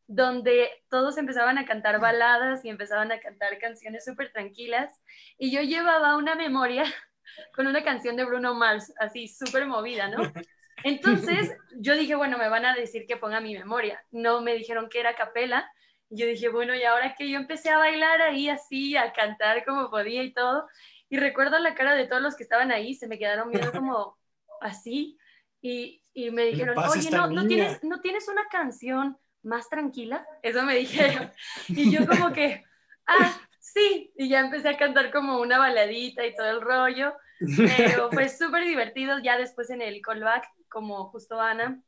donde 0.07 0.69
todos 0.89 1.17
empezaban 1.17 1.57
a 1.57 1.65
cantar 1.65 1.99
baladas 1.99 2.63
y 2.63 2.69
empezaban 2.69 3.11
a 3.11 3.19
cantar 3.19 3.59
canciones 3.59 4.05
súper 4.05 4.31
tranquilas 4.31 5.01
y 5.37 5.51
yo 5.51 5.61
llevaba 5.61 6.15
una 6.15 6.35
memoria 6.35 6.85
con 7.55 7.67
una 7.67 7.83
canción 7.83 8.15
de 8.15 8.23
Bruno 8.23 8.53
Mars, 8.53 8.93
así 8.99 9.27
súper 9.27 9.65
movida, 9.67 10.07
¿no? 10.07 10.17
Entonces 10.83 11.55
yo 11.79 11.95
dije, 11.95 12.15
bueno, 12.15 12.37
me 12.37 12.49
van 12.49 12.65
a 12.65 12.75
decir 12.75 13.05
que 13.07 13.17
ponga 13.17 13.39
mi 13.39 13.53
memoria. 13.55 14.03
No 14.11 14.41
me 14.41 14.55
dijeron 14.55 14.89
que 14.89 14.99
era 14.99 15.15
capela. 15.15 15.69
Yo 16.09 16.25
dije, 16.25 16.49
bueno, 16.49 16.73
y 16.73 16.83
ahora 16.83 17.15
que 17.15 17.29
yo 17.29 17.37
empecé 17.37 17.69
a 17.69 17.77
bailar 17.77 18.21
ahí 18.21 18.49
así, 18.49 18.95
a 18.95 19.11
cantar 19.11 19.65
como 19.65 19.89
podía 19.89 20.23
y 20.23 20.33
todo, 20.33 20.67
y 21.09 21.17
recuerdo 21.17 21.59
la 21.59 21.75
cara 21.75 21.95
de 21.95 22.05
todos 22.07 22.21
los 22.21 22.35
que 22.35 22.43
estaban 22.43 22.71
ahí, 22.71 22.93
se 22.93 23.07
me 23.07 23.17
quedaron 23.17 23.51
viendo 23.51 23.71
como 23.71 24.17
así, 24.61 25.17
y, 25.61 26.01
y 26.13 26.31
me 26.31 26.45
dijeron, 26.45 26.77
oye, 26.77 27.09
no, 27.11 27.27
¿no, 27.27 27.43
niña?" 27.43 27.47
tienes, 27.47 27.83
¿no 27.83 27.99
tienes 27.99 28.27
una 28.27 28.47
canción 28.47 29.17
más 29.43 29.69
tranquila? 29.69 30.25
Eso 30.41 30.63
me 30.63 30.75
dijeron. 30.75 31.31
Y 31.67 31.91
yo 31.91 32.05
como 32.07 32.31
que, 32.31 32.63
ah, 33.05 33.37
sí, 33.59 34.11
y 34.15 34.29
ya 34.29 34.41
empecé 34.41 34.69
a 34.69 34.77
cantar 34.77 35.11
como 35.11 35.39
una 35.39 35.59
baladita 35.59 36.25
y 36.25 36.35
todo 36.35 36.49
el 36.49 36.61
rollo, 36.61 37.15
pero 37.57 38.09
fue 38.11 38.29
súper 38.29 38.65
divertido 38.65 39.19
ya 39.19 39.37
después 39.37 39.69
en 39.69 39.81
el 39.81 40.01
callback, 40.01 40.45
como 40.69 41.05
justo 41.05 41.39
Ana, 41.39 41.81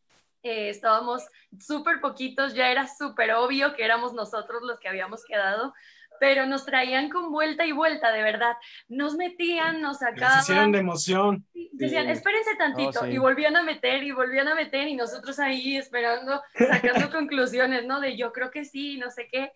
eh, 0.43 0.69
estábamos 0.69 1.23
súper 1.59 1.99
poquitos, 2.01 2.53
ya 2.53 2.69
era 2.69 2.88
súper 2.88 3.32
obvio 3.34 3.75
que 3.75 3.84
éramos 3.84 4.13
nosotros 4.13 4.61
los 4.63 4.80
que 4.80 4.88
habíamos 4.88 5.23
quedado, 5.25 5.73
pero 6.19 6.45
nos 6.45 6.65
traían 6.65 7.09
con 7.09 7.32
vuelta 7.32 7.65
y 7.65 7.71
vuelta, 7.71 8.11
de 8.11 8.23
verdad. 8.23 8.53
Nos 8.89 9.15
metían, 9.15 9.82
nos 9.82 10.01
Las 10.01 10.11
hicieron 10.11 10.43
sacaban, 10.43 10.71
de 10.73 10.80
emoción. 10.80 11.45
decían, 11.71 12.05
Sí. 12.07 12.11
espérense 12.11 12.55
tantito, 12.57 12.99
Oh, 13.01 13.05
sí. 13.05 13.11
y 13.11 13.17
volvían 13.17 13.55
a 13.55 13.63
meter, 13.63 14.03
y 14.03 14.11
volvían 14.11 14.47
a 14.49 14.55
meter, 14.55 14.88
y 14.88 14.95
nosotros 14.95 15.39
ahí 15.39 15.77
esperando, 15.77 16.41
sacando 16.57 17.09
conclusiones, 17.15 17.86
¿no? 17.86 17.99
De 18.01 18.17
yo 18.17 18.34
creo 18.34 18.51
que 18.51 18.65
sí, 18.65 18.97
no 18.97 19.09
sé 19.11 19.27
qué. 19.32 19.51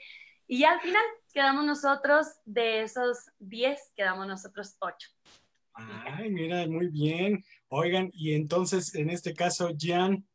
Y 0.47 0.59
ya 0.59 0.71
al 0.73 0.81
final 0.81 1.03
quedamos 1.33 1.65
nosotros, 1.65 2.27
de 2.45 2.81
esos 2.83 3.29
10, 3.39 3.91
quedamos 3.95 4.27
nosotros 4.27 4.75
8. 4.79 5.09
Ay, 5.73 6.29
mira, 6.29 6.67
muy 6.67 6.87
bien. 6.87 7.43
Oigan, 7.75 8.11
y 8.13 8.35
entonces, 8.35 8.93
en 8.93 9.09
este 9.09 9.33
caso, 9.33 9.71
Jan, 9.75 10.27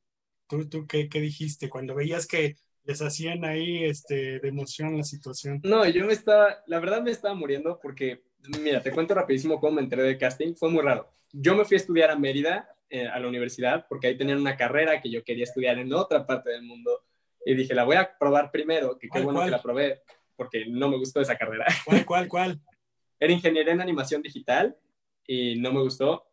¿tú, 0.49 0.68
tú 0.68 0.89
qué, 0.89 1.09
qué 1.09 1.20
dijiste 1.20 1.70
cuando 1.70 1.95
veías 1.95 2.26
que 2.26 2.57
les 2.82 3.01
hacían 3.01 3.45
ahí 3.45 3.84
este, 3.84 4.41
de 4.41 4.49
emoción 4.49 4.97
la 4.97 5.05
situación? 5.05 5.61
No, 5.62 5.86
yo 5.86 6.05
me 6.05 6.14
estaba, 6.14 6.64
la 6.66 6.80
verdad 6.80 7.01
me 7.01 7.12
estaba 7.12 7.36
muriendo 7.36 7.78
porque, 7.80 8.24
mira, 8.61 8.82
te 8.82 8.91
cuento 8.91 9.14
rapidísimo 9.14 9.61
cómo 9.61 9.76
me 9.76 9.82
enteré 9.82 10.03
del 10.03 10.18
casting, 10.18 10.57
fue 10.57 10.68
muy 10.68 10.82
raro. 10.82 11.12
Yo 11.30 11.55
me 11.55 11.64
fui 11.64 11.76
a 11.76 11.78
estudiar 11.78 12.11
a 12.11 12.18
Mérida, 12.18 12.74
eh, 12.91 13.07
a 13.07 13.20
la 13.20 13.28
universidad, 13.28 13.86
porque 13.89 14.09
ahí 14.09 14.18
tenían 14.18 14.41
una 14.41 14.57
carrera 14.57 15.01
que 15.01 15.09
yo 15.09 15.22
quería 15.22 15.45
estudiar 15.45 15.78
en 15.78 15.93
otra 15.93 16.26
parte 16.26 16.51
del 16.51 16.62
mundo. 16.64 17.05
Y 17.47 17.55
dije, 17.55 17.72
la 17.72 17.84
voy 17.84 17.95
a 17.95 18.18
probar 18.18 18.51
primero, 18.51 18.99
que 18.99 19.07
qué 19.07 19.11
¿Cuál, 19.11 19.24
bueno 19.24 19.39
cuál? 19.39 19.47
que 19.47 19.57
la 19.57 19.62
probé, 19.62 20.03
porque 20.34 20.66
no 20.66 20.89
me 20.89 20.99
gustó 20.99 21.20
esa 21.20 21.39
carrera. 21.39 21.66
¿Cuál, 21.84 22.05
cuál, 22.05 22.28
cuál? 22.28 22.61
Era 23.20 23.32
ingeniería 23.32 23.74
en 23.74 23.80
animación 23.80 24.22
digital 24.22 24.76
y 25.24 25.55
no 25.61 25.72
me 25.72 25.82
gustó. 25.82 26.28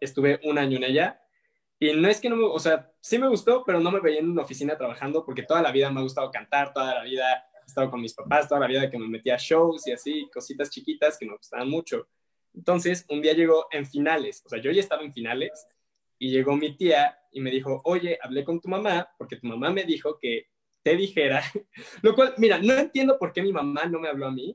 Estuve 0.00 0.40
un 0.44 0.58
año 0.58 0.78
en 0.78 0.84
ella 0.84 1.20
y 1.82 1.94
no 1.94 2.08
es 2.08 2.20
que 2.20 2.28
no 2.28 2.36
me, 2.36 2.44
o 2.44 2.58
sea, 2.58 2.92
sí 3.00 3.18
me 3.18 3.28
gustó, 3.28 3.64
pero 3.64 3.80
no 3.80 3.90
me 3.90 4.00
veía 4.00 4.20
en 4.20 4.28
una 4.28 4.42
oficina 4.42 4.76
trabajando 4.76 5.24
porque 5.24 5.44
toda 5.44 5.62
la 5.62 5.72
vida 5.72 5.90
me 5.90 6.00
ha 6.00 6.02
gustado 6.02 6.30
cantar, 6.30 6.74
toda 6.74 6.94
la 6.94 7.04
vida 7.04 7.44
he 7.62 7.66
estado 7.66 7.90
con 7.90 8.02
mis 8.02 8.12
papás, 8.12 8.48
toda 8.48 8.60
la 8.60 8.66
vida 8.66 8.90
que 8.90 8.98
me 8.98 9.08
metía 9.08 9.36
a 9.36 9.38
shows 9.38 9.86
y 9.86 9.92
así, 9.92 10.28
cositas 10.32 10.68
chiquitas 10.68 11.16
que 11.18 11.24
me 11.24 11.36
gustaban 11.36 11.70
mucho. 11.70 12.06
Entonces, 12.54 13.06
un 13.08 13.22
día 13.22 13.32
llegó 13.32 13.66
en 13.70 13.86
finales, 13.86 14.42
o 14.44 14.50
sea, 14.50 14.60
yo 14.60 14.70
ya 14.70 14.80
estaba 14.80 15.02
en 15.02 15.14
finales 15.14 15.66
y 16.18 16.30
llegó 16.30 16.54
mi 16.54 16.76
tía 16.76 17.16
y 17.32 17.40
me 17.40 17.50
dijo, 17.50 17.80
oye, 17.84 18.18
hablé 18.20 18.44
con 18.44 18.60
tu 18.60 18.68
mamá 18.68 19.08
porque 19.16 19.36
tu 19.36 19.46
mamá 19.46 19.70
me 19.70 19.84
dijo 19.84 20.18
que 20.18 20.48
te 20.82 20.96
dijera, 20.96 21.42
lo 22.02 22.14
cual, 22.14 22.34
mira, 22.36 22.58
no 22.58 22.74
entiendo 22.74 23.18
por 23.18 23.32
qué 23.32 23.40
mi 23.42 23.52
mamá 23.52 23.86
no 23.86 23.98
me 23.98 24.08
habló 24.08 24.26
a 24.26 24.32
mí, 24.32 24.54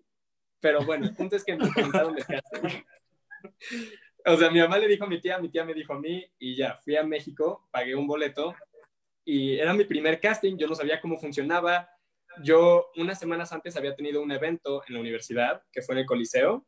pero 0.60 0.86
bueno, 0.86 1.06
el 1.06 1.16
punto 1.16 1.36
es 1.36 1.44
que 1.44 1.56
me 1.56 1.72
preguntaron 1.72 2.16
de. 2.16 2.24
O 4.28 4.38
sea, 4.38 4.50
mi 4.50 4.60
mamá 4.60 4.80
le 4.80 4.88
dijo 4.88 5.04
a 5.04 5.08
mi 5.08 5.22
tía, 5.22 5.38
mi 5.38 5.50
tía 5.50 5.64
me 5.64 5.74
dijo 5.74 5.94
a 5.94 6.00
mí 6.00 6.26
y 6.40 6.56
ya, 6.56 6.80
fui 6.84 6.96
a 6.96 7.04
México, 7.04 7.68
pagué 7.72 7.96
un 7.96 8.08
boleto 8.08 8.56
y 9.24 9.58
era 9.58 9.74
mi 9.74 9.86
primer 9.86 10.20
casting, 10.20 10.58
yo 10.58 10.68
no 10.68 10.76
sabía 10.76 11.00
cómo 11.00 11.18
funcionaba. 11.18 11.90
Yo 12.44 12.92
unas 12.96 13.20
semanas 13.20 13.54
antes 13.54 13.78
había 13.78 13.96
tenido 13.96 14.22
un 14.22 14.32
evento 14.32 14.84
en 14.88 14.96
la 14.96 15.00
universidad 15.00 15.62
que 15.72 15.82
fue 15.82 15.96
en 15.96 16.00
el 16.00 16.06
Coliseo 16.06 16.66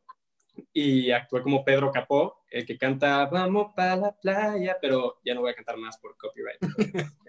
y 0.71 1.11
actué 1.11 1.41
como 1.41 1.63
Pedro 1.65 1.91
Capó, 1.91 2.43
el 2.49 2.65
que 2.65 2.77
canta 2.77 3.25
Vamos 3.25 3.73
para 3.75 3.95
la 3.95 4.11
playa, 4.11 4.77
pero 4.81 5.19
ya 5.25 5.33
no 5.33 5.41
voy 5.41 5.51
a 5.51 5.55
cantar 5.55 5.77
más 5.77 5.97
por 5.97 6.15
copyright. 6.17 6.59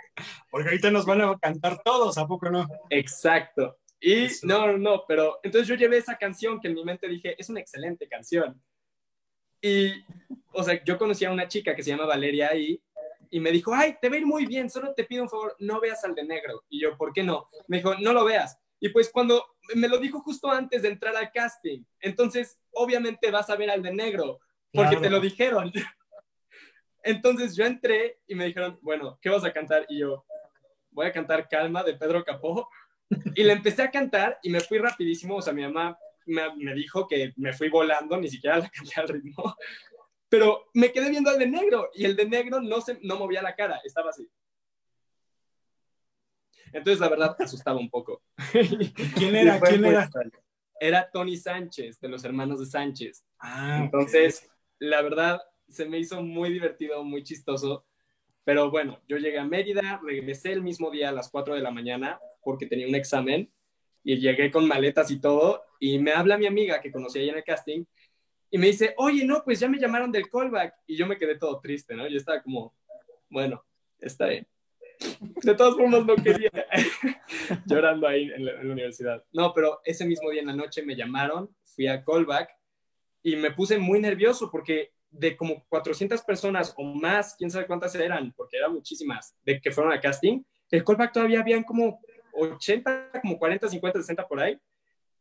Porque 0.51 0.69
ahorita 0.69 0.91
nos 0.91 1.07
van 1.07 1.23
a 1.23 1.39
cantar 1.39 1.83
todos, 1.83 2.19
¿a 2.19 2.27
poco 2.27 2.51
no? 2.51 2.67
Exacto. 2.91 3.79
Y 4.01 4.25
Eso. 4.25 4.47
no, 4.47 4.67
no, 4.67 4.79
no, 4.79 5.05
pero 5.07 5.41
entonces 5.43 5.69
yo 5.69 5.75
llevé 5.75 5.99
esa 5.99 6.17
canción 6.17 6.61
que 6.61 6.69
en 6.69 6.75
mi 6.75 6.85
mente 6.85 7.09
dije, 7.09 7.35
es 7.39 7.49
una 7.49 7.61
excelente 7.61 8.09
canción. 8.09 8.61
Y, 9.61 9.93
o 10.53 10.63
sea, 10.63 10.83
yo 10.85 10.99
conocí 10.99 11.25
a 11.25 11.31
una 11.33 11.49
chica 11.49 11.75
que 11.75 11.83
se 11.83 11.91
llama 11.91 12.07
Valeria 12.07 12.51
ahí 12.51 12.81
y 13.31 13.41
me 13.41 13.51
dijo, 13.51 13.75
ay, 13.75 13.97
te 14.01 14.09
va 14.09 14.17
a 14.17 14.19
ir 14.19 14.27
muy 14.27 14.47
bien, 14.47 14.71
solo 14.71 14.95
te 14.95 15.05
pido 15.05 15.23
un 15.23 15.29
favor, 15.29 15.55
no 15.59 15.81
veas 15.81 16.03
al 16.05 16.15
de 16.15 16.25
negro. 16.25 16.65
Y 16.69 16.81
yo, 16.81 16.97
¿por 16.97 17.13
qué 17.13 17.23
no? 17.23 17.49
Me 17.67 17.79
dijo, 17.79 17.95
no 17.97 18.13
lo 18.13 18.25
veas. 18.25 18.59
Y 18.81 18.89
pues 18.91 19.11
cuando 19.11 19.45
me 19.75 19.89
lo 19.89 19.99
dijo 19.99 20.21
justo 20.21 20.51
antes 20.51 20.83
de 20.83 20.89
entrar 20.89 21.17
al 21.17 21.33
casting, 21.33 21.83
entonces 22.01 22.59
obviamente 22.73 23.31
vas 23.31 23.51
a 23.51 23.57
ver 23.57 23.71
al 23.71 23.83
de 23.83 23.93
negro, 23.93 24.39
porque 24.73 24.91
Claro. 24.97 25.03
te 25.03 25.11
lo 25.11 25.21
dijeron. 25.21 25.73
Entonces 27.03 27.57
yo 27.57 27.65
entré 27.65 28.19
y 28.27 28.35
me 28.35 28.45
dijeron, 28.47 28.79
bueno, 28.83 29.19
¿qué 29.23 29.31
vas 29.31 29.45
a 29.45 29.53
cantar? 29.53 29.87
Y 29.89 30.01
yo, 30.01 30.27
voy 30.91 31.07
a 31.07 31.13
cantar 31.13 31.49
Calma 31.49 31.83
de 31.83 31.95
Pedro 31.95 32.25
Capó. 32.25 32.69
Y 33.35 33.45
le 33.45 33.53
empecé 33.53 33.83
a 33.83 33.91
cantar 33.91 34.39
y 34.43 34.51
me 34.51 34.61
fui 34.61 34.79
rapidísimo. 34.79 35.37
O 35.37 35.43
sea, 35.43 35.53
mi 35.53 35.63
mamá 35.63 35.97
me, 36.29 36.55
me 36.57 36.75
dijo 36.75 37.07
que 37.09 37.33
me 37.37 37.53
fui 37.53 37.69
volando, 37.69 38.17
ni 38.17 38.29
siquiera 38.29 38.59
la 38.59 38.69
canté 38.71 39.01
al 39.01 39.09
ritmo. 39.09 39.57
Pero 40.29 40.69
me 40.75 40.93
quedé 40.93 41.11
viendo 41.11 41.31
al 41.31 41.39
de 41.39 41.47
negro 41.47 41.91
y 41.95 42.05
el 42.05 42.15
de 42.15 42.29
negro 42.29 42.61
no, 42.61 42.81
se, 42.81 42.99
no 43.03 43.17
movía 43.17 43.43
la 43.43 43.55
cara, 43.55 43.81
estaba 43.85 44.11
así. 44.11 44.29
Entonces, 46.73 47.01
la 47.01 47.09
verdad, 47.09 47.37
asustaba 47.39 47.79
un 47.79 47.89
poco. 47.89 48.23
¿Quién 49.17 49.37
era? 49.37 49.59
¿Quién 49.59 49.81
muy 49.81 49.91
era? 49.91 50.11
Era 50.81 51.11
Tony 51.11 51.37
Sánchez, 51.37 51.99
de 51.99 52.09
los 52.09 52.25
hermanos 52.25 52.61
de 52.61 52.67
Sánchez. 52.67 53.25
Ah. 53.39 53.81
Entonces, 53.83 54.49
la 54.79 55.01
verdad, 55.03 55.41
se 55.69 55.87
me 55.87 55.99
hizo 55.99 56.23
muy 56.23 56.53
divertido, 56.53 57.03
muy 57.05 57.23
chistoso. 57.23 57.87
Pero 58.45 58.71
bueno, 58.71 59.01
yo 59.09 59.17
llegué 59.17 59.39
a 59.39 59.45
Mérida, 59.45 60.01
regresé 60.05 60.53
el 60.53 60.63
mismo 60.63 60.91
día 60.91 61.09
a 61.09 61.13
las 61.13 61.31
4 61.31 61.55
de 61.55 61.61
la 61.63 61.71
mañana 61.71 62.21
porque 62.43 62.67
tenía 62.67 62.87
un 62.87 62.95
examen 62.95 63.53
y 64.09 64.19
llegué 64.19 64.51
con 64.51 64.67
maletas 64.67 65.11
y 65.11 65.21
todo. 65.21 65.63
Y 65.79 65.99
me 65.99 66.13
habla 66.13 66.39
mi 66.39 66.47
amiga 66.47 66.81
que 66.81 66.91
conocí 66.91 67.19
ahí 67.19 67.29
en 67.29 67.37
el 67.37 67.45
casting 67.45 67.85
y 68.51 68.57
me 68.57 68.69
dice, 68.69 68.95
oye, 68.97 69.23
no, 69.27 69.43
pues 69.45 69.61
ya 69.61 69.69
me 69.69 69.79
llamaron 69.79 70.11
del 70.11 70.31
callback. 70.31 70.77
Y 70.87 70.97
yo 70.97 71.07
me 71.07 71.19
quedé 71.19 71.37
todo 71.37 71.61
triste, 71.61 71.95
¿no? 71.95 72.09
Yo 72.09 72.17
estaba 72.17 72.43
como, 72.43 72.75
bueno, 73.29 73.63
está 73.99 74.29
bien. 74.29 74.47
De 75.43 75.55
todas 75.55 75.77
formas, 75.77 76.07
no 76.07 76.17
quería. 76.17 76.51
Llorando 77.67 78.09
ahí 78.09 78.33
en 78.35 78.47
la, 78.47 78.53
en 78.53 78.69
la, 78.69 78.73
universidad. 78.73 79.23
No, 79.31 79.53
pero 79.53 79.81
ese 79.85 80.07
mismo 80.07 80.31
día 80.31 80.41
en 80.41 80.47
la 80.47 80.57
noche 80.57 80.83
me 80.83 80.97
llamaron, 80.97 81.55
fui 81.65 81.87
a 81.87 82.03
callback 82.03 82.49
y 83.23 83.37
me 83.37 83.51
puse 83.51 83.77
muy 83.77 84.01
nervioso 84.01 84.51
porque 84.51 84.95
de 85.11 85.37
como 85.37 85.67
400 85.69 86.23
personas 86.23 86.73
o 86.79 86.83
más, 86.83 87.35
quién 87.37 87.51
sabe 87.51 87.67
cuántas 87.67 87.95
eran, 87.95 88.33
porque 88.33 88.57
eran 88.57 88.73
muchísimas, 88.73 89.37
de 89.45 89.61
que 89.61 89.71
fueron 89.71 89.93
a 89.93 90.01
casting, 90.01 90.43
el 90.71 90.83
callback 90.83 91.13
todavía 91.13 91.41
habían 91.41 91.63
como 91.63 92.01
80, 92.39 93.11
como 93.23 93.39
40, 93.39 93.69
50, 93.69 94.01
60 94.01 94.27
por 94.29 94.41
ahí. 94.41 94.59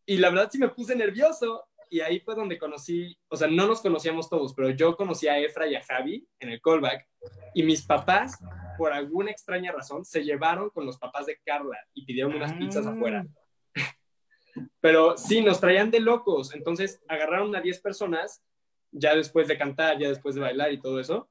Y 0.06 0.18
la 0.18 0.30
verdad 0.30 0.50
sí 0.52 0.58
me 0.58 0.70
puse 0.70 0.96
nervioso. 0.96 1.66
Y 1.90 2.02
ahí 2.02 2.20
fue 2.20 2.36
donde 2.36 2.58
conocí, 2.58 3.18
o 3.30 3.38
sea, 3.38 3.48
no 3.48 3.66
nos 3.66 3.80
conocíamos 3.80 4.30
todos, 4.30 4.54
pero 4.54 4.72
yo 4.72 4.98
conocí 4.98 5.30
a 5.30 5.40
Efra 5.40 5.68
y 5.68 5.76
a 5.76 5.82
Javi 5.82 6.28
en 6.40 6.50
el 6.50 6.62
callback. 6.62 7.08
Y 7.54 7.64
mis 7.64 7.86
papás, 7.86 8.38
por 8.78 8.92
alguna 8.92 9.32
extraña 9.32 9.72
razón, 9.72 10.04
se 10.04 10.22
llevaron 10.22 10.70
con 10.70 10.86
los 10.86 10.98
papás 10.98 11.28
de 11.28 11.40
Carla 11.46 11.78
y 11.94 12.04
pidieron 12.06 12.36
unas 12.36 12.52
pizzas 12.56 12.86
Ah. 12.86 12.92
afuera. 12.92 13.26
Pero 14.82 15.18
sí, 15.18 15.42
nos 15.42 15.62
traían 15.62 15.90
de 15.90 16.02
locos. 16.02 16.54
Entonces 16.54 17.02
agarraron 17.08 17.56
a 17.56 17.62
10 17.62 17.80
personas, 17.80 18.44
ya 18.92 19.16
después 19.16 19.48
de 19.48 19.58
cantar, 19.58 19.98
ya 19.98 20.10
después 20.10 20.36
de 20.36 20.42
bailar 20.42 20.74
y 20.74 20.82
todo 20.82 21.00
eso. 21.00 21.30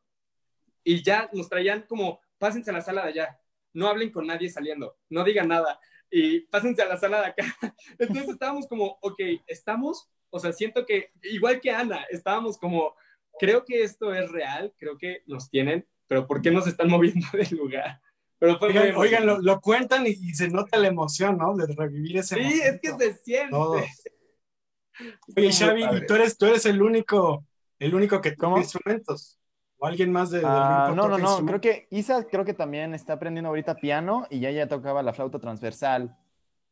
Y 0.85 1.03
ya 1.03 1.29
nos 1.35 1.51
traían 1.51 1.83
como, 1.83 2.21
pásense 2.39 2.71
a 2.71 2.75
la 2.75 2.81
sala 2.81 3.03
de 3.03 3.09
allá, 3.11 3.41
no 3.77 3.89
hablen 3.89 4.11
con 4.11 4.27
nadie 4.27 4.51
saliendo, 4.51 4.97
no 5.11 5.23
digan 5.23 5.49
nada 5.49 5.79
y 6.11 6.41
pásense 6.41 6.83
a 6.83 6.87
la 6.89 6.97
sala 6.97 7.21
de 7.21 7.27
acá. 7.27 7.45
Entonces 7.99 8.31
estábamos 8.31 8.67
como, 8.67 8.99
ok, 9.03 9.21
estamos, 9.47 10.09
o 10.31 10.39
sea, 10.39 10.53
siento 10.53 10.87
que, 10.87 11.11
igual 11.23 11.61
que 11.61 11.71
Ana, 11.71 12.05
estábamos 12.11 12.59
como, 12.59 12.95
creo 13.39 13.65
que 13.65 13.83
esto 13.83 14.15
es 14.15 14.31
real, 14.31 14.73
creo 14.79 14.97
que 14.97 15.23
nos 15.27 15.51
tienen, 15.51 15.87
pero 16.07 16.27
¿por 16.27 16.41
qué 16.41 16.51
nos 16.51 16.67
están 16.67 16.89
moviendo 16.91 17.27
del 17.33 17.57
lugar? 17.57 18.01
Pero 18.39 18.59
fue 18.59 18.69
Oigan, 18.69 18.97
oigan, 18.97 19.45
lo, 19.45 19.61
cuentan 19.61 20.07
y, 20.07 20.11
y 20.11 20.35
se 20.35 20.49
nota 20.49 20.77
la 20.79 20.89
emoción, 20.89 21.39
¿no? 21.39 21.57
De 21.57 21.67
revivir 21.75 22.19
ese 22.19 22.35
Sí, 22.35 22.61
es 22.63 22.81
que 22.81 22.93
se 22.93 23.15
siente. 23.15 23.51
Todo. 23.51 23.81
Oye, 25.37 25.53
Xavi, 25.53 26.07
tú 26.07 26.15
eres, 26.15 26.37
tú 26.37 26.47
eres 26.47 26.67
el 26.67 26.83
único, 26.83 27.47
el 27.79 27.95
único 27.95 28.21
que 28.21 28.37
¿Cómo? 28.37 28.59
instrumentos. 28.59 29.39
¿O 29.79 29.87
alguien 29.87 30.11
más 30.11 30.31
de, 30.31 30.39
del 30.39 30.47
grupo 30.49 30.95
no, 30.95 31.09
no, 31.09 31.19
no. 31.19 31.47
Creo 31.47 31.61
que 31.61 31.87
Isa 31.91 32.25
creo 32.27 32.45
que 32.45 32.55
también 32.55 32.95
está 32.95 33.15
aprendiendo 33.15 33.49
ahorita 33.51 33.75
piano 33.77 34.27
y 34.31 34.41
ya 34.41 34.51
ya 34.51 34.67
tocaba 34.69 35.03
la 35.03 35.13
flauta 35.13 35.39
transversal. 35.39 36.17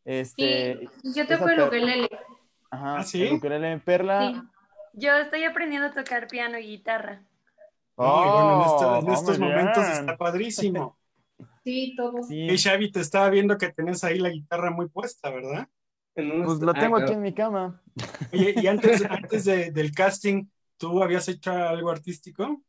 Este, 0.04 0.88
Sí, 1.02 1.12
yo 1.14 1.26
toco 1.26 1.48
el 1.48 1.60
ukelele. 1.62 2.08
Ajá, 2.70 2.98
¿Ah, 2.98 3.02
sí? 3.04 3.22
el 3.24 3.34
ukelele 3.34 3.78
Perla. 3.78 4.20
Sí. 4.32 4.42
Yo 4.94 5.16
estoy 5.18 5.44
aprendiendo 5.44 5.88
a 5.88 5.92
tocar 5.92 6.28
piano 6.28 6.58
y 6.58 6.66
guitarra. 6.66 7.22
Y 7.96 8.02
bueno, 8.02 8.54
en, 8.56 8.60
esto- 8.62 8.98
en 8.98 9.08
Oh, 9.08 9.12
estos 9.12 9.38
momentos 9.38 9.84
bien. 9.84 9.98
está 10.00 10.16
padrísimo. 10.16 10.98
Sí, 11.64 11.94
todos. 11.96 12.28
Sí, 12.28 12.40
Y 12.50 12.58
Xavi, 12.58 12.92
te 12.92 13.00
estaba 13.00 13.30
viendo 13.30 13.56
que 13.56 13.72
tenés 13.72 14.04
ahí 14.04 14.18
la 14.18 14.28
guitarra 14.28 14.70
muy 14.70 14.86
puesta, 14.88 15.30
¿verdad? 15.30 15.66
En 16.14 16.44
pues 16.44 16.60
lo 16.60 16.72
ah, 16.72 16.74
tengo 16.74 16.96
claro. 16.96 17.04
aquí 17.04 17.12
en 17.14 17.22
mi 17.22 17.32
cama. 17.32 17.80
Oye, 18.34 18.52
y 18.56 18.66
antes, 18.66 19.02
antes 19.10 19.44
de- 19.46 19.70
del 19.70 19.90
casting, 19.92 20.44
¿tú 20.76 21.02
habías 21.02 21.26
hecho 21.28 21.52
algo 21.52 21.90
artístico? 21.90 22.60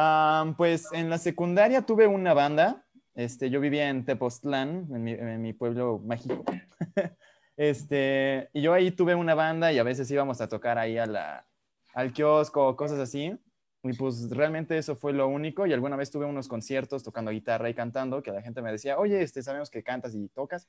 Ah, 0.00 0.54
pues 0.56 0.92
en 0.92 1.10
la 1.10 1.18
secundaria 1.18 1.82
tuve 1.82 2.06
una 2.06 2.32
banda. 2.32 2.84
Este, 3.16 3.50
yo 3.50 3.58
vivía 3.58 3.88
en 3.88 4.04
Tepoztlán, 4.04 4.86
en 4.94 5.02
mi, 5.02 5.10
en 5.10 5.42
mi 5.42 5.52
pueblo 5.52 5.98
mágico. 5.98 6.44
Este, 7.56 8.48
y 8.52 8.62
yo 8.62 8.72
ahí 8.72 8.92
tuve 8.92 9.16
una 9.16 9.34
banda 9.34 9.72
y 9.72 9.80
a 9.80 9.82
veces 9.82 10.08
íbamos 10.12 10.40
a 10.40 10.48
tocar 10.48 10.78
ahí 10.78 10.96
a 10.96 11.06
la, 11.06 11.44
al 11.92 12.12
kiosco, 12.12 12.76
cosas 12.76 13.00
así. 13.00 13.36
Y 13.82 13.92
pues 13.94 14.30
realmente 14.30 14.78
eso 14.78 14.94
fue 14.94 15.12
lo 15.12 15.26
único. 15.26 15.66
Y 15.66 15.72
alguna 15.72 15.96
vez 15.96 16.12
tuve 16.12 16.26
unos 16.26 16.46
conciertos 16.46 17.02
tocando 17.02 17.32
guitarra 17.32 17.68
y 17.68 17.74
cantando, 17.74 18.22
que 18.22 18.30
la 18.30 18.42
gente 18.42 18.62
me 18.62 18.70
decía, 18.70 18.96
oye, 18.96 19.20
este, 19.20 19.42
sabemos 19.42 19.70
que 19.70 19.82
cantas 19.82 20.14
y 20.14 20.28
tocas, 20.28 20.68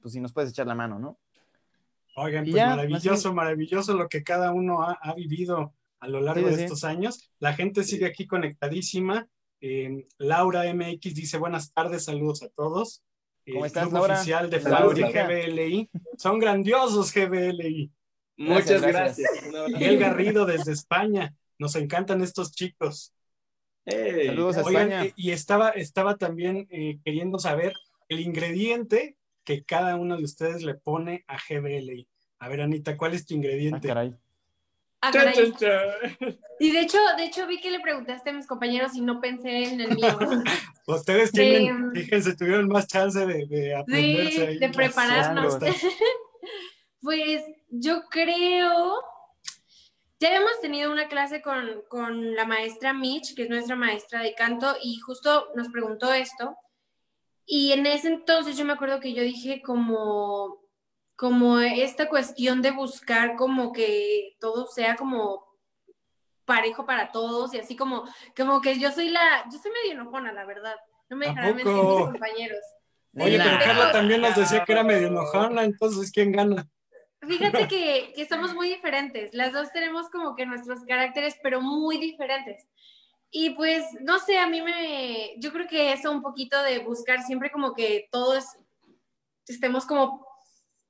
pues 0.00 0.14
si 0.14 0.20
nos 0.20 0.32
puedes 0.32 0.50
echar 0.50 0.66
la 0.66 0.74
mano, 0.74 0.98
¿no? 0.98 1.16
Oigan, 2.16 2.42
pues 2.42 2.56
ya, 2.56 2.70
maravilloso, 2.70 3.32
maravilloso 3.32 3.96
lo 3.96 4.08
que 4.08 4.24
cada 4.24 4.52
uno 4.52 4.82
ha, 4.82 4.98
ha 5.00 5.14
vivido 5.14 5.72
a 6.06 6.08
lo 6.08 6.20
largo 6.20 6.46
Sí, 6.48 6.50
de 6.52 6.56
sí. 6.58 6.62
estos 6.64 6.84
años. 6.84 7.30
La 7.40 7.52
gente 7.54 7.82
sigue 7.84 8.06
aquí 8.06 8.26
conectadísima. 8.26 9.26
Eh, 9.60 10.06
Laura 10.18 10.62
MX 10.72 11.14
dice 11.14 11.36
buenas 11.38 11.72
tardes, 11.72 12.04
saludos 12.04 12.42
a 12.42 12.48
todos. 12.50 13.02
Eh, 13.44 13.52
¿Cómo 13.52 13.66
estás, 13.66 13.84
Club 13.84 13.94
Laura? 13.94 14.14
oficial 14.14 14.48
de 14.50 14.60
Flauri. 14.60 15.02
GBLI. 15.02 15.90
Son 16.16 16.38
grandiosos 16.38 17.12
GBLI. 17.12 17.90
Muchas 18.38 18.82
Gracias. 18.82 19.28
Miguel 19.68 19.98
Garrido 19.98 20.46
desde 20.46 20.72
España. 20.72 21.34
Nos 21.58 21.74
encantan 21.74 22.22
estos 22.22 22.52
chicos. 22.52 23.12
Hey. 23.84 24.26
Saludos 24.26 24.56
a 24.58 24.60
España. 24.60 25.04
eh, 25.06 25.12
y 25.16 25.30
estaba, 25.30 25.70
estaba 25.70 26.16
también 26.16 26.66
eh, 26.70 26.98
queriendo 27.04 27.38
saber 27.38 27.72
el 28.08 28.20
ingrediente 28.20 29.16
que 29.44 29.64
cada 29.64 29.96
uno 29.96 30.16
de 30.16 30.24
ustedes 30.24 30.62
le 30.62 30.74
pone 30.74 31.24
a 31.28 31.36
GBLI. 31.38 32.06
A 32.40 32.48
ver, 32.48 32.60
Anita, 32.60 32.96
¿cuál 32.96 33.14
es 33.14 33.24
tu 33.26 33.34
ingrediente? 33.34 33.88
Ah, 33.90 33.94
caray. 33.94 34.14
Y 36.58 36.72
de 36.72 36.80
hecho, 36.80 36.98
de 37.16 37.24
hecho 37.24 37.46
vi 37.46 37.60
que 37.60 37.70
le 37.70 37.80
preguntaste 37.80 38.30
a 38.30 38.32
mis 38.32 38.46
compañeros 38.46 38.94
y 38.94 39.02
no 39.02 39.20
pensé 39.20 39.64
en 39.64 39.80
el 39.80 39.94
mío. 39.94 40.18
Ustedes 40.86 41.32
tienen, 41.32 41.66
Em, 41.66 41.92
fíjense, 41.92 42.34
tuvieron 42.36 42.68
más 42.68 42.86
chance 42.86 43.26
de, 43.26 43.46
de 43.46 43.74
aprenderse 43.74 44.30
Sí, 44.32 44.42
ahí 44.42 44.58
de 44.58 44.68
prepararnos. 44.70 45.58
Pues 47.02 47.42
yo 47.68 48.02
creo, 48.10 48.96
ya 50.18 50.28
habíamos 50.28 50.60
tenido 50.60 50.90
una 50.90 51.06
clase 51.06 51.40
con, 51.40 51.82
con 51.88 52.34
la 52.34 52.46
maestra 52.46 52.92
Mitch, 52.92 53.36
que 53.36 53.44
es 53.44 53.48
nuestra 53.48 53.76
maestra 53.76 54.22
de 54.22 54.34
canto, 54.34 54.74
y 54.82 54.98
justo 54.98 55.48
nos 55.54 55.68
preguntó 55.68 56.12
esto. 56.12 56.56
Y 57.44 57.70
en 57.72 57.86
ese 57.86 58.08
entonces 58.08 58.56
yo 58.56 58.64
me 58.64 58.72
acuerdo 58.72 58.98
que 58.98 59.12
yo 59.12 59.22
dije 59.22 59.62
como, 59.62 60.65
como 61.16 61.58
esta 61.58 62.08
cuestión 62.08 62.62
de 62.62 62.70
buscar 62.70 63.36
como 63.36 63.72
que 63.72 64.36
todo 64.38 64.66
sea 64.66 64.96
como 64.96 65.46
parejo 66.44 66.86
para 66.86 67.10
todos 67.10 67.52
y 67.54 67.58
así 67.58 67.74
como, 67.74 68.04
como 68.36 68.60
que 68.60 68.78
yo 68.78 68.92
soy 68.92 69.08
la, 69.08 69.44
yo 69.50 69.58
soy 69.58 69.72
medio 69.72 70.00
enojona, 70.00 70.32
la 70.32 70.44
verdad. 70.44 70.76
No 71.08 71.16
me 71.16 71.26
¿A 71.26 71.30
dejarán 71.30 71.56
mentir 71.56 71.74
mis 71.74 72.06
compañeros. 72.06 72.60
Oye, 73.18 73.38
pero 73.38 73.58
Carla 73.58 73.92
también 73.92 74.20
nos 74.20 74.36
decía 74.36 74.64
que 74.64 74.72
era 74.72 74.82
medio 74.82 75.08
enojona, 75.08 75.64
entonces, 75.64 76.10
¿quién 76.12 76.32
gana? 76.32 76.68
Fíjate 77.26 77.66
que, 77.68 78.12
que 78.14 78.26
somos 78.26 78.54
muy 78.54 78.68
diferentes. 78.68 79.32
Las 79.32 79.52
dos 79.52 79.72
tenemos 79.72 80.10
como 80.10 80.34
que 80.34 80.46
nuestros 80.46 80.84
caracteres, 80.84 81.36
pero 81.42 81.60
muy 81.60 81.98
diferentes. 81.98 82.68
Y 83.30 83.50
pues, 83.50 83.84
no 84.00 84.18
sé, 84.18 84.38
a 84.38 84.46
mí 84.46 84.62
me, 84.62 85.34
yo 85.38 85.52
creo 85.52 85.66
que 85.66 85.92
eso 85.92 86.10
un 86.10 86.22
poquito 86.22 86.62
de 86.62 86.80
buscar 86.80 87.22
siempre 87.22 87.50
como 87.50 87.74
que 87.74 88.08
todos 88.10 88.44
estemos 89.46 89.86
como, 89.86 90.25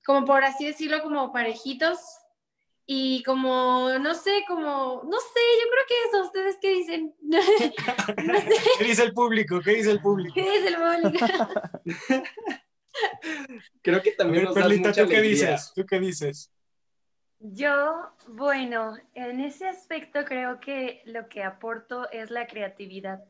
como 0.06 0.24
por 0.24 0.44
así 0.44 0.64
decirlo, 0.64 1.02
como 1.02 1.32
parejitos. 1.32 1.98
Y 2.88 3.24
como, 3.24 3.90
no 3.98 4.14
sé, 4.14 4.44
como, 4.46 5.02
no 5.04 5.18
sé, 5.18 5.40
yo 5.60 5.70
creo 5.72 5.84
que 5.88 5.94
eso, 6.08 6.22
¿ustedes 6.24 6.56
qué 6.62 6.70
dicen? 6.70 7.14
no 7.20 7.42
sé, 7.42 7.72
¿Qué 8.78 8.84
dice 8.84 9.02
el 9.02 9.12
público? 9.12 9.60
¿Qué 9.60 9.74
dice 9.74 9.90
el 9.90 10.00
público? 10.00 10.32
¿qué 10.32 10.42
dice 10.42 10.68
el 10.68 10.76
público? 10.76 11.26
Creo 13.82 14.00
que 14.00 14.12
también 14.12 14.44
ver, 14.44 14.44
nos 14.44 14.54
das 14.54 14.64
Perlita, 14.64 14.88
mucha 14.88 15.02
¿tú 15.02 15.08
qué 15.08 15.16
alegría. 15.16 15.50
dices? 15.50 15.72
¿Tú 15.74 15.84
qué 15.84 16.00
dices? 16.00 16.52
Yo, 17.40 18.08
bueno, 18.28 18.96
en 19.14 19.40
ese 19.40 19.68
aspecto 19.68 20.24
creo 20.24 20.60
que 20.60 21.02
lo 21.04 21.28
que 21.28 21.42
aporto 21.42 22.08
es 22.10 22.30
la 22.30 22.46
creatividad. 22.46 23.24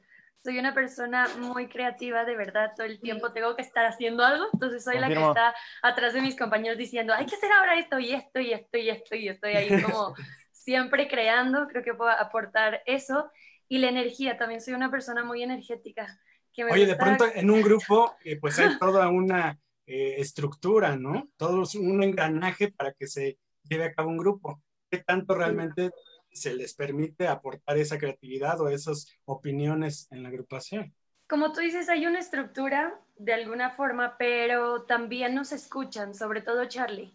Soy 0.47 0.61
una 0.61 0.73
persona 0.73 1.27
muy 1.41 1.67
creativa, 1.67 2.25
de 2.25 2.37
verdad, 2.37 2.71
todo 2.77 2.87
el 2.87 3.01
tiempo 3.01 3.33
tengo 3.33 3.57
que 3.57 3.63
estar 3.63 3.85
haciendo 3.85 4.25
algo, 4.25 4.45
entonces 4.53 4.85
soy 4.85 4.97
la 5.01 5.09
que 5.09 5.15
está 5.21 5.53
atrás 5.83 6.15
de 6.15 6.21
mis 6.21 6.39
compañeros 6.39 6.79
diciendo, 6.79 7.13
hay 7.13 7.27
que 7.27 7.35
hacer 7.35 7.51
ahora 7.51 7.77
esto 7.77 7.99
y 7.99 8.13
esto 8.13 8.39
y 8.39 8.53
esto 8.53 8.79
y 8.79 8.89
esto 8.89 9.17
y 9.17 9.29
estoy 9.29 9.55
ahí 9.55 9.83
como 9.83 10.15
siempre 10.53 11.09
creando, 11.09 11.67
creo 11.67 11.83
que 11.83 11.95
puedo 11.95 12.11
aportar 12.11 12.81
eso 12.87 13.29
y 13.67 13.79
la 13.79 13.89
energía, 13.89 14.39
también 14.39 14.61
soy 14.61 14.75
una 14.75 14.89
persona 14.89 15.25
muy 15.25 15.43
energética. 15.43 16.17
Que 16.53 16.65
me 16.65 16.71
Oye, 16.71 16.87
de 16.87 16.95
pronto 16.95 17.27
en 17.35 17.51
un 17.51 17.61
grupo, 17.61 18.15
eh, 18.23 18.39
pues 18.39 18.57
hay 18.61 18.69
toda 18.79 19.09
una 19.09 19.59
eh, 19.85 20.15
estructura, 20.19 20.97
¿no? 20.97 21.29
Todo 21.37 21.65
un 21.81 22.05
engranaje 22.05 22.71
para 22.71 22.93
que 22.93 23.09
se 23.09 23.37
lleve 23.65 23.87
a 23.87 23.93
cabo 23.93 24.11
un 24.11 24.19
grupo. 24.19 24.63
¿Qué 24.89 24.99
tanto 24.99 25.35
realmente 25.35 25.91
se 26.37 26.55
les 26.55 26.75
permite 26.75 27.27
aportar 27.27 27.79
esa 27.79 27.99
creatividad 27.99 28.61
o 28.61 28.69
esas 28.69 29.07
opiniones 29.25 30.09
en 30.11 30.23
la 30.23 30.29
agrupación? 30.29 30.95
Como 31.29 31.53
tú 31.53 31.61
dices, 31.61 31.89
hay 31.89 32.07
una 32.07 32.21
estructura 32.21 33.01
de 33.17 33.33
alguna 33.33 33.71
forma, 33.71 34.17
pero 34.19 34.83
también 34.85 35.35
nos 35.35 35.53
escuchan, 35.53 36.15
sobre 36.15 36.41
todo 36.41 36.67
Charlie. 36.67 37.13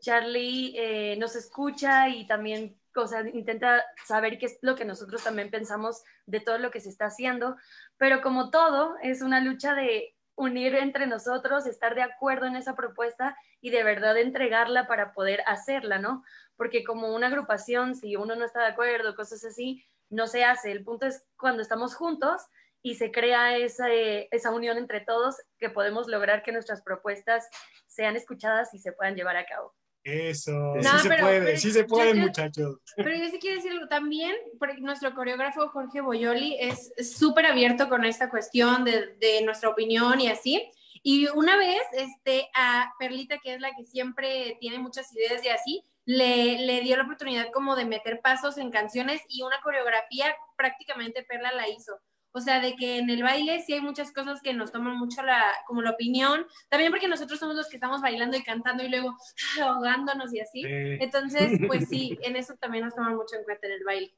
Charlie 0.00 0.74
eh, 0.76 1.16
nos 1.18 1.36
escucha 1.36 2.08
y 2.08 2.26
también 2.26 2.76
o 2.94 3.06
intenta 3.32 3.82
saber 4.04 4.38
qué 4.38 4.46
es 4.46 4.58
lo 4.62 4.74
que 4.74 4.84
nosotros 4.84 5.24
también 5.24 5.50
pensamos 5.50 6.02
de 6.26 6.40
todo 6.40 6.58
lo 6.58 6.70
que 6.70 6.80
se 6.80 6.88
está 6.88 7.06
haciendo, 7.06 7.56
pero 7.96 8.20
como 8.20 8.50
todo, 8.50 8.96
es 9.02 9.22
una 9.22 9.40
lucha 9.40 9.74
de 9.74 10.14
unir 10.34 10.74
entre 10.74 11.06
nosotros, 11.06 11.66
estar 11.66 11.94
de 11.94 12.02
acuerdo 12.02 12.46
en 12.46 12.56
esa 12.56 12.74
propuesta 12.74 13.36
y 13.62 13.70
de 13.70 13.82
verdad 13.84 14.18
entregarla 14.18 14.86
para 14.86 15.14
poder 15.14 15.42
hacerla, 15.46 15.98
¿no? 15.98 16.22
Porque 16.56 16.84
como 16.84 17.14
una 17.14 17.28
agrupación, 17.28 17.94
si 17.94 18.16
uno 18.16 18.34
no 18.36 18.44
está 18.44 18.60
de 18.60 18.66
acuerdo, 18.66 19.14
cosas 19.16 19.42
así, 19.44 19.82
no 20.10 20.26
se 20.26 20.44
hace. 20.44 20.70
El 20.72 20.84
punto 20.84 21.06
es 21.06 21.24
cuando 21.38 21.62
estamos 21.62 21.94
juntos 21.94 22.42
y 22.82 22.96
se 22.96 23.10
crea 23.12 23.56
esa, 23.56 23.86
esa 23.90 24.50
unión 24.50 24.76
entre 24.76 25.00
todos 25.00 25.36
que 25.58 25.70
podemos 25.70 26.08
lograr 26.08 26.42
que 26.42 26.52
nuestras 26.52 26.82
propuestas 26.82 27.48
sean 27.86 28.16
escuchadas 28.16 28.74
y 28.74 28.78
se 28.80 28.92
puedan 28.92 29.14
llevar 29.14 29.36
a 29.36 29.46
cabo. 29.46 29.72
Eso, 30.04 30.50
No, 30.50 30.82
sí 30.82 30.98
se 30.98 31.08
pero- 31.08 31.22
puede, 31.26 31.40
pero 31.42 31.58
sí 31.58 31.70
se 31.70 31.84
puede, 31.84 32.10
creo- 32.10 32.22
muchachos. 32.24 32.80
Pero 32.96 33.10
yo 33.14 33.28
sí 33.30 33.38
quiero 33.38 33.56
decir 33.56 33.70
algo 33.70 33.86
también, 33.86 34.34
porque 34.58 34.80
nuestro 34.80 35.14
coreógrafo 35.14 35.68
Jorge 35.68 36.00
Boyoli 36.00 36.56
es 36.58 36.92
súper 37.16 37.46
abierto 37.46 37.88
con 37.88 38.04
esta 38.04 38.28
cuestión 38.28 38.84
de, 38.84 39.14
de 39.20 39.42
nuestra 39.42 39.68
opinión 39.68 40.20
y 40.20 40.26
así. 40.26 40.68
Y 41.02 41.26
una 41.28 41.56
vez, 41.56 41.82
este, 41.92 42.48
a 42.54 42.92
Perlita, 42.98 43.38
que 43.38 43.54
es 43.54 43.60
la 43.60 43.74
que 43.74 43.84
siempre 43.84 44.56
tiene 44.60 44.78
muchas 44.78 45.12
ideas 45.14 45.44
y 45.44 45.48
así, 45.48 45.84
le, 46.04 46.60
le 46.66 46.80
dio 46.80 46.96
la 46.96 47.04
oportunidad 47.04 47.50
como 47.52 47.76
de 47.76 47.84
meter 47.84 48.20
pasos 48.20 48.58
en 48.58 48.70
canciones 48.70 49.20
y 49.28 49.42
una 49.42 49.60
coreografía 49.62 50.34
prácticamente 50.56 51.24
Perla 51.24 51.52
la 51.52 51.68
hizo. 51.68 52.00
O 52.34 52.40
sea, 52.40 52.60
de 52.60 52.74
que 52.76 52.98
en 52.98 53.10
el 53.10 53.22
baile 53.22 53.62
sí 53.62 53.74
hay 53.74 53.82
muchas 53.82 54.10
cosas 54.10 54.40
que 54.40 54.54
nos 54.54 54.72
toman 54.72 54.96
mucho 54.96 55.22
la, 55.22 55.44
como 55.66 55.82
la 55.82 55.90
opinión, 55.90 56.46
también 56.70 56.90
porque 56.90 57.06
nosotros 57.06 57.38
somos 57.38 57.54
los 57.54 57.68
que 57.68 57.76
estamos 57.76 58.00
bailando 58.00 58.38
y 58.38 58.42
cantando 58.42 58.82
y 58.82 58.88
luego 58.88 59.14
ahogándonos 59.62 60.32
y 60.32 60.40
así. 60.40 60.62
Entonces, 60.64 61.60
pues 61.66 61.88
sí, 61.88 62.18
en 62.22 62.36
eso 62.36 62.54
también 62.54 62.84
nos 62.84 62.94
toman 62.94 63.16
mucho 63.16 63.36
en 63.36 63.44
cuenta 63.44 63.66
en 63.66 63.72
el 63.74 63.84
baile. 63.84 64.14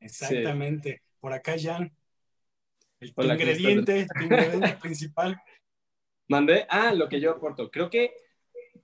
exactamente. 0.00 1.02
Por 1.20 1.32
acá, 1.32 1.56
Jan. 1.60 1.92
El 3.00 3.12
ingrediente 3.16 4.06
principal. 4.80 5.40
Mandé, 6.28 6.66
ah, 6.68 6.92
lo 6.92 7.08
que 7.08 7.20
yo 7.20 7.30
aporto. 7.30 7.70
Creo 7.70 7.90
que 7.90 8.14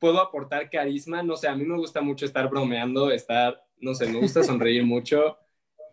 puedo 0.01 0.21
aportar 0.21 0.71
carisma, 0.71 1.23
no 1.23 1.37
sé, 1.37 1.49
a 1.49 1.55
mí 1.55 1.65
me 1.65 1.77
gusta 1.77 2.01
mucho 2.01 2.27
estar 2.27 2.49
bromeando, 2.49 3.11
estar, 3.11 3.63
no 3.79 3.95
sé, 3.95 4.07
me 4.09 4.19
gusta 4.19 4.43
sonreír 4.43 4.85
mucho. 4.85 5.39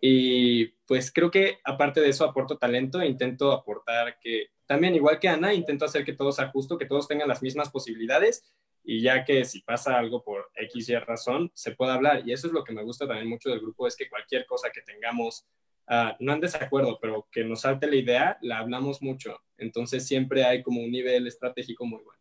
Y 0.02 0.68
pues 0.88 1.12
creo 1.12 1.30
que 1.30 1.60
aparte 1.64 2.02
de 2.02 2.10
eso 2.10 2.26
aporto 2.26 2.58
talento 2.58 3.00
e 3.00 3.08
intento 3.08 3.52
aportar 3.52 4.18
que 4.20 4.48
también 4.66 4.96
igual 4.96 5.20
que 5.20 5.28
Ana, 5.28 5.54
intento 5.54 5.86
hacer 5.86 6.04
que 6.04 6.14
todo 6.14 6.32
sea 6.32 6.50
justo, 6.50 6.78
que 6.78 6.86
todos 6.86 7.08
tengan 7.08 7.28
las 7.28 7.44
mismas 7.44 7.70
posibilidades 7.70 8.44
y 8.84 9.02
ya 9.02 9.24
que 9.24 9.46
si 9.46 9.62
pasa 9.62 9.98
algo 9.98 10.24
por 10.24 10.50
X 10.56 10.90
y 10.90 10.96
razón, 10.96 11.52
se 11.54 11.72
pueda 11.72 11.94
hablar. 11.94 12.24
Y 12.26 12.34
eso 12.34 12.48
es 12.48 12.54
lo 12.54 12.64
que 12.64 12.74
me 12.74 12.84
gusta 12.84 13.08
también 13.08 13.30
mucho 13.30 13.50
del 13.50 13.60
grupo, 13.60 13.86
es 13.86 13.96
que 13.96 14.10
cualquier 14.10 14.46
cosa 14.46 14.72
que 14.72 14.82
tengamos 14.82 15.46
ah, 15.92 16.16
no 16.20 16.34
en 16.34 16.40
desacuerdo, 16.42 16.98
pero 17.00 17.28
que 17.32 17.44
nos 17.44 17.62
salte 17.62 17.86
la 17.86 17.96
idea, 17.98 18.38
la 18.42 18.58
hablamos 18.58 19.02
mucho. 19.04 19.38
Entonces 19.58 20.08
siempre 20.08 20.44
hay 20.44 20.64
como 20.64 20.82
un 20.82 20.90
nivel 20.90 21.28
estratégico 21.28 21.86
muy 21.86 22.02
bueno. 22.04 22.20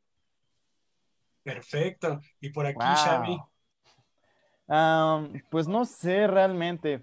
Perfecto. 1.42 2.20
Y 2.40 2.50
por 2.50 2.66
aquí, 2.66 2.76
Wow. 2.78 2.96
Xavi. 2.96 3.38
Pues 5.50 5.66
no 5.66 5.84
sé 5.84 6.26
realmente. 6.26 7.02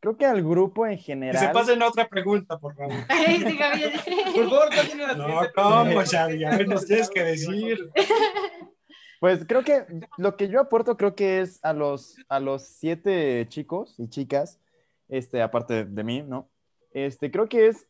Creo 0.00 0.16
que 0.16 0.26
al 0.26 0.42
grupo 0.42 0.86
en 0.86 0.96
Que 0.96 1.02
general. 1.02 1.38
se 1.46 1.48
pasen 1.52 1.82
a 1.82 1.88
otra 1.88 2.08
pregunta, 2.08 2.58
por 2.58 2.74
favor. 2.74 2.92
Sí. 3.08 3.58
Por 4.34 4.50
favor, 4.50 4.68
pasen 4.70 5.00
a 5.00 5.06
la 5.08 5.14
No, 5.14 5.26
¿cómo, 5.54 5.84
pregunta. 5.84 6.06
Xavi? 6.10 6.44
A 6.44 6.50
ver, 6.56 6.68
nos 6.68 6.86
tienes 6.86 7.10
que 7.10 7.22
decir. 7.24 7.90
Pues 9.20 9.46
creo 9.48 9.62
que 9.64 9.86
lo 10.18 10.36
que 10.36 10.48
yo 10.48 10.60
aporto 10.60 10.98
creo 10.98 11.14
que 11.14 11.40
es 11.40 11.64
a 11.64 11.72
los, 11.72 12.16
a 12.28 12.40
los 12.40 12.62
siete 12.66 13.46
chicos 13.48 13.94
y 13.96 14.10
chicas, 14.10 14.60
este, 15.16 15.42
aparte 15.42 15.84
de 15.84 16.04
mí, 16.04 16.22
¿no? 16.22 16.50
Este, 16.92 17.30
creo 17.30 17.48
que 17.48 17.68
es 17.68 17.88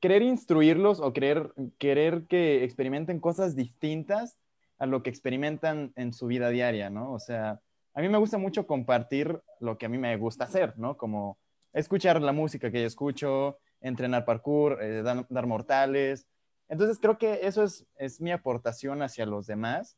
querer 0.00 0.22
instruirlos 0.22 1.00
o 1.00 1.12
querer, 1.12 1.52
querer 1.78 2.26
que 2.26 2.64
experimenten 2.64 3.20
cosas 3.20 3.56
distintas 3.56 4.38
a 4.78 4.86
lo 4.86 5.02
que 5.02 5.10
experimentan 5.10 5.92
en 5.96 6.12
su 6.12 6.26
vida 6.26 6.48
diaria, 6.50 6.90
¿no? 6.90 7.12
O 7.12 7.18
sea, 7.18 7.60
a 7.94 8.00
mí 8.00 8.08
me 8.08 8.18
gusta 8.18 8.38
mucho 8.38 8.66
compartir 8.66 9.40
lo 9.60 9.78
que 9.78 9.86
a 9.86 9.88
mí 9.88 9.98
me 9.98 10.16
gusta 10.16 10.44
hacer, 10.44 10.78
¿no? 10.78 10.96
Como 10.96 11.38
escuchar 11.72 12.20
la 12.20 12.32
música 12.32 12.70
que 12.70 12.80
yo 12.80 12.86
escucho, 12.86 13.58
entrenar 13.80 14.24
parkour, 14.24 14.82
eh, 14.82 15.02
dar, 15.02 15.26
dar 15.28 15.46
mortales. 15.46 16.26
Entonces 16.68 16.98
creo 17.00 17.18
que 17.18 17.40
eso 17.42 17.62
es, 17.62 17.86
es 17.96 18.20
mi 18.20 18.32
aportación 18.32 19.02
hacia 19.02 19.26
los 19.26 19.46
demás 19.46 19.96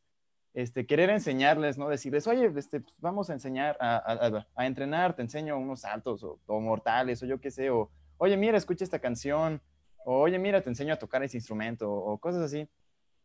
este, 0.55 0.87
querer 0.87 1.11
enseñarles, 1.11 1.79
¿no? 1.79 1.89
Decirles, 1.89 2.27
oye, 2.27 2.51
este, 2.57 2.81
pues, 2.81 2.95
vamos 2.99 3.31
a 3.31 3.33
enseñar 3.33 3.77
a, 3.81 3.97
a- 3.97 4.27
a- 4.27 4.47
a 4.55 4.67
entrenar, 4.67 5.15
te 5.17 5.23
enseño 5.23 5.59
unos 5.59 5.81
saltos 5.81 6.23
o, 6.25 6.39
o 6.47 6.61
mortales 6.61 7.23
o 7.23 7.27
yo 7.27 7.41
qué 7.41 7.51
sé, 7.51 7.71
o 7.71 7.91
oye, 8.19 8.37
mira, 8.37 8.59
escucha 8.59 8.85
esta 8.85 8.99
canción, 8.99 9.61
o 10.05 10.21
oye, 10.21 10.39
mira, 10.39 10.61
te 10.61 10.69
enseño 10.69 10.93
a 10.95 10.99
tocar 10.99 11.23
ese 11.23 11.37
instrumento 11.39 11.91
o, 11.91 12.19
cosas 12.19 12.43
así. 12.43 12.69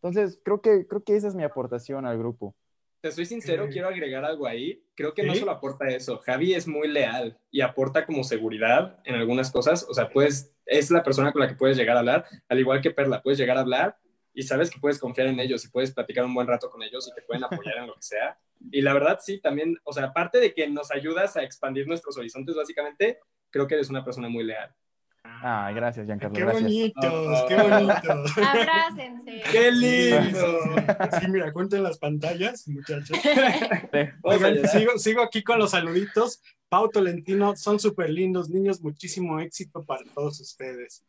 Entonces, 0.01 0.39
creo 0.43 0.61
que, 0.61 0.87
creo 0.87 1.03
que 1.03 1.15
esa 1.15 1.27
es 1.27 1.35
mi 1.35 1.43
aportación 1.43 2.05
al 2.05 2.17
grupo. 2.17 2.55
Te 3.01 3.11
soy 3.11 3.25
sincero, 3.25 3.65
Sí. 3.65 3.73
quiero 3.73 3.89
agregar 3.89 4.25
algo 4.25 4.47
ahí. 4.47 4.83
Creo 4.95 5.13
que 5.13 5.23
no 5.23 5.33
¿Sí? 5.33 5.39
solo 5.39 5.51
aporta 5.51 5.87
eso. 5.87 6.17
Javi 6.19 6.53
es 6.53 6.67
muy 6.67 6.87
leal 6.87 7.37
y 7.51 7.61
aporta 7.61 8.05
como 8.05 8.23
seguridad 8.23 8.99
en 9.05 9.15
algunas 9.15 9.51
cosas. 9.51 9.85
O 9.89 9.93
sea, 9.93 10.09
pues 10.09 10.55
es 10.65 10.89
la 10.91 11.03
persona 11.03 11.31
con 11.31 11.41
la 11.41 11.47
que 11.47 11.55
puedes 11.55 11.77
llegar 11.77 11.95
a 11.95 11.99
hablar, 11.99 12.25
al 12.49 12.59
igual 12.59 12.81
que 12.81 12.91
Perla, 12.91 13.21
puedes 13.21 13.37
llegar 13.37 13.57
a 13.57 13.61
hablar 13.61 13.97
y 14.37 14.43
sabes 14.43 14.69
que 14.69 14.79
puedes 14.79 14.99
confiar 14.99 15.27
en 15.27 15.39
ellos 15.39 15.65
y 15.65 15.69
puedes 15.69 15.91
platicar 15.91 16.23
un 16.23 16.33
buen 16.35 16.45
rato 16.45 16.69
con 16.69 16.83
ellos 16.83 17.07
y 17.11 17.15
te 17.15 17.23
pueden 17.23 17.43
apoyar 17.43 17.77
en 17.77 17.87
lo 17.87 17.95
que 17.95 18.03
sea. 18.03 18.37
Y 18.71 18.81
la 18.81 18.93
verdad, 18.93 19.17
sí, 19.19 19.39
también, 19.41 19.75
o 19.83 19.91
sea, 19.91 20.05
aparte 20.05 20.39
de 20.39 20.53
que 20.53 20.67
nos 20.69 20.91
ayudas 20.91 21.35
a 21.37 21.41
expandir 21.41 21.87
nuestros 21.87 22.15
horizontes, 22.17 22.55
básicamente, 22.55 23.17
creo 23.49 23.65
que 23.65 23.73
eres 23.73 23.89
una 23.89 24.05
persona 24.05 24.29
muy 24.29 24.43
leal. 24.43 24.71
Ah, 25.23 25.71
gracias, 25.73 26.05
Giancarlo, 26.05 26.35
Qué 26.35 26.41
gracias. 26.41 26.63
bonitos, 26.63 27.45
qué 27.47 27.55
Ah. 27.55 27.63
bonitos. 27.63 28.37
Abrácense. 28.37 29.41
¡Qué 29.51 29.71
lindo! 29.71 30.59
Sí, 31.19 31.27
mira, 31.29 31.51
cuenten 31.51 31.81
las 31.81 31.97
pantallas, 31.97 32.67
muchachos. 32.67 33.17
Sí. 33.91 33.99
Oigan, 34.21 34.67
sigo, 34.67 34.97
sigo 34.99 35.21
aquí 35.23 35.43
con 35.43 35.57
los 35.57 35.71
saluditos. 35.71 36.41
Pau 36.69 36.89
Tolentino, 36.89 37.55
son 37.55 37.79
súper 37.79 38.11
lindos, 38.11 38.49
niños, 38.49 38.81
muchísimo 38.81 39.39
éxito 39.39 39.83
para 39.83 40.03
todos 40.13 40.39
ustedes. 40.39 41.03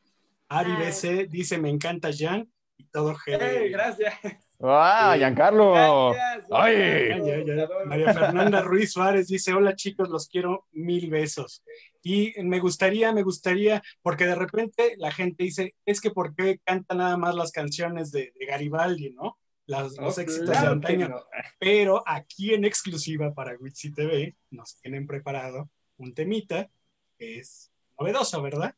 Ari. 0.49 0.72
BC 0.76 1.26
dice, 1.29 1.59
me 1.59 1.68
encanta 1.68 2.09
Jan 2.16 2.49
y 2.79 2.85
todo 2.87 3.14
¡Ey, 3.26 3.37
GD. 3.37 3.70
gracias! 3.72 4.14
¡Ah, 4.61 5.14
Giancarlo! 5.18 5.72
Gracias. 6.12 6.47
¡Ay! 6.51 6.76
Ya, 7.24 7.45
ya, 7.45 7.55
ya. 7.57 7.68
María 7.87 8.14
Fernanda 8.14 8.61
Ruiz 8.62 8.93
Suárez 8.93 9.29
dice, 9.29 9.53
hola 9.53 9.74
chicos, 9.76 10.09
los 10.09 10.29
quiero 10.29 10.66
mil 10.72 11.11
besos. 11.11 11.62
Y 12.03 12.33
me 12.43 12.59
gustaría, 12.61 13.12
me 13.12 13.22
gustaría, 13.22 13.83
porque 14.03 14.24
de 14.26 14.35
repente 14.35 14.95
la 14.99 15.11
gente 15.12 15.45
dice, 15.45 15.74
es 15.85 16.01
que 16.01 16.11
¿por 16.11 16.35
qué 16.35 16.59
canta 16.64 16.95
nada 16.95 17.16
más 17.16 17.35
las 17.35 17.53
canciones 17.53 18.11
de, 18.11 18.33
de 18.39 18.47
Garibaldi, 18.47 19.11
no? 19.11 19.39
Las, 19.66 19.97
los 19.99 20.16
Oh, 20.16 20.20
éxitos 20.22 20.49
claro 20.49 20.66
de 20.66 20.72
antaño. 20.72 21.09
no. 21.09 21.24
Pero 21.59 22.03
aquí 22.07 22.55
en 22.55 22.64
exclusiva 22.64 23.35
para 23.35 23.55
Witsi 23.59 23.93
TV 23.93 24.35
nos 24.51 24.81
tienen 24.81 25.07
preparado 25.07 25.68
un 25.99 26.14
temita 26.14 26.70
que 27.18 27.39
es 27.41 27.70
novedoso, 27.99 28.41
¿verdad? 28.41 28.74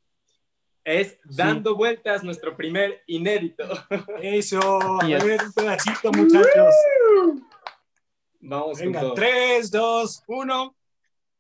Es 0.85 1.19
Dando 1.25 1.77
Vueltas, 1.77 2.25
nuestro 2.25 2.57
primer 2.57 3.03
inédito. 3.07 3.65
Eso, 4.23 4.79
Yes. 5.07 5.23
un 5.25 5.53
pedacito, 5.53 6.13
muchachos. 6.13 6.75
Vamos 8.41 8.79
Venga, 8.79 9.01
con. 9.01 9.15
3, 9.15 9.71
2, 9.71 10.25
1. 10.27 10.77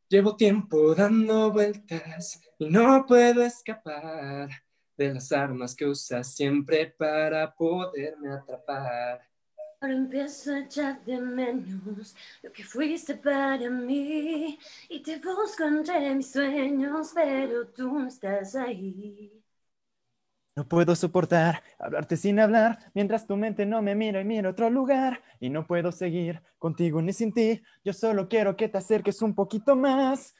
Llevo 0.08 0.36
tiempo 0.36 0.94
dando 0.94 1.52
vueltas 1.52 2.40
y 2.58 2.68
no 2.68 3.06
puedo 3.06 3.42
escapar 3.42 4.50
de 4.96 5.14
las 5.14 5.30
armas 5.32 5.74
que 5.74 5.86
usas 5.86 6.34
siempre 6.34 6.94
para 6.98 7.54
poderme 7.54 8.32
atrapar. 8.32 9.29
Ahora 9.80 9.94
empiezo 9.94 10.52
a 10.52 10.58
echar 10.58 11.02
de 11.06 11.18
menos 11.18 12.14
lo 12.42 12.52
que 12.52 12.62
fuiste 12.62 13.14
para 13.14 13.70
mí 13.70 14.58
y 14.90 15.02
te 15.02 15.16
busco 15.18 15.64
entre 15.64 16.14
mis 16.14 16.32
sueños, 16.32 17.12
pero 17.14 17.66
tú 17.68 17.98
no 17.98 18.06
estás 18.06 18.54
ahí. 18.56 19.32
No 20.54 20.68
puedo 20.68 20.94
soportar 20.94 21.62
hablarte 21.78 22.18
sin 22.18 22.38
hablar 22.40 22.90
mientras 22.92 23.26
tu 23.26 23.36
mente 23.36 23.64
no 23.64 23.80
me 23.80 23.94
mira 23.94 24.20
y 24.20 24.24
mira 24.24 24.50
otro 24.50 24.68
lugar. 24.68 25.22
Y 25.40 25.48
no 25.48 25.66
puedo 25.66 25.90
seguir 25.92 26.42
contigo 26.58 27.00
ni 27.00 27.14
sin 27.14 27.32
ti. 27.32 27.62
Yo 27.82 27.94
solo 27.94 28.28
quiero 28.28 28.58
que 28.58 28.68
te 28.68 28.76
acerques 28.76 29.22
un 29.22 29.34
poquito 29.34 29.76
más. 29.76 30.34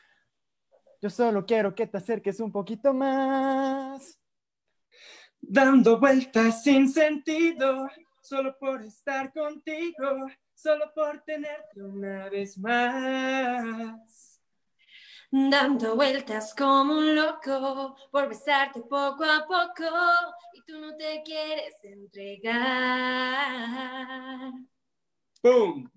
Yo 1.01 1.09
solo 1.09 1.47
quiero 1.47 1.75
que 1.75 1.87
te 1.87 1.97
acerques 1.97 2.41
un 2.41 2.53
poquito 2.53 2.93
más. 2.93 4.19
Dando 5.41 5.99
vueltas 5.99 6.63
sin 6.63 6.91
sentido, 6.91 7.89
solo 8.31 8.57
por 8.61 8.81
estar 8.81 9.33
contigo, 9.33 10.29
solo 10.55 10.93
por 10.95 11.21
tenerte 11.23 11.83
una 11.83 12.29
vez 12.29 12.57
más. 12.59 14.41
Dando 15.33 15.97
vueltas 15.97 16.55
como 16.55 16.95
un 16.95 17.17
loco 17.17 17.97
por 18.13 18.29
besarte 18.29 18.83
poco 18.83 19.25
a 19.25 19.45
poco 19.49 19.85
y 20.55 20.63
tú 20.63 20.79
no 20.79 20.97
te 20.97 21.23
quieres 21.25 21.75
entregar. 21.83 22.53
¡Boom! 25.43 25.91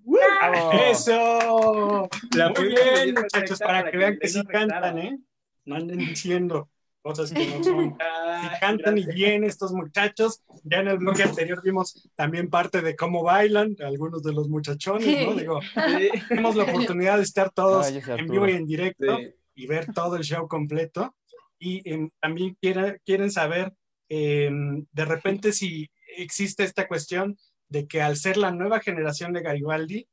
Eso. 0.90 2.10
La 2.36 2.50
Muy 2.50 2.70
bien, 2.70 3.14
muchachos, 3.14 3.60
para 3.60 3.92
que 3.92 3.98
vean 3.98 4.18
que 4.18 4.28
sí 4.28 4.44
cantan, 4.46 4.98
¿eh? 4.98 5.20
No 5.66 5.76
anden 5.76 6.00
diciendo 6.00 6.73
cosas 7.04 7.32
que 7.32 7.46
no 7.48 7.64
son. 7.64 7.98
Ah, 8.02 8.58
cantan 8.60 8.98
y 8.98 9.02
gracias. 9.04 9.16
bien 9.16 9.44
estos 9.44 9.74
muchachos. 9.74 10.42
Ya 10.64 10.80
en 10.80 10.88
el 10.88 10.98
bloque 10.98 11.22
anterior 11.24 11.62
vimos 11.64 12.10
también 12.16 12.50
parte 12.50 12.82
de 12.82 12.96
cómo 12.96 13.22
bailan 13.22 13.76
algunos 13.86 14.24
de 14.24 14.34
los 14.34 14.48
muchachones, 14.50 15.28
¿no? 15.28 15.36
Digo, 15.36 15.60
Sí. 15.62 16.10
tenemos 16.30 16.56
la 16.56 16.64
oportunidad 16.64 17.18
de 17.18 17.24
estar 17.24 17.52
todos 17.52 17.86
Ay, 17.86 17.98
ese 17.98 18.14
en 18.14 18.28
vivo 18.28 18.48
y 18.48 18.54
en 18.54 18.66
directo 18.66 19.18
Sí. 19.18 19.34
y 19.56 19.68
ver 19.68 19.94
todo 19.94 20.16
el 20.16 20.24
show 20.24 20.48
completo. 20.48 21.14
Y 21.60 21.88
em, 21.90 22.10
también 22.20 22.58
quiera- 22.60 22.98
quieren 23.06 23.30
saber, 23.32 23.74
em, 24.10 24.86
de 24.92 25.06
repente, 25.06 25.52
si 25.52 25.90
existe 26.18 26.64
esta 26.64 26.88
cuestión 26.88 27.38
de 27.68 27.86
que 27.88 28.02
al 28.02 28.16
ser 28.18 28.38
la 28.38 28.52
nueva 28.52 28.80
generación 28.80 29.34
de 29.34 29.42
Garibaldi, 29.42 30.08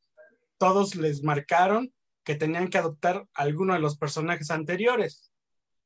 todos 0.58 0.94
les 0.96 1.22
marcaron 1.22 1.92
que 2.24 2.34
tenían 2.34 2.68
que 2.68 2.78
adoptar 2.78 3.26
alguno 3.34 3.74
de 3.74 3.80
los 3.80 3.96
personajes 3.96 4.50
anteriores. 4.50 5.30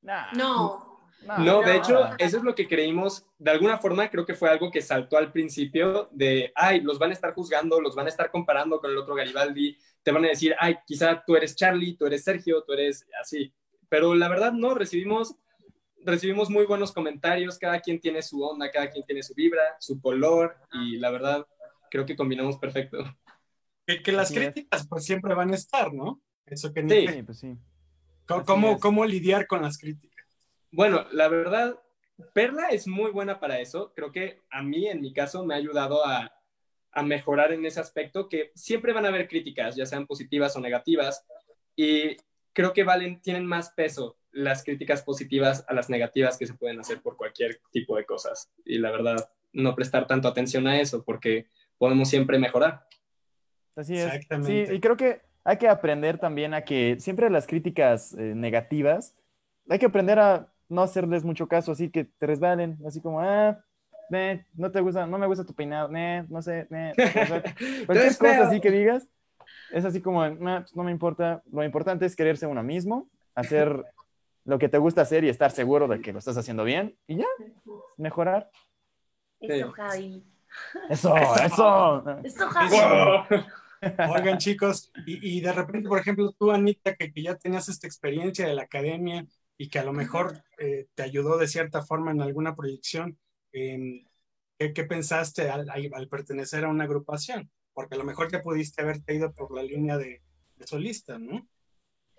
Nah, 0.03 0.33
No. 0.33 0.94
No, 1.39 1.63
de 1.63 1.77
hecho, 1.77 1.99
eso 2.19 2.37
es 2.39 2.43
lo 2.43 2.55
que 2.55 2.69
creímos. 2.69 3.27
De 3.39 3.51
alguna 3.51 3.79
forma, 3.79 4.11
creo 4.11 4.27
que 4.27 4.35
fue 4.35 4.51
algo 4.51 4.71
que 4.71 4.83
saltó 4.83 5.17
al 5.17 5.33
principio 5.33 6.09
de, 6.13 6.53
ay, 6.55 6.81
los 6.81 6.99
van 6.99 7.11
a 7.11 7.15
estar 7.15 7.33
juzgando, 7.35 7.81
los 7.81 7.95
van 7.95 8.07
a 8.07 8.09
estar 8.11 8.31
comparando 8.31 8.81
con 8.81 8.91
el 8.91 8.99
otro 8.99 9.15
Garibaldi, 9.15 9.77
te 10.03 10.13
van 10.13 10.25
a 10.25 10.29
decir, 10.29 10.55
ay, 10.59 10.77
quizá 10.87 11.23
tú 11.27 11.37
eres 11.37 11.57
Charlie, 11.57 11.97
tú 11.97 12.07
eres 12.07 12.25
Sergio, 12.25 12.63
tú 12.63 12.73
eres 12.75 13.07
así. 13.21 13.53
Pero 13.89 14.15
la 14.15 14.29
verdad, 14.29 14.53
no, 14.53 14.75
recibimos, 14.75 15.35
recibimos 16.05 16.51
muy 16.51 16.67
buenos 16.67 16.93
comentarios, 16.93 17.59
cada 17.59 17.81
quien 17.81 18.01
tiene 18.01 18.23
su 18.23 18.43
onda, 18.43 18.71
cada 18.71 18.91
quien 18.91 19.05
tiene 19.05 19.23
su 19.23 19.35
vibra, 19.35 19.63
su 19.81 20.01
color, 20.01 20.57
y 20.73 20.97
la 20.99 21.11
verdad, 21.11 21.47
creo 21.91 22.05
que 22.07 22.17
combinamos 22.17 22.59
perfecto. 22.59 22.99
Que, 23.87 24.03
que 24.03 24.13
las 24.13 24.31
Así 24.31 24.39
es. 24.39 24.53
críticas 24.53 24.87
pues 24.89 25.05
siempre 25.05 25.35
van 25.35 25.51
a 25.53 25.55
estar, 25.55 25.93
¿no? 25.93 26.23
Eso 26.47 26.73
que 26.73 26.83
ni 26.83 26.95
Sí. 26.95 27.07
qué. 27.07 27.13
Sí, 27.13 27.23
pues 27.23 27.39
sí. 27.39 27.57
¿Cómo, 28.27 28.45
cómo, 28.45 28.73
es. 28.73 28.81
cómo 28.81 29.05
lidiar 29.05 29.47
con 29.47 29.63
las 29.63 29.79
críticas? 29.79 30.14
Bueno, 30.75 31.07
la 31.13 31.29
verdad, 31.29 31.79
Perla 32.33 32.71
es 32.71 32.89
muy 32.89 33.13
buena 33.13 33.39
para 33.39 33.61
eso. 33.61 33.93
Creo 33.95 34.11
que 34.11 34.43
a 34.51 34.61
mí, 34.61 34.89
en 34.89 35.01
mi 35.01 35.13
caso, 35.13 35.45
me 35.45 35.55
ha 35.55 35.57
ayudado 35.57 36.05
a, 36.05 36.33
a 36.91 37.03
mejorar 37.05 37.53
en 37.53 37.65
ese 37.65 37.79
aspecto, 37.79 38.29
que 38.29 38.51
siempre 38.57 38.93
van 38.93 39.05
a 39.05 39.09
haber 39.09 39.29
críticas, 39.29 39.77
ya 39.77 39.87
sean 39.87 40.05
positivas 40.07 40.57
o 40.57 40.61
negativas, 40.61 41.25
y 41.77 42.17
creo 42.53 42.73
que 42.73 42.83
valen, 42.83 43.21
tienen 43.21 43.47
más 43.47 43.71
peso 43.71 44.17
las 44.33 44.65
críticas 44.65 45.03
positivas 45.03 45.65
a 45.69 45.75
las 45.75 45.89
negativas 45.89 46.37
que 46.37 46.47
se 46.47 46.55
pueden 46.55 46.81
hacer 46.81 47.01
por 47.01 47.17
cualquier 47.17 47.61
tipo 47.71 47.97
de 47.97 48.05
cosas. 48.05 48.51
Y 48.65 48.79
la 48.79 48.91
verdad, 48.91 49.31
no 49.53 49.77
prestar 49.77 50.09
tanto 50.09 50.27
atención 50.27 50.67
a 50.67 50.81
eso, 50.81 51.05
porque 51.05 51.47
podemos 51.79 52.09
siempre 52.09 52.37
mejorar. 52.41 52.85
Así 53.77 53.95
es. 53.95 54.07
Exactamente. 54.07 54.67
Sí, 54.67 54.75
y 54.75 54.81
creo 54.81 54.97
que 54.97 55.23
hay 55.45 55.57
que 55.57 55.69
aprender 55.69 56.19
también 56.19 56.53
a 56.53 56.65
que 56.65 56.97
siempre 56.99 57.31
las 57.31 57.47
críticas 57.47 58.13
eh, 58.15 58.35
negativas, 58.35 59.15
hay 59.69 59.79
que 59.79 59.87
aprender 59.87 60.19
a 60.19 60.49
no 60.69 60.83
hacerles 60.83 61.25
mucho 61.25 61.47
caso, 61.47 61.73
así 61.73 61.91
que 61.91 62.05
te 62.05 62.27
resbalen, 62.27 62.79
así 62.87 63.01
como, 63.01 63.21
ah, 63.21 63.59
eh, 64.13 64.45
no 64.55 64.71
te 64.71 64.81
gusta, 64.81 65.07
no 65.07 65.19
me 65.19 65.27
gusta 65.27 65.45
tu 65.45 65.55
peinado, 65.55 65.91
eh, 65.95 66.25
no 66.29 66.43
sé, 66.43 66.67
eh, 66.71 66.93
o 66.97 67.27
sea, 67.27 67.43
cualquier 67.87 68.19
cosa 68.19 68.49
así 68.49 68.61
que 68.61 68.71
digas, 68.71 69.09
es 69.73 69.85
así 69.85 70.01
como, 70.01 70.29
"Nah, 70.29 70.61
pues, 70.61 70.77
no 70.77 70.85
me 70.85 70.91
importa, 70.91 71.43
lo 71.51 71.65
importante 71.65 72.07
es 72.07 72.17
quererse 72.17 72.47
uno 72.47 72.63
mismo, 72.63 73.09
hacer 73.35 73.85
lo 74.45 74.59
que 74.59 74.69
te 74.69 74.79
gusta 74.79 75.03
hacer 75.03 75.25
y 75.25 75.29
estar 75.29 75.51
seguro 75.51 75.89
de 75.89 76.01
que 76.01 76.13
lo 76.13 76.19
estás 76.19 76.37
haciendo 76.37 76.65
bien, 76.65 76.97
y 77.07 77.17
ya, 77.17 77.27
mejorar. 77.97 78.51
Eso. 79.41 79.73
Javi. 79.73 80.25
Eso, 80.89 81.17
eso. 81.17 82.05
Eso, 82.23 82.47
Javi. 82.47 82.77
Wow. 82.77 84.15
Oigan, 84.15 84.39
chicos, 84.39 84.93
y, 85.05 85.39
y 85.39 85.41
de 85.41 85.53
repente, 85.53 85.89
por 85.89 85.99
ejemplo, 85.99 86.33
tú, 86.39 86.53
Anita, 86.53 86.95
que, 86.95 87.13
que 87.13 87.23
ya 87.23 87.35
tenías 87.35 87.69
esta 87.69 87.89
experiencia 87.89 88.47
de 88.47 88.55
la 88.55 88.63
academia 88.63 89.27
y 89.57 89.69
que 89.69 89.79
a 89.79 89.85
lo 89.85 89.93
mejor 89.93 90.43
eh, 90.59 90.87
te 90.95 91.03
ayudó 91.03 91.39
de 91.39 91.49
cierta 91.49 91.83
forma 91.83 92.11
en 92.11 92.21
alguna 92.21 92.57
proyección, 92.57 93.19
em, 93.53 94.05
¿qué, 94.59 94.73
qué 94.73 94.85
pensaste 94.85 95.51
al, 95.51 95.69
pertenecer 96.11 96.65
a 96.65 96.69
una 96.69 96.85
agrupación? 96.85 97.51
Porque 97.73 97.95
a 97.95 97.99
lo 97.99 98.05
mejor 98.05 98.31
ya 98.31 98.43
pudiste 98.43 98.83
haberte 98.83 99.15
ido 99.15 99.33
por 99.33 99.55
la 99.55 99.63
línea 99.63 99.97
de, 99.99 100.23
de 100.57 100.67
solista, 100.67 101.19
¿no? 101.19 101.49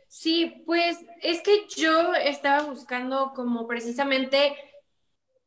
Sí, 0.08 0.64
pues 0.66 0.98
es 1.22 1.42
que 1.42 1.68
yo 1.76 2.14
estaba 2.14 2.64
buscando 2.64 3.34
como 3.36 3.68
precisamente 3.68 4.56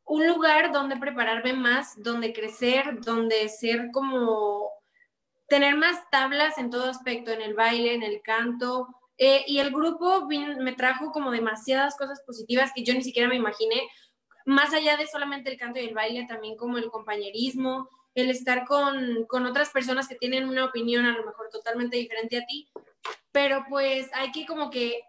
un 0.05 0.27
lugar 0.27 0.71
donde 0.71 0.97
prepararme 0.97 1.53
más, 1.53 2.01
donde 2.01 2.33
crecer, 2.33 2.99
donde 3.01 3.47
ser 3.47 3.89
como 3.91 4.69
tener 5.47 5.75
más 5.75 6.09
tablas 6.09 6.57
en 6.57 6.69
todo 6.69 6.89
aspecto, 6.89 7.31
en 7.31 7.41
el 7.41 7.53
baile, 7.53 7.93
en 7.93 8.03
el 8.03 8.21
canto. 8.21 8.87
Eh, 9.19 9.43
y 9.45 9.59
el 9.59 9.69
grupo 9.71 10.27
vin- 10.27 10.57
me 10.63 10.73
trajo 10.73 11.11
como 11.11 11.29
demasiadas 11.31 11.95
cosas 11.95 12.21
positivas 12.25 12.71
que 12.73 12.83
yo 12.83 12.93
ni 12.93 13.03
siquiera 13.03 13.29
me 13.29 13.35
imaginé, 13.35 13.87
más 14.45 14.73
allá 14.73 14.97
de 14.97 15.05
solamente 15.05 15.51
el 15.51 15.57
canto 15.59 15.79
y 15.79 15.85
el 15.85 15.93
baile, 15.93 16.25
también 16.27 16.55
como 16.57 16.77
el 16.79 16.89
compañerismo, 16.89 17.87
el 18.15 18.31
estar 18.31 18.65
con, 18.65 19.25
con 19.27 19.45
otras 19.45 19.69
personas 19.69 20.07
que 20.07 20.15
tienen 20.15 20.49
una 20.49 20.65
opinión 20.65 21.05
a 21.05 21.15
lo 21.15 21.23
mejor 21.25 21.49
totalmente 21.51 21.97
diferente 21.97 22.37
a 22.37 22.45
ti, 22.45 22.69
pero 23.31 23.63
pues 23.69 24.09
hay 24.13 24.31
que 24.31 24.45
como 24.47 24.69
que 24.71 25.01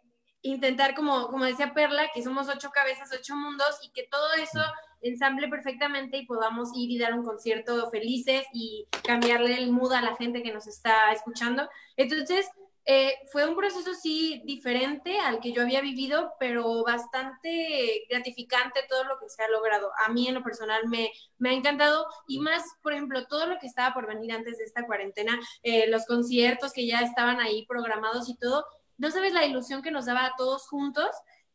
intentar, 0.43 0.95
como, 0.95 1.29
como 1.29 1.45
decía 1.45 1.73
Perla, 1.75 2.11
que 2.15 2.23
somos 2.23 2.49
ocho 2.49 2.71
cabezas, 2.71 3.11
ocho 3.17 3.35
mundos 3.37 3.79
y 3.83 3.91
que 3.93 4.07
todo 4.11 4.35
eso 4.35 4.61
ensamble 5.03 5.49
perfectamente 5.49 6.19
y 6.19 6.27
podamos 6.27 6.71
ir 6.75 6.91
y 6.91 6.99
dar 6.99 7.15
un 7.15 7.25
concierto 7.25 7.91
felices 7.91 8.45
y 8.53 8.87
cambiarle 9.05 9.55
el 9.57 9.71
mood 9.71 9.93
a 9.93 10.03
la 10.03 10.17
gente 10.17 10.43
que 10.43 10.53
nos 10.53 10.67
está 10.67 11.13
escuchando. 11.13 11.69
Entonces, 11.97 12.47
eh, 12.87 13.15
fue 13.31 13.47
un 13.47 13.57
proceso 13.57 13.95
sí 13.95 14.43
diferente 14.45 15.19
al 15.21 15.41
que 15.41 15.53
yo 15.53 15.63
había 15.63 15.81
vivido, 15.81 16.33
pero 16.41 16.83
bastante 16.83 18.05
gratificante 18.09 18.81
todo 18.89 19.05
lo 19.05 19.19
que 19.19 19.29
se 19.29 19.43
ha 19.43 19.49
logrado. 19.49 19.91
A 20.05 20.11
mí 20.11 20.29
en 20.29 20.35
lo 20.35 20.43
personal 20.43 20.89
me, 20.89 21.13
me 21.39 21.51
ha 21.51 21.53
encantado 21.53 22.07
y 22.27 22.41
más, 22.41 22.65
por 22.83 22.93
ejemplo, 22.93 23.27
todo 23.27 23.47
lo 23.47 23.59
que 23.59 23.67
estaba 23.67 23.95
por 23.95 24.07
venir 24.07 24.33
antes 24.33 24.59
de 24.59 24.65
esta 24.65 24.87
cuarentena, 24.87 25.39
eh, 25.63 25.89
los 25.89 26.07
conciertos 26.07 26.73
que 26.73 26.87
ya 26.87 27.01
estaban 27.01 27.39
ahí 27.41 27.67
programados 27.67 28.29
y 28.29 28.37
todo, 28.37 28.65
no 28.99 29.11
sabes 29.11 29.33
la 29.33 29.47
ilusión 29.47 29.83
que 29.83 29.91
nos 29.91 30.07
daba 30.07 30.27
a 30.27 30.35
todos 30.37 30.67
juntos. 30.69 31.11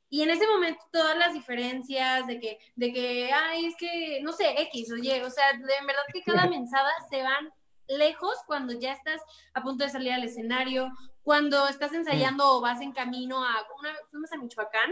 Y 0.10 0.22
en 0.22 0.30
ese 0.30 0.48
momento 0.48 0.84
todas 0.92 1.18
las 1.18 1.34
diferencias 1.34 2.28
de 2.28 2.40
que, 2.40 2.60
de 2.76 2.94
que, 2.94 3.32
ay, 3.34 3.66
es 3.66 3.76
que, 3.76 4.20
no 4.22 4.32
sé, 4.32 4.62
X, 4.62 4.92
oye, 4.92 5.24
o 5.24 5.30
sea, 5.30 5.54
de 5.54 5.60
verdad 5.60 6.04
que 6.14 6.24
cada 6.24 6.48
mensada 6.50 6.92
se 7.10 7.24
van 7.24 7.52
lejos 7.88 8.36
cuando 8.48 8.74
ya 8.74 8.94
estás 8.94 9.22
a 9.54 9.62
punto 9.62 9.84
de 9.84 9.90
salir 9.90 10.12
al 10.12 10.24
escenario, 10.24 10.90
cuando 11.26 11.68
estás 11.68 11.92
ensayando 11.92 12.48
o 12.48 12.62
vas 12.62 12.82
en 12.82 12.92
camino 12.92 13.44
a, 13.44 13.66
una 13.80 13.92
vez 13.92 14.02
fuimos 14.12 14.32
a 14.32 14.38
Michoacán 14.38 14.92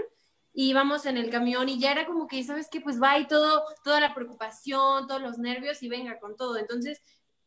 y 0.52 0.72
íbamos 0.72 1.06
en 1.06 1.18
el 1.18 1.30
camión 1.30 1.70
y 1.70 1.80
ya 1.80 1.92
era 1.92 2.08
como 2.08 2.26
que, 2.26 2.44
¿sabes 2.44 2.70
qué? 2.72 2.82
Pues 2.82 3.00
va 3.00 3.20
y 3.20 3.28
todo, 3.28 3.64
toda 3.84 4.00
la 4.00 4.16
preocupación, 4.16 5.06
todos 5.06 5.22
los 5.22 5.38
nervios 5.38 5.84
y 5.84 5.90
venga 5.90 6.18
con 6.18 6.36
todo. 6.36 6.58
Entonces, 6.58 7.04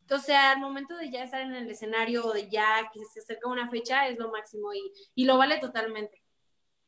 o 0.09 0.19
sea, 0.19 0.53
al 0.53 0.61
momento 0.61 0.97
de 0.97 1.11
ya 1.11 1.25
estar 1.25 1.41
en 1.41 1.53
el 1.53 1.69
escenario 1.69 2.27
o 2.27 2.33
de 2.33 2.49
ya 2.49 2.89
que 2.95 3.01
se 3.13 3.19
acerca 3.19 3.49
una 3.49 3.69
fecha 3.69 4.07
es 4.07 4.21
lo 4.21 4.31
máximo 4.31 4.73
y, 4.73 4.93
y 5.17 5.25
lo 5.25 5.37
vale 5.37 5.59
totalmente. 5.59 6.23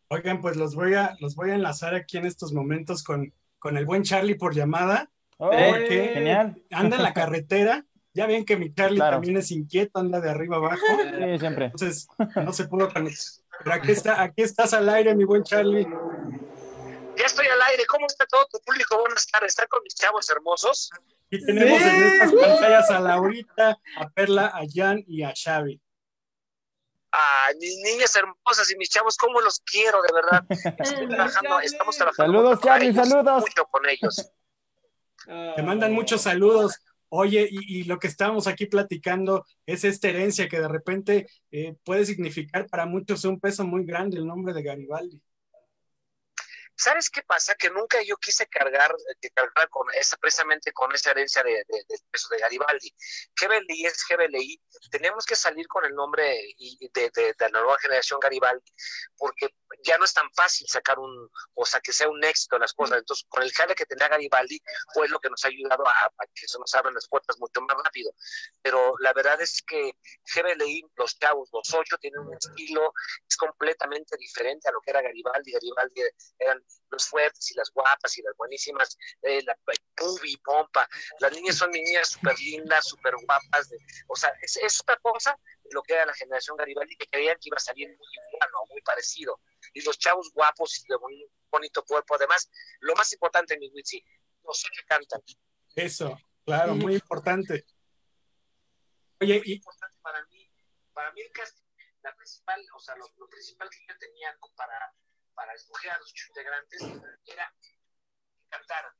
Oigan, 0.07 0.41
pues 0.41 0.57
los 0.57 0.77
voy 0.77 0.95
a, 0.95 1.17
los 1.19 1.35
voy 1.35 1.51
a 1.51 1.57
enlazar 1.57 1.97
aquí 1.97 2.17
en 2.17 2.27
estos 2.27 2.53
momentos 2.53 3.03
con, 3.03 3.35
con 3.59 3.77
el 3.77 3.87
buen 3.87 4.05
Charlie 4.05 4.37
por 4.37 4.55
llamada. 4.55 5.11
Oh, 5.37 5.51
Porque 5.51 6.13
Genial. 6.15 6.63
anda 6.71 6.97
en 6.97 7.03
la 7.03 7.13
carretera. 7.13 7.85
Ya 8.19 8.27
ven 8.27 8.45
que 8.45 8.57
mi 8.57 8.75
Charlie 8.75 8.97
Claro. 8.97 9.19
también 9.19 9.37
es 9.37 9.49
inquieto, 9.53 10.01
anda 10.01 10.21
de 10.21 10.29
arriba 10.29 10.57
abajo. 10.57 10.83
Sí, 10.99 11.39
siempre. 11.39 11.67
Entonces, 11.67 12.09
no 12.35 12.53
se 12.53 12.67
pudo 12.67 12.93
conectar. 12.93 13.25
Pero 13.63 13.75
aquí, 13.77 13.93
está, 13.93 14.21
aquí 14.21 14.43
estás 14.43 14.73
al 14.75 14.89
aire, 14.89 15.15
mi 15.15 15.23
buen 15.23 15.45
Charlie. 15.45 15.87
Ya 17.17 17.25
estoy 17.27 17.47
al 17.47 17.63
aire. 17.71 17.87
¿Cómo 17.87 18.07
está 18.09 18.27
todo 18.27 18.45
tu 18.51 18.59
público? 18.59 18.99
Buenas 18.99 19.25
tardes. 19.29 19.51
¿Están 19.53 19.69
con 19.69 19.85
mis 19.85 19.95
chavos 19.95 20.29
hermosos? 20.31 20.91
Aquí 21.27 21.45
tenemos 21.47 21.79
Sí. 21.81 21.89
en 21.89 22.03
estas 22.03 22.33
pantallas 22.33 22.91
a 22.91 22.99
Laurita, 23.01 23.79
a 23.99 24.09
Perla, 24.11 24.47
a 24.53 24.63
Jan 24.69 25.05
y 25.07 25.23
a 25.23 25.33
Xavi. 25.41 25.81
Ah, 27.13 27.51
mis 27.61 27.77
niñas 27.85 28.17
hermosas 28.17 28.69
y 28.73 28.77
mis 28.79 28.89
chavos, 28.91 29.17
¿cómo 29.17 29.41
los 29.41 29.61
quiero, 29.61 30.03
de 30.03 30.13
verdad? 30.13 30.45
Estoy 31.05 31.09
trabajando, 31.09 31.61
estamos 31.61 31.97
trabajando 31.97 32.33
Saludos, 32.33 32.61
Charlie, 32.63 32.89
ellos, 32.89 33.09
saludos. 33.09 33.41
Mucho 33.43 33.65
con 33.71 33.83
ellos. 33.89 34.33
Te 35.57 35.63
mandan 35.63 35.93
muchos 35.93 36.23
saludos. 36.23 36.75
Oye, 37.11 37.49
y, 37.51 37.85
lo 37.85 37.99
que 37.99 38.07
estábamos 38.07 38.47
aquí 38.47 38.67
platicando 38.67 39.45
es 39.67 39.85
esta 39.85 40.09
herencia 40.09 40.49
que 40.49 40.61
de 40.61 40.69
repente 40.69 41.27
eh, 41.51 41.75
puede 41.85 42.05
significar 42.05 42.67
para 42.69 42.87
muchos 42.87 43.25
un 43.25 43.41
peso 43.41 43.65
muy 43.67 43.85
grande 43.85 44.19
el 44.19 44.27
nombre 44.27 44.53
de 44.53 44.63
Garibaldi. 44.63 45.23
¿Sabes 46.81 47.11
qué 47.11 47.23
pasa? 47.23 47.57
Que 47.57 47.71
nunca 47.71 48.01
yo 48.03 48.17
quise 48.19 48.47
cargar, 48.47 48.95
que 49.21 49.31
cargar 49.31 49.69
con 49.69 49.89
esa, 49.95 50.17
precisamente 50.17 50.73
con 50.73 50.93
esa 50.95 51.11
herencia 51.11 51.43
de, 51.43 51.51
de, 51.67 51.85
de, 51.89 51.97
de 52.31 52.39
Garibaldi. 52.39 52.95
GBLI 53.41 53.87
es 53.87 54.05
GBLI. 54.09 54.61
Tenemos 54.91 55.27
que 55.27 55.35
salir 55.35 55.67
con 55.67 55.85
el 55.85 55.93
nombre 55.95 56.23
de, 56.95 57.11
de- 57.13 57.35
de 57.37 57.51
la 57.51 57.61
nueva 57.61 57.79
generación 57.79 58.21
Garibaldi, 58.21 58.73
porque 59.17 59.49
ya 59.85 59.99
no 59.99 60.05
es 60.05 60.13
tan 60.15 60.33
fácil 60.35 60.69
sacar 60.69 60.99
un, 61.01 61.29
o 61.55 61.67
sea, 61.67 61.81
que 61.81 61.93
sea 61.93 62.09
un 62.09 62.23
éxito 62.23 62.59
las 62.59 62.73
cosas. 62.75 62.99
Entonces, 62.99 63.27
con 63.29 63.43
el 63.43 63.53
jale 63.53 63.75
que 63.75 63.85
tenía 63.87 64.09
Garibaldi, 64.09 64.61
fue 64.95 65.09
lo 65.09 65.19
que 65.19 65.31
nos 65.31 65.45
ha 65.45 65.49
ayudado 65.49 65.87
a, 65.87 65.91
a 65.91 66.27
que 66.33 66.47
se 66.47 66.59
nos 66.61 66.73
abran 66.75 66.95
las 66.95 67.09
puertas 67.09 67.37
mucho 67.41 67.61
más 67.63 67.77
rápido. 67.85 68.13
Pero 68.63 68.95
la 69.01 69.13
verdad 69.13 69.41
es 69.41 69.63
que 69.67 69.93
GBLI, 70.35 70.85
los 70.97 71.19
chavos, 71.19 71.49
los 71.53 71.75
ocho, 71.75 71.99
tienen 71.99 72.21
un 72.21 72.35
estilo, 72.35 72.93
es 73.29 73.37
completamente 73.37 74.17
diferente 74.17 74.69
a 74.69 74.73
lo 74.73 74.81
que 74.81 74.91
era 74.93 75.03
Garibaldi. 75.03 75.53
Garibaldi 75.53 76.03
eran 76.39 76.63
los 76.91 77.07
fuertes 77.07 77.51
y 77.51 77.55
las 77.55 77.71
guapas 77.71 78.17
y 78.19 78.23
las 78.23 78.35
buenísimas, 78.37 78.97
eh, 79.23 79.43
la 79.43 79.57
pubi, 79.97 80.37
pompa. 80.39 80.89
Las 81.21 81.33
niñas 81.33 81.57
son 81.57 81.71
niñas 81.71 82.09
súper 82.11 82.39
lindas, 82.39 82.87
súper 82.87 83.15
guapas. 83.25 83.69
de- 83.69 83.79
o 84.09 84.17
sea, 84.17 84.33
es, 84.43 84.57
es 84.57 84.81
otra 84.81 84.97
cosa 84.97 85.39
lo 85.71 85.83
que 85.83 85.93
era 85.95 86.07
la 86.07 86.15
generación 86.15 86.57
Garibaldi, 86.57 86.97
que 86.97 87.07
creían 87.09 87.37
que 87.41 87.49
iba 87.49 87.57
a 87.57 87.61
salir 87.61 87.89
muy 87.89 88.07
igual 88.33 88.51
o 88.63 88.67
muy 88.69 88.81
parecido. 88.83 89.39
Y 89.75 89.83
los 89.83 89.99
chavos 89.99 90.31
guapos 90.33 90.79
y 90.79 90.87
de 90.89 90.97
boni- 90.97 91.31
bonito 91.51 91.85
cuerpo. 91.85 92.15
Además, 92.15 92.49
lo 92.81 92.95
más 92.95 93.13
importante, 93.13 93.59
mi 93.59 93.69
Witsi, 93.71 94.03
los 94.45 94.65
ocho 94.65 94.83
cantan. 94.87 95.21
Eso, 95.75 96.19
claro, 96.45 96.75
muy 96.75 96.95
importante. 96.95 97.67
Oye, 99.21 99.39
muy 99.41 99.43
y 99.47 99.53
importante 99.57 99.97
para 100.01 100.25
mí, 100.27 100.51
para 100.93 101.13
mí 101.13 101.21
el 101.21 101.31
casting, 101.33 101.65
la 102.03 102.15
principal, 102.17 102.65
o 102.75 102.79
sea, 102.81 102.97
lo, 102.97 103.07
lo 103.17 103.29
principal 103.29 103.69
que 103.69 103.79
yo 103.89 103.99
tenía 103.99 104.33
¿no? 104.41 104.49
para, 104.57 104.95
para 105.39 105.55
escoger 105.55 105.93
a 105.93 105.99
los 105.99 106.11
ocho 106.11 106.25
integrantes 106.31 106.83
era 107.27 107.55
que 107.63 107.79
cantaran. 108.51 108.93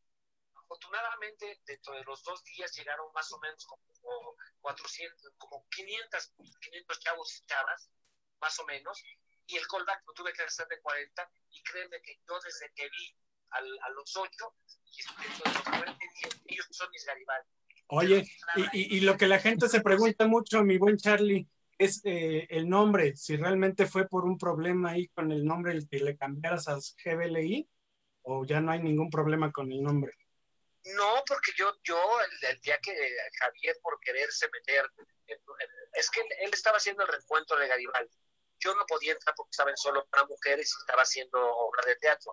Afortunadamente, 0.55 1.61
dentro 1.67 1.95
de 1.95 2.05
los 2.05 2.23
dos 2.23 2.45
días 2.45 2.71
llegaron 2.77 3.13
más 3.13 3.33
o 3.33 3.41
menos 3.41 3.67
como 3.67 4.37
400, 4.61 5.33
como 5.37 5.67
500, 5.69 6.33
500 6.61 7.01
chavos 7.01 7.37
y 7.41 7.47
chavas, 7.47 7.91
más 8.41 8.57
o 8.61 8.65
menos, 8.67 9.03
y 9.47 9.57
el 9.57 9.67
callback 9.67 10.07
lo 10.07 10.13
tuve 10.13 10.33
que 10.33 10.43
hacer 10.43 10.69
de 10.69 10.81
40, 10.81 11.29
y 11.51 11.63
créeme 11.65 12.01
que 12.03 12.21
yo 12.29 12.39
desde 12.39 12.71
que 12.73 12.89
vi 12.89 13.17
al, 13.51 13.67
a 13.83 13.89
los 13.91 14.17
ocho, 14.17 14.55
y 14.93 15.03
dentro 15.23 15.51
de 15.51 15.55
los 15.59 15.63
40 15.65 15.99
dije, 15.99 16.29
ellos 16.47 16.67
son 16.71 16.89
mis 16.91 17.05
Garibaldi. 17.05 17.49
Oye, 17.89 18.25
y, 18.55 18.79
y- 18.79 18.97
y 18.99 19.01
lo 19.01 19.17
que 19.17 19.27
la 19.27 19.41
gente 19.41 19.69
se 19.69 19.81
pregunta 19.81 20.27
mucho, 20.29 20.63
mi 20.63 20.77
buen 20.79 20.99
Charlie, 20.99 21.49
es 21.79 22.01
eh, 22.05 22.47
el 22.51 22.69
nombre, 22.69 23.17
si 23.17 23.37
realmente 23.37 23.87
fue 23.87 24.09
por 24.09 24.25
un 24.25 24.37
problema 24.37 24.91
ahí 24.91 25.09
con 25.09 25.31
el 25.31 25.45
nombre 25.45 25.73
el 25.73 25.89
que 25.89 26.01
le 26.01 26.17
cambiaras 26.17 26.69
a 26.69 26.77
GBLI 26.77 27.69
o 28.23 28.45
ya 28.45 28.61
no 28.61 28.73
hay 28.73 28.83
ningún 28.83 29.11
problema 29.11 29.53
con 29.53 29.71
el 29.71 29.83
nombre. 29.83 30.13
No, 30.97 31.23
porque 31.27 31.53
yo, 31.57 31.73
yo 31.85 32.01
el, 32.21 32.51
el 32.51 32.61
día 32.61 32.79
que 32.79 32.93
Javier 33.39 33.77
por 33.83 33.99
quererse 34.01 34.49
meter, 34.53 34.91
es 35.93 36.11
que 36.11 36.21
él, 36.21 36.27
él 36.41 36.51
estaba 36.53 36.79
haciendo 36.79 37.05
el 37.05 37.09
reencuentro 37.09 37.59
de 37.59 37.69
Garibaldi. 37.69 38.17
Yo 38.61 38.75
no 38.75 38.85
podía 38.87 39.13
entrar 39.13 39.35
porque 39.37 39.51
estaba 39.53 39.71
en 39.71 39.77
solo 39.77 40.07
para 40.07 40.27
mujeres 40.27 40.73
y 40.73 40.81
estaba 40.81 41.03
haciendo 41.03 41.39
obra 41.39 41.85
de 41.87 41.97
teatro. 41.97 42.33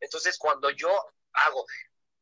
Entonces, 0.00 0.38
cuando 0.38 0.70
yo 0.70 0.90
hago, 1.32 1.66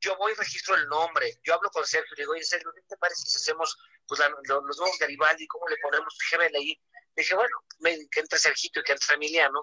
yo 0.03 0.17
voy 0.17 0.33
y 0.33 0.35
registro 0.35 0.75
el 0.75 0.87
nombre, 0.89 1.39
yo 1.45 1.55
hablo 1.55 1.71
con 1.71 1.87
Sergio 1.87 2.15
le 2.17 2.23
digo, 2.25 2.33
oye, 2.33 2.45
Sergio, 2.45 2.73
¿qué 2.75 2.83
te 2.83 2.97
parece 2.99 3.23
si 3.25 3.37
hacemos 3.37 3.77
pues, 4.07 4.21
la- 4.21 4.29
lo- 4.49 4.61
los 4.67 4.79
nuevos 4.79 4.99
Garibaldi? 4.99 5.47
¿Cómo 5.47 5.69
le 5.69 5.77
ponemos 5.79 6.15
GBLI? 6.31 6.81
Dije, 7.15 7.35
bueno, 7.35 7.57
me- 7.81 8.09
que 8.11 8.21
entre 8.21 8.39
Sergito 8.39 8.81
y 8.81 8.83
que 8.83 8.93
entre 8.93 9.15
Emiliano. 9.15 9.63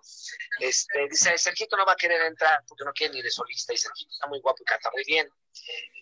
Este, 0.60 1.08
dice, 1.10 1.38
Sergito 1.38 1.76
no 1.78 1.86
va 1.86 1.94
a 1.94 1.96
querer 1.96 2.22
entrar 2.24 2.64
porque 2.68 2.86
no 2.86 2.94
quiere 2.94 3.14
ni 3.14 3.22
de 3.22 3.30
solista 3.32 3.74
y 3.74 3.78
Sergito 3.78 4.12
está 4.14 4.28
muy 4.28 4.40
guapo 4.40 4.62
y 4.62 4.66
canta 4.66 4.90
muy 4.92 5.04
bien. 5.06 5.30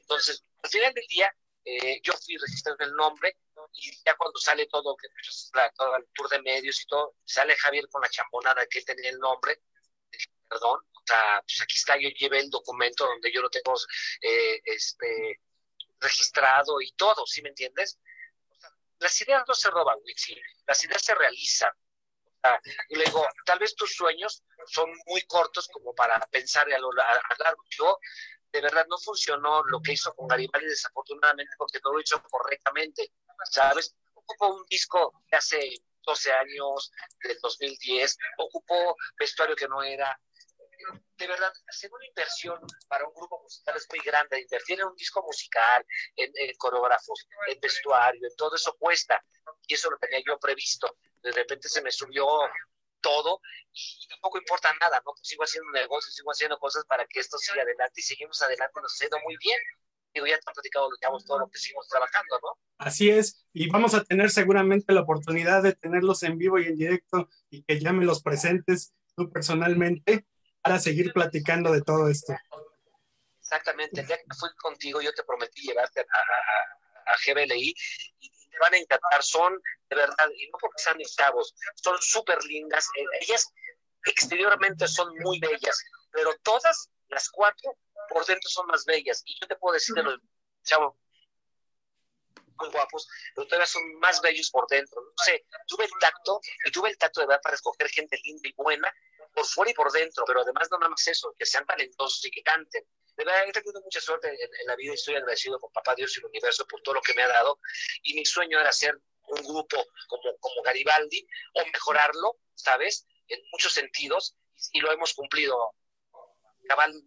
Entonces, 0.02 0.44
al 0.64 0.70
final 0.70 0.94
del 0.94 1.08
día, 1.08 1.34
eh, 1.66 2.00
yo 2.04 2.14
fui 2.14 2.38
registrando 2.38 2.84
el 2.86 2.94
nombre 2.94 3.38
y 3.74 3.92
ya 4.06 4.16
cuando 4.16 4.40
sale 4.40 4.68
todo, 4.68 4.96
que 4.98 5.08
pues, 5.10 5.50
la- 5.54 5.72
todo 5.72 5.96
el 5.98 6.06
tour 6.14 6.30
de 6.30 6.42
medios 6.42 6.82
y 6.82 6.86
todo, 6.86 7.16
sale 7.26 7.56
Javier 7.58 7.88
con 7.90 8.02
la 8.02 8.10
chambonada 8.10 8.66
que 8.68 8.80
él 8.80 8.86
tenía 8.86 9.10
el 9.10 9.18
nombre, 9.20 9.62
perdón, 10.48 10.80
sea, 11.08 11.42
pues 11.42 11.62
aquí 11.62 11.76
está, 11.76 11.98
yo 11.98 12.10
llevé 12.10 12.40
el 12.40 12.50
documento 12.50 13.06
donde 13.06 13.32
yo 13.32 13.42
lo 13.42 13.50
tengo 13.50 13.74
eh, 14.22 14.62
este, 14.66 15.42
registrado 16.00 16.82
y 16.82 16.92
todo, 16.94 17.26
¿sí 17.26 17.42
me 17.42 17.50
entiendes? 17.50 18.00
Las 19.00 19.20
ideas 19.22 19.44
no 19.48 19.54
se 19.54 19.70
roban, 19.70 19.98
Wixi, 20.04 20.36
las 20.66 20.84
ideas 20.84 21.02
se 21.02 21.16
realizan. 21.16 21.72
Sea, 22.42 22.62
y 22.90 22.96
le 22.96 23.06
tal 23.46 23.60
vez 23.60 23.76
tus 23.76 23.96
sueños 23.96 24.44
son 24.68 24.92
muy 25.08 25.22
cortos 25.24 25.68
como 25.70 25.94
para 25.94 26.20
pensar 26.28 26.72
a 26.72 26.80
lo 26.80 26.90
a 26.92 27.36
largo. 27.40 27.64
Yo 27.70 28.00
de 28.52 28.62
verdad 28.62 28.86
no 28.90 28.98
funcionó 28.98 29.64
lo 29.66 29.82
que 29.82 29.94
hizo 29.94 30.14
con 30.14 30.28
Garibaldi 30.28 30.68
desafortunadamente 30.68 31.54
porque 31.58 31.80
no 31.84 31.94
lo 31.94 32.00
hizo 32.00 32.22
correctamente, 32.24 33.12
¿sabes? 33.52 33.96
Ocupó 34.14 34.56
un 34.56 34.66
disco 34.68 35.12
de 35.30 35.38
hace 35.38 35.74
12 36.06 36.32
años, 36.32 36.92
del 37.22 37.38
2010, 37.42 38.18
ocupó 38.38 38.96
vestuario 39.20 39.56
que 39.56 39.68
no 39.68 39.84
era. 39.84 40.18
De 41.18 41.28
verdad, 41.28 41.52
hacer 41.68 41.92
una 41.92 42.06
inversión 42.06 42.60
para 42.88 43.08
un 43.08 43.14
grupo 43.14 43.42
musical 43.42 43.76
es 43.76 43.88
muy 43.90 44.00
grande, 44.00 44.42
invertir 44.42 44.80
en 44.80 44.88
un 44.88 44.96
disco 44.96 45.24
musical, 45.24 45.86
en, 46.16 46.32
en 46.36 46.56
coreógrafos, 46.58 47.28
en 47.48 47.60
vestuario, 47.60 48.28
en 48.28 48.36
todo 48.36 48.56
eso 48.56 48.76
cuesta, 48.78 49.24
y 49.66 49.74
eso 49.74 49.90
lo 49.90 49.98
tenía 49.98 50.22
yo 50.26 50.40
previsto. 50.40 50.98
De 51.22 51.32
repente 51.32 51.68
se 51.70 51.82
me 51.82 51.92
subió 51.92 52.28
todo 53.02 53.42
y 53.74 54.08
tampoco 54.10 54.38
importa 54.38 54.74
nada, 54.80 55.02
¿no? 55.06 55.14
Pues 55.14 55.28
sigo 55.28 55.44
haciendo 55.44 55.72
negocios, 55.72 56.16
sigo 56.16 56.32
haciendo 56.32 56.58
cosas 56.60 56.86
para 56.86 57.06
que 57.06 57.20
esto 57.20 57.38
siga 57.38 57.62
adelante 57.62 58.02
y 58.02 58.04
seguimos 58.04 58.42
adelante, 58.42 58.74
nos 58.82 59.02
ha 59.02 59.06
ido 59.06 59.18
muy 59.24 59.38
bien. 59.38 59.60
Digo, 60.14 60.26
ya 60.26 60.40
te 60.40 60.44
han 60.48 60.54
platicado 60.54 60.90
digamos, 61.00 61.26
todo 61.26 61.40
lo 61.40 61.50
que 61.50 61.60
seguimos 61.60 61.88
trabajando, 61.88 62.40
¿no? 62.42 62.60
Así 62.80 63.10
es, 63.10 63.46
y 63.54 63.70
vamos 63.70 63.94
a 63.94 64.04
tener 64.04 64.30
seguramente 64.30 64.94
la 64.94 65.02
oportunidad 65.02 65.64
de 65.64 65.74
tenerlos 65.74 66.24
en 66.24 66.38
vivo 66.38 66.60
y 66.60 66.66
en 66.66 66.76
directo 66.76 67.30
y 67.50 67.64
que 67.64 67.80
ya 67.80 67.94
me 67.94 68.06
los 68.06 68.22
presentes 68.22 68.94
tú 69.16 69.32
personalmente 69.32 70.26
para 70.68 70.80
seguir 70.80 71.14
platicando 71.14 71.72
de 71.72 71.82
todo 71.82 72.10
esto. 72.10 72.34
Exactamente, 73.40 74.02
el 74.02 74.08
día 74.08 74.18
que 74.18 74.36
fui 74.38 74.50
contigo 74.58 75.02
yo 75.02 75.14
te 75.14 75.24
prometí 75.24 75.62
llevarte 75.62 76.02
a, 76.02 76.04
a, 76.04 77.14
a, 77.14 77.18
GBLI 77.26 77.74
y 78.20 78.30
te 78.30 78.58
van 78.60 78.74
a 78.74 78.78
encantar, 78.78 79.24
son 79.24 79.54
de 79.90 79.96
verdad, 79.96 80.30
y 80.36 80.50
no 80.50 80.58
porque 80.60 80.84
sean 80.84 80.98
chavos, 81.00 81.56
son 81.76 81.98
súper 82.02 82.44
lindas, 82.44 82.88
eh, 82.98 83.06
ellas 83.22 83.48
exteriormente 84.06 84.88
son 84.88 85.14
muy 85.20 85.40
bellas, 85.40 85.82
pero 86.12 86.36
todas 86.44 86.90
las 87.08 87.30
cuatro 87.30 87.78
por 88.10 88.26
dentro 88.26 88.50
son 88.50 88.68
más 88.68 88.84
bellas, 88.84 89.24
y 89.26 89.40
yo 89.40 89.48
te 89.48 89.56
puedo 89.56 89.76
decir 89.76 89.96
de 89.96 90.04
los 90.04 90.20
chavos 90.64 90.96
muy 92.60 92.70
guapos, 92.70 93.08
pero 93.34 93.48
todavía 93.48 93.68
son 93.68 93.98
más 94.00 94.20
bellos 94.22 94.50
por 94.50 94.68
dentro, 94.68 95.02
no 95.02 95.24
sé, 95.24 95.46
tuve 95.68 95.86
el 95.86 95.92
tacto, 96.02 96.42
y 96.66 96.72
tuve 96.72 96.90
el 96.90 96.98
tacto 96.98 97.22
de 97.22 97.28
verdad 97.28 97.42
para 97.42 97.56
escoger 97.56 97.88
gente 97.88 98.20
linda 98.26 98.50
y 98.50 98.54
buena, 98.58 98.94
por 99.38 99.46
fuera 99.46 99.70
y 99.70 99.76
por 99.76 99.92
dentro, 99.92 100.26
pero 100.26 100.42
además 100.42 100.68
no 100.72 100.80
nada 100.80 100.90
más 100.90 101.08
eso, 101.08 101.32
que 101.38 101.46
sean 101.46 101.64
talentosos 101.64 102.26
y 102.26 102.32
que 102.32 102.42
canten. 102.42 102.84
De 103.16 103.24
verdad, 103.24 103.48
he 103.48 103.52
tenido 103.52 103.80
mucha 103.82 104.02
suerte 104.02 104.30
en, 104.30 104.66
la 104.66 104.76
vida 104.76 104.94
y 104.94 104.96
estoy 104.96 105.16
agradecido 105.16 105.60
con 105.60 105.72
Papá 105.72 105.94
Dios 105.94 106.18
y 106.18 106.20
el 106.20 106.26
universo 106.26 106.66
por 106.66 106.82
todo 106.82 106.96
lo 106.96 107.02
que 107.04 107.14
me 107.14 107.22
ha 107.22 107.28
dado. 107.28 107.60
Y 108.02 108.16
mi 108.16 108.26
sueño 108.26 108.60
era 108.60 108.70
hacer 108.70 109.00
un 109.28 109.44
grupo 109.44 109.78
como, 110.08 110.36
como 110.40 110.64
Garibaldi 110.64 111.28
o 111.54 111.66
mejorarlo, 111.68 112.40
¿sabes? 112.56 113.06
En 113.28 113.40
muchos 113.52 113.74
sentidos, 113.74 114.36
y, 114.74 114.80
y 114.80 114.82
lo 114.82 114.92
hemos 114.92 115.14
cumplido 115.14 115.76
cabalmente. 116.68 117.06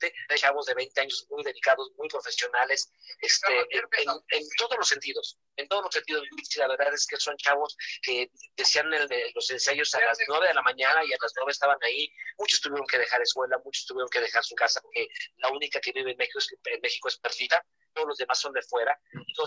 De 0.00 0.36
chavos 0.36 0.66
de 0.66 0.74
20 0.74 1.00
años 1.00 1.26
muy 1.30 1.42
dedicados, 1.42 1.90
muy 1.96 2.08
profesionales, 2.08 2.92
este, 3.20 3.58
en, 3.70 3.84
en, 4.30 4.44
todos 4.56 4.76
los 4.78 4.88
sentidos, 4.88 5.38
en 5.56 5.68
todos 5.68 5.84
los 5.84 5.92
sentidos. 5.92 6.22
La 6.56 6.68
verdad 6.68 6.94
es 6.94 7.06
que 7.06 7.16
son 7.16 7.36
chavos 7.36 7.76
que 8.02 8.30
decían 8.56 8.92
el, 8.92 9.08
los 9.34 9.50
ensayos 9.50 9.94
a 9.94 10.00
las 10.04 10.18
9 10.26 10.48
de 10.48 10.54
la 10.54 10.62
mañana 10.62 11.04
y 11.04 11.12
a 11.12 11.16
las 11.20 11.32
9 11.36 11.50
estaban 11.50 11.78
ahí. 11.82 12.12
Muchos 12.38 12.60
tuvieron 12.60 12.86
que 12.86 12.98
dejar 12.98 13.22
escuela, 13.22 13.58
muchos 13.64 13.86
tuvieron 13.86 14.08
que 14.08 14.20
dejar 14.20 14.44
su 14.44 14.54
casa 14.54 14.80
porque 14.80 15.08
la 15.36 15.48
única 15.50 15.80
que 15.80 15.92
vive 15.92 16.12
en 16.12 16.16
México 16.16 16.38
es, 16.38 16.48
en 16.64 16.80
México 16.80 17.08
es 17.08 17.18
perdida. 17.18 17.64
Todos 17.94 18.08
los 18.08 18.18
demás 18.18 18.38
son 18.38 18.52
de 18.52 18.62
fuera. 18.62 18.98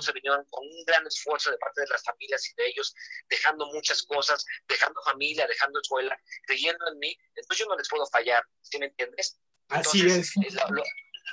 Se 0.01 0.11
vinieron 0.11 0.45
con 0.49 0.65
un 0.65 0.83
gran 0.85 1.05
esfuerzo 1.05 1.51
de 1.51 1.57
parte 1.57 1.81
de 1.81 1.87
las 1.87 2.03
familias 2.03 2.49
y 2.49 2.55
de 2.55 2.67
ellos, 2.67 2.93
dejando 3.29 3.65
muchas 3.67 4.03
cosas, 4.03 4.45
dejando 4.67 5.01
familia, 5.03 5.47
dejando 5.47 5.79
escuela, 5.79 6.17
creyendo 6.45 6.87
en 6.89 6.99
mí. 6.99 7.15
Entonces 7.35 7.59
yo 7.59 7.65
no 7.67 7.77
les 7.77 7.87
puedo 7.87 8.05
fallar, 8.07 8.43
¿sí 8.61 8.77
me 8.79 8.87
entiendes? 8.87 9.39
Así 9.71 10.01
Entonces, 10.01 10.37
es. 10.37 10.53
Lo, 10.53 10.75
lo, 10.75 10.83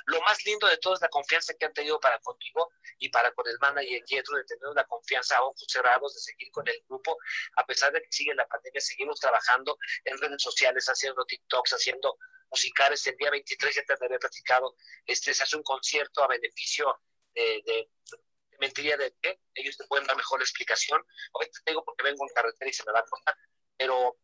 lo, 0.07 0.21
más 0.21 0.43
lindo 0.45 0.67
de 0.67 0.77
todo 0.77 0.95
es 0.95 1.01
la 1.01 1.09
confianza 1.09 1.53
que 1.53 1.65
han 1.65 1.73
tenido 1.73 1.99
para 1.99 2.19
conmigo 2.19 2.71
y 2.99 3.09
para 3.09 3.31
con 3.31 3.47
el 3.47 3.57
manager 3.59 4.03
Yetro, 4.05 4.37
de 4.37 4.45
tener 4.45 4.67
una 4.67 4.83
confianza 4.85 5.37
a 5.37 5.43
ojos 5.43 5.65
cerrados, 5.67 6.13
de 6.13 6.21
seguir 6.21 6.51
con 6.51 6.67
el 6.67 6.81
grupo, 6.87 7.17
a 7.55 7.65
pesar 7.65 7.91
de 7.91 8.01
que 8.01 8.11
sigue 8.11 8.33
la 8.33 8.47
pandemia, 8.47 8.81
seguimos 8.81 9.19
trabajando 9.19 9.77
en 10.05 10.17
redes 10.17 10.41
sociales, 10.41 10.85
haciendo 10.87 11.25
TikToks, 11.25 11.73
haciendo 11.73 12.17
musicales. 12.49 13.05
El 13.07 13.17
día 13.17 13.29
23 13.31 13.75
ya 13.75 13.83
te 13.83 14.05
había 14.05 14.19
platicado, 14.19 14.75
este, 15.05 15.33
se 15.33 15.43
hace 15.43 15.57
un 15.57 15.63
concierto 15.63 16.23
a 16.23 16.27
beneficio 16.27 16.99
de, 17.33 17.61
de, 17.65 17.89
de 18.11 18.17
mentiría 18.59 18.97
de 18.97 19.15
qué, 19.21 19.39
ellos 19.55 19.77
te 19.77 19.85
pueden 19.87 20.05
dar 20.05 20.17
mejor 20.17 20.41
explicación. 20.41 21.01
Hoy 21.33 21.45
te 21.45 21.71
digo 21.71 21.83
porque 21.83 22.03
vengo 22.03 22.25
en 22.25 22.33
carretera 22.33 22.69
y 22.69 22.73
se 22.73 22.83
me 22.85 22.91
va 22.91 22.99
a 22.99 23.05
cortar, 23.05 23.35
pero 23.77 24.17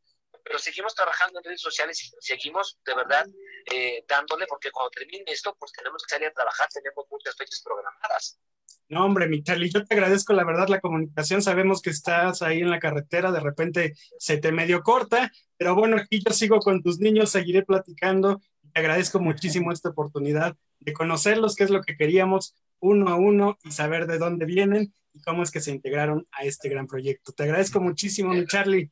pero 0.45 0.59
seguimos 0.59 0.93
trabajando 0.93 1.39
en 1.39 1.45
redes 1.45 1.61
sociales 1.61 2.01
y 2.03 2.11
seguimos 2.19 2.77
de 2.85 2.93
verdad 2.93 3.27
eh, 3.73 4.05
dándole, 4.07 4.45
porque 4.47 4.69
cuando 4.71 4.91
termine 4.91 5.23
esto, 5.27 5.55
pues 5.59 5.71
tenemos 5.71 6.03
que 6.03 6.13
salir 6.13 6.27
a 6.27 6.33
trabajar, 6.33 6.69
tenemos 6.71 7.05
muchas 7.09 7.35
fechas 7.35 7.61
programadas. 7.65 8.39
No, 8.87 9.03
hombre, 9.03 9.27
mi 9.27 9.41
Charlie, 9.41 9.71
yo 9.71 9.83
te 9.83 9.95
agradezco 9.95 10.33
la 10.33 10.45
verdad 10.45 10.67
la 10.67 10.79
comunicación. 10.79 11.41
Sabemos 11.41 11.81
que 11.81 11.89
estás 11.89 12.43
ahí 12.43 12.59
en 12.59 12.69
la 12.69 12.79
carretera, 12.79 13.31
de 13.31 13.39
repente 13.39 13.95
se 14.19 14.37
te 14.37 14.51
medio 14.51 14.83
corta, 14.83 15.31
pero 15.57 15.73
bueno, 15.73 15.97
aquí 15.97 16.21
yo 16.23 16.31
sigo 16.31 16.59
con 16.59 16.83
tus 16.83 16.99
niños, 16.99 17.31
seguiré 17.31 17.63
platicando. 17.63 18.39
Te 18.71 18.79
agradezco 18.79 19.19
muchísimo 19.19 19.71
esta 19.71 19.89
oportunidad 19.89 20.55
de 20.79 20.93
conocerlos, 20.93 21.55
qué 21.55 21.63
es 21.63 21.71
lo 21.71 21.81
que 21.81 21.97
queríamos 21.97 22.55
uno 22.79 23.09
a 23.09 23.15
uno 23.15 23.57
y 23.63 23.71
saber 23.71 24.05
de 24.05 24.19
dónde 24.19 24.45
vienen 24.45 24.93
y 25.13 25.21
cómo 25.21 25.41
es 25.41 25.49
que 25.49 25.61
se 25.61 25.71
integraron 25.71 26.27
a 26.31 26.43
este 26.43 26.69
gran 26.69 26.85
proyecto. 26.85 27.31
Te 27.31 27.43
agradezco 27.43 27.79
muchísimo, 27.79 28.33
mi 28.33 28.45
Charlie. 28.45 28.91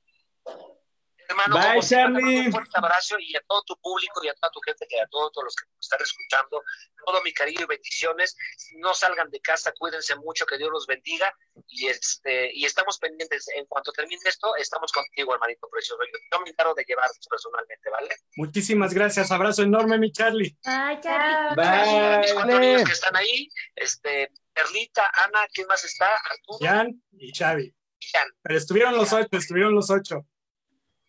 Hermano, 1.34 1.74
Bye, 1.74 1.82
Charlie. 1.82 2.46
Un 2.48 2.52
fuerte 2.52 2.72
abrazo 2.76 3.18
y 3.20 3.36
a 3.36 3.42
todo 3.48 3.64
tu 3.64 3.76
público 3.80 4.24
y 4.24 4.28
a 4.28 4.34
toda 4.36 4.52
tu 4.52 4.60
gente, 4.62 4.86
que 4.88 5.02
a 5.02 5.08
todos, 5.08 5.32
todos 5.32 5.46
los 5.46 5.56
que 5.56 5.66
nos 5.66 5.86
están 5.86 6.02
escuchando, 6.02 6.64
todo 7.06 7.22
mi 7.24 7.34
cariño 7.34 7.62
y 7.62 7.66
bendiciones. 7.66 8.36
No 8.78 8.94
salgan 8.94 9.30
de 9.30 9.40
casa, 9.40 9.74
cuídense 9.78 10.16
mucho, 10.16 10.46
que 10.46 10.58
Dios 10.58 10.70
los 10.72 10.86
bendiga. 10.86 11.34
Y 11.68 11.88
este 11.88 12.52
y 12.54 12.66
estamos 12.66 12.98
pendientes. 13.00 13.48
En 13.56 13.66
cuanto 13.66 13.92
termine 13.92 14.22
esto, 14.26 14.56
estamos 14.58 14.92
contigo, 14.92 15.34
hermanito 15.34 15.68
precioso. 15.70 16.02
Yo, 16.04 16.20
yo 16.32 16.44
me 16.44 16.50
encargo 16.52 16.74
de 16.76 16.84
llevarlos 16.84 17.28
personalmente, 17.30 17.90
¿vale? 17.90 18.16
Muchísimas 18.36 18.94
gracias. 18.94 19.32
Abrazo 19.32 19.64
enorme, 19.64 19.98
mi 19.98 20.12
Charlie. 20.12 20.58
Ay, 20.66 21.00
Charlie. 21.02 21.56
Bye. 21.56 22.20
Mis 22.20 22.34
cuatro 22.34 22.60
niños 22.60 22.84
que 22.84 22.92
están 22.92 23.16
ahí, 23.16 23.50
este, 23.76 24.32
Perlita, 24.54 25.10
Ana, 25.26 25.48
¿quién 25.52 25.68
más 25.68 25.84
está? 25.84 26.16
Arturo 26.16 26.60
Jan 26.62 27.02
y 27.14 27.32
Xavi. 27.34 27.74
y 28.00 28.06
Jan. 28.12 28.28
Pero 28.42 28.58
estuvieron 28.58 28.96
los 28.96 29.12
ocho, 29.12 29.30
estuvieron 29.32 29.74
los 29.74 29.90
ocho. 29.90 30.28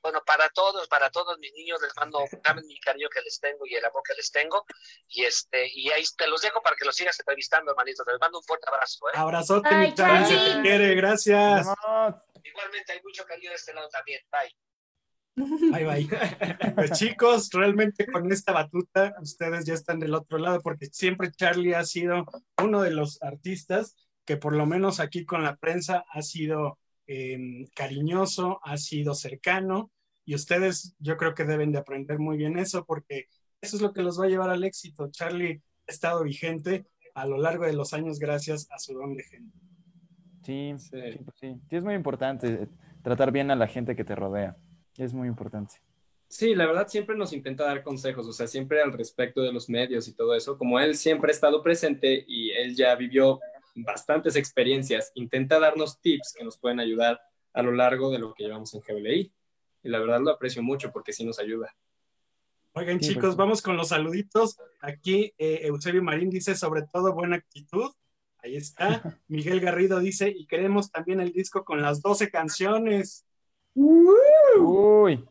Bueno, 0.05 0.23
para 0.27 0.51
todos, 0.51 0.87
para 0.87 1.09
todos 1.09 1.39
mis 1.39 1.51
niños 1.55 1.81
les 1.81 1.97
mando 1.97 2.19
mi 2.67 2.79
cariño 2.79 3.09
que 3.09 3.23
les 3.23 3.41
tengo 3.41 3.65
y 3.65 3.75
el 3.75 3.85
amor 3.87 4.03
que 4.07 4.13
les 4.13 4.31
tengo. 4.31 4.67
Y 5.09 5.25
este, 5.25 5.67
y 5.73 5.91
ahí 5.93 6.05
te 6.15 6.29
los 6.29 6.43
dejo 6.43 6.61
para 6.61 6.77
que 6.77 6.85
los 6.85 6.95
sigas 6.95 7.19
entrevistando, 7.19 7.71
hermanito. 7.71 8.05
Les 8.07 8.21
mando 8.21 8.37
un 8.37 8.45
fuerte 8.45 8.67
abrazo, 8.69 9.09
¿eh? 9.09 9.13
Abrazote, 9.15 9.71
Ay, 9.73 9.89
mi 9.89 9.95
Charlie, 9.95 10.27
se 10.27 10.53
te 10.57 10.61
quiere. 10.61 10.95
Gracias. 10.95 11.67
Igualmente 12.43 12.93
hay 12.93 13.01
mucho 13.03 13.25
cariño 13.25 13.49
de 13.49 13.57
este 13.57 13.73
lado 13.73 13.89
también. 13.89 14.21
Bye. 14.31 15.73
Bye, 15.73 15.85
bye. 15.87 16.75
Pues 16.75 16.91
chicos, 16.99 17.49
realmente 17.51 18.07
con 18.07 18.31
esta 18.31 18.53
batuta 18.53 19.15
ustedes 19.23 19.65
ya 19.65 19.73
están 19.73 20.01
del 20.01 20.15
otro 20.15 20.37
lado 20.37 20.61
porque 20.61 20.85
siempre 20.85 21.33
Charlie 21.33 21.75
ha 21.75 21.83
sido 21.83 22.27
uno 22.63 22.83
de 22.83 22.91
los 22.91 23.23
artistas 23.23 23.97
que 24.27 24.37
por 24.37 24.55
lo 24.55 24.67
menos 24.67 25.01
aquí 25.01 25.25
con 25.25 25.43
la 25.43 25.57
prensa 25.57 26.05
ha 26.11 26.21
sido 26.21 26.79
eh, 27.07 27.67
cariñoso, 27.75 28.61
ha 28.63 28.77
sido 28.77 29.15
cercano 29.15 29.91
y 30.25 30.35
ustedes 30.35 30.95
yo 30.99 31.17
creo 31.17 31.35
que 31.35 31.45
deben 31.45 31.73
de 31.73 31.79
aprender 31.79 32.19
muy 32.19 32.37
bien 32.37 32.59
eso 32.59 32.85
porque 32.85 33.27
eso 33.61 33.77
es 33.77 33.83
lo 33.83 33.93
que 33.93 34.03
los 34.03 34.21
va 34.21 34.25
a 34.25 34.29
llevar 34.29 34.51
al 34.51 34.65
éxito. 34.65 35.11
Charlie 35.11 35.63
ha 35.89 35.93
estado 35.93 36.23
vigente 36.25 36.87
a 37.15 37.27
lo 37.27 37.39
largo 37.39 37.65
de 37.65 37.73
los 37.73 37.93
años 37.93 38.19
gracias 38.19 38.69
a 38.71 38.79
su 38.79 38.95
don 38.95 39.15
de 39.15 39.23
gente. 39.25 39.59
Sí, 40.43 40.75
Sí. 40.79 40.89
sí, 41.13 41.19
pues 41.25 41.37
sí. 41.39 41.55
Sí, 41.71 41.77
es 41.77 41.85
muy 41.85 41.95
importante 41.95 42.49
eh, 42.49 42.69
tratar 43.03 43.33
bien 43.33 43.51
a 43.51 43.57
la 43.57 43.67
gente 43.67 43.97
que 43.97 44.05
te 44.05 44.15
rodea. 44.15 44.57
Es 44.97 45.15
muy 45.15 45.29
importante. 45.29 45.75
Sí, 46.29 46.55
la 46.55 46.67
verdad 46.67 46.89
siempre 46.89 47.17
nos 47.17 47.33
intenta 47.33 47.65
dar 47.65 47.83
consejos, 47.83 48.27
o 48.27 48.33
sea, 48.33 48.47
siempre 48.47 48.83
al 48.83 48.93
respecto 48.93 49.41
de 49.43 49.53
los 49.53 49.69
medios 49.69 50.09
y 50.09 50.15
todo 50.15 50.35
eso. 50.35 50.59
Como 50.59 50.81
él 50.81 50.97
siempre 50.97 51.31
ha 51.31 51.35
estado 51.35 51.63
presente 51.63 52.25
y 52.27 52.51
él 52.51 52.75
ya 52.75 52.95
vivió 52.97 53.41
bastantes 53.77 54.37
experiencias, 54.37 55.13
intenta 55.15 55.59
darnos 55.59 56.01
tips 56.01 56.35
que 56.37 56.45
nos 56.45 56.59
pueden 56.59 56.81
ayudar 56.81 57.21
a 57.53 57.63
lo 57.63 57.73
largo 57.73 58.11
de 58.11 58.19
lo 58.19 58.35
que 58.35 58.45
llevamos 58.45 58.75
en 58.75 58.81
GBLI. 58.81 59.33
Y 59.85 59.91
la 59.91 60.01
verdad 60.01 60.21
lo 60.21 60.31
aprecio 60.31 60.63
mucho 60.63 60.91
porque 60.91 61.13
sí 61.13 61.25
nos 61.25 61.39
ayuda. 61.39 61.73
Oigan, 62.73 63.01
Sí, 63.01 63.11
chicos, 63.11 63.33
sí. 63.33 63.37
vamos 63.39 63.63
con 63.63 63.77
los 63.77 63.89
saluditos. 63.89 64.59
Aquí 64.81 65.33
eh, 65.39 65.61
Eusebio 65.65 66.03
Marín 66.03 66.31
dice, 66.31 66.57
sobre 66.57 66.83
todo, 66.83 67.13
buena 67.13 67.37
actitud. 67.37 67.93
Ahí 68.39 68.57
está. 68.57 69.21
Miguel 69.29 69.61
Garrido 69.61 70.01
dice, 70.01 70.29
y 70.29 70.47
queremos 70.47 70.91
también 70.91 71.21
el 71.21 71.33
disco 71.33 71.65
con 71.65 71.81
las 71.81 72.03
12 72.03 72.31
canciones. 72.31 73.25
Uy, 73.75 75.25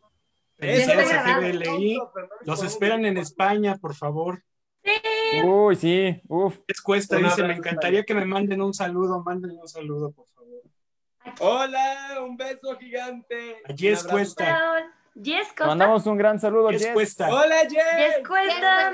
está 0.58 0.92
a 0.92 1.04
grabado. 1.04 1.40
GBLI. 1.42 1.98
Los 2.44 2.62
esperan 2.62 3.04
en 3.04 3.18
España, 3.18 3.76
por 3.76 3.94
favor. 3.94 4.42
uy, 5.44 5.76
sí, 5.76 6.20
uf. 6.28 6.58
Es 6.66 6.80
cuesta, 6.80 7.16
dice, 7.16 7.42
me 7.42 7.54
encantaría 7.54 8.04
que 8.04 8.14
me 8.14 8.24
manden 8.24 8.62
un 8.62 8.72
saludo, 8.72 9.22
mándenme 9.22 9.60
un 9.60 9.68
saludo, 9.68 10.12
por 10.12 10.26
favor. 10.28 10.62
Hola, 11.40 12.18
un 12.24 12.36
beso 12.36 12.76
gigante. 12.78 13.56
Allí 13.64 13.88
es 13.88 14.04
Un 14.04 14.10
abrazo. 14.10 14.34
cuesta. 14.34 14.92
Jess 15.22 15.48
Costa. 15.48 15.66
mandamos 15.66 16.06
un 16.06 16.16
gran 16.16 16.40
saludo, 16.40 16.70
Es 16.70 16.82
Jess. 16.82 16.92
cuesta. 16.92 17.28
Hola, 17.32 17.56
Jess. 17.62 17.72
Jess 17.72 18.26
Cuesta. 18.28 18.92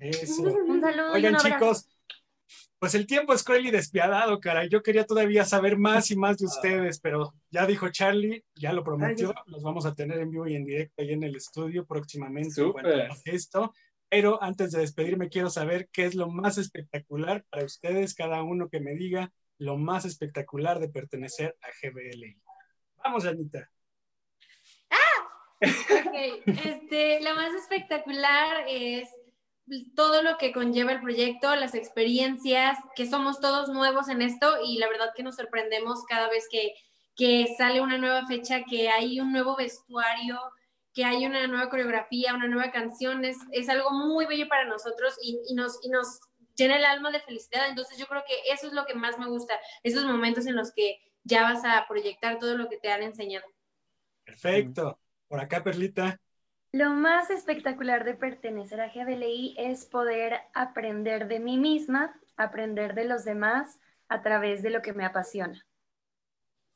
Eso. 0.00 0.42
Un 0.42 0.80
saludo 0.80 1.12
y 1.12 1.16
Oigan, 1.16 1.34
un 1.34 1.40
abrazo. 1.40 1.48
chicos, 1.48 1.88
pues 2.78 2.94
el 2.94 3.06
tiempo 3.06 3.32
es 3.34 3.44
cruel 3.44 3.66
y 3.66 3.70
despiadado, 3.70 4.40
cara. 4.40 4.64
Yo 4.66 4.82
quería 4.82 5.04
todavía 5.04 5.44
saber 5.44 5.76
más 5.78 6.10
y 6.10 6.16
más 6.16 6.38
de 6.38 6.46
ustedes, 6.46 6.98
pero 7.00 7.34
ya 7.50 7.66
dijo 7.66 7.90
Charlie, 7.90 8.44
ya 8.54 8.72
lo 8.72 8.82
prometió, 8.82 9.34
los 9.46 9.62
vamos 9.62 9.84
a 9.86 9.94
tener 9.94 10.18
en 10.18 10.30
vivo 10.30 10.46
y 10.48 10.56
en 10.56 10.64
directo 10.64 10.94
ahí 11.02 11.12
en 11.12 11.22
el 11.22 11.36
estudio 11.36 11.84
próximamente. 11.86 12.60
a 12.62 13.08
Esto. 13.24 13.72
Pero 14.08 14.42
antes 14.42 14.72
de 14.72 14.80
despedirme, 14.80 15.28
quiero 15.28 15.50
saber 15.50 15.88
qué 15.92 16.04
es 16.06 16.16
lo 16.16 16.28
más 16.28 16.58
espectacular 16.58 17.44
para 17.48 17.64
ustedes, 17.64 18.14
cada 18.14 18.42
uno 18.42 18.68
que 18.68 18.80
me 18.80 18.94
diga 18.94 19.30
lo 19.60 19.76
más 19.76 20.06
espectacular 20.06 20.80
de 20.80 20.88
pertenecer 20.88 21.56
a 21.60 21.68
GBL. 21.68 22.40
Vamos, 23.04 23.26
Anita. 23.26 23.70
Ok, 25.60 26.14
este, 26.46 27.22
lo 27.22 27.34
más 27.34 27.52
espectacular 27.54 28.64
es 28.66 29.10
todo 29.94 30.22
lo 30.22 30.38
que 30.38 30.52
conlleva 30.52 30.92
el 30.92 31.02
proyecto, 31.02 31.54
las 31.56 31.74
experiencias, 31.74 32.78
que 32.96 33.06
somos 33.06 33.40
todos 33.40 33.68
nuevos 33.68 34.08
en 34.08 34.22
esto 34.22 34.56
y 34.64 34.78
la 34.78 34.88
verdad 34.88 35.12
que 35.14 35.22
nos 35.22 35.36
sorprendemos 35.36 36.04
cada 36.08 36.30
vez 36.30 36.48
que, 36.50 36.74
que 37.14 37.54
sale 37.58 37.82
una 37.82 37.98
nueva 37.98 38.26
fecha, 38.26 38.64
que 38.64 38.88
hay 38.88 39.20
un 39.20 39.30
nuevo 39.30 39.56
vestuario, 39.56 40.40
que 40.94 41.04
hay 41.04 41.26
una 41.26 41.46
nueva 41.46 41.68
coreografía, 41.68 42.34
una 42.34 42.48
nueva 42.48 42.72
canción, 42.72 43.26
es, 43.26 43.36
es 43.52 43.68
algo 43.68 43.90
muy 43.90 44.24
bello 44.24 44.48
para 44.48 44.64
nosotros 44.64 45.14
y 45.22 45.54
nos, 45.54 45.78
y 45.84 45.90
nos 45.90 46.20
llena 46.60 46.76
el 46.76 46.84
alma 46.84 47.10
de 47.10 47.20
felicidad. 47.20 47.68
Entonces 47.68 47.98
yo 47.98 48.06
creo 48.06 48.22
que 48.26 48.52
eso 48.52 48.66
es 48.66 48.72
lo 48.72 48.84
que 48.86 48.94
más 48.94 49.18
me 49.18 49.26
gusta, 49.26 49.58
esos 49.82 50.04
momentos 50.04 50.46
en 50.46 50.56
los 50.56 50.72
que 50.72 51.00
ya 51.24 51.42
vas 51.42 51.64
a 51.64 51.86
proyectar 51.88 52.38
todo 52.38 52.56
lo 52.56 52.68
que 52.68 52.78
te 52.78 52.92
han 52.92 53.02
enseñado. 53.02 53.46
Perfecto. 54.24 54.98
Por 55.28 55.40
acá, 55.40 55.62
Perlita. 55.62 56.20
Lo 56.72 56.90
más 56.90 57.30
espectacular 57.30 58.04
de 58.04 58.14
pertenecer 58.14 58.80
a 58.80 58.92
GBLI 58.92 59.56
es 59.58 59.86
poder 59.86 60.40
aprender 60.54 61.26
de 61.26 61.40
mí 61.40 61.58
misma, 61.58 62.14
aprender 62.36 62.94
de 62.94 63.06
los 63.06 63.24
demás 63.24 63.80
a 64.08 64.22
través 64.22 64.62
de 64.62 64.70
lo 64.70 64.82
que 64.82 64.92
me 64.92 65.04
apasiona. 65.04 65.66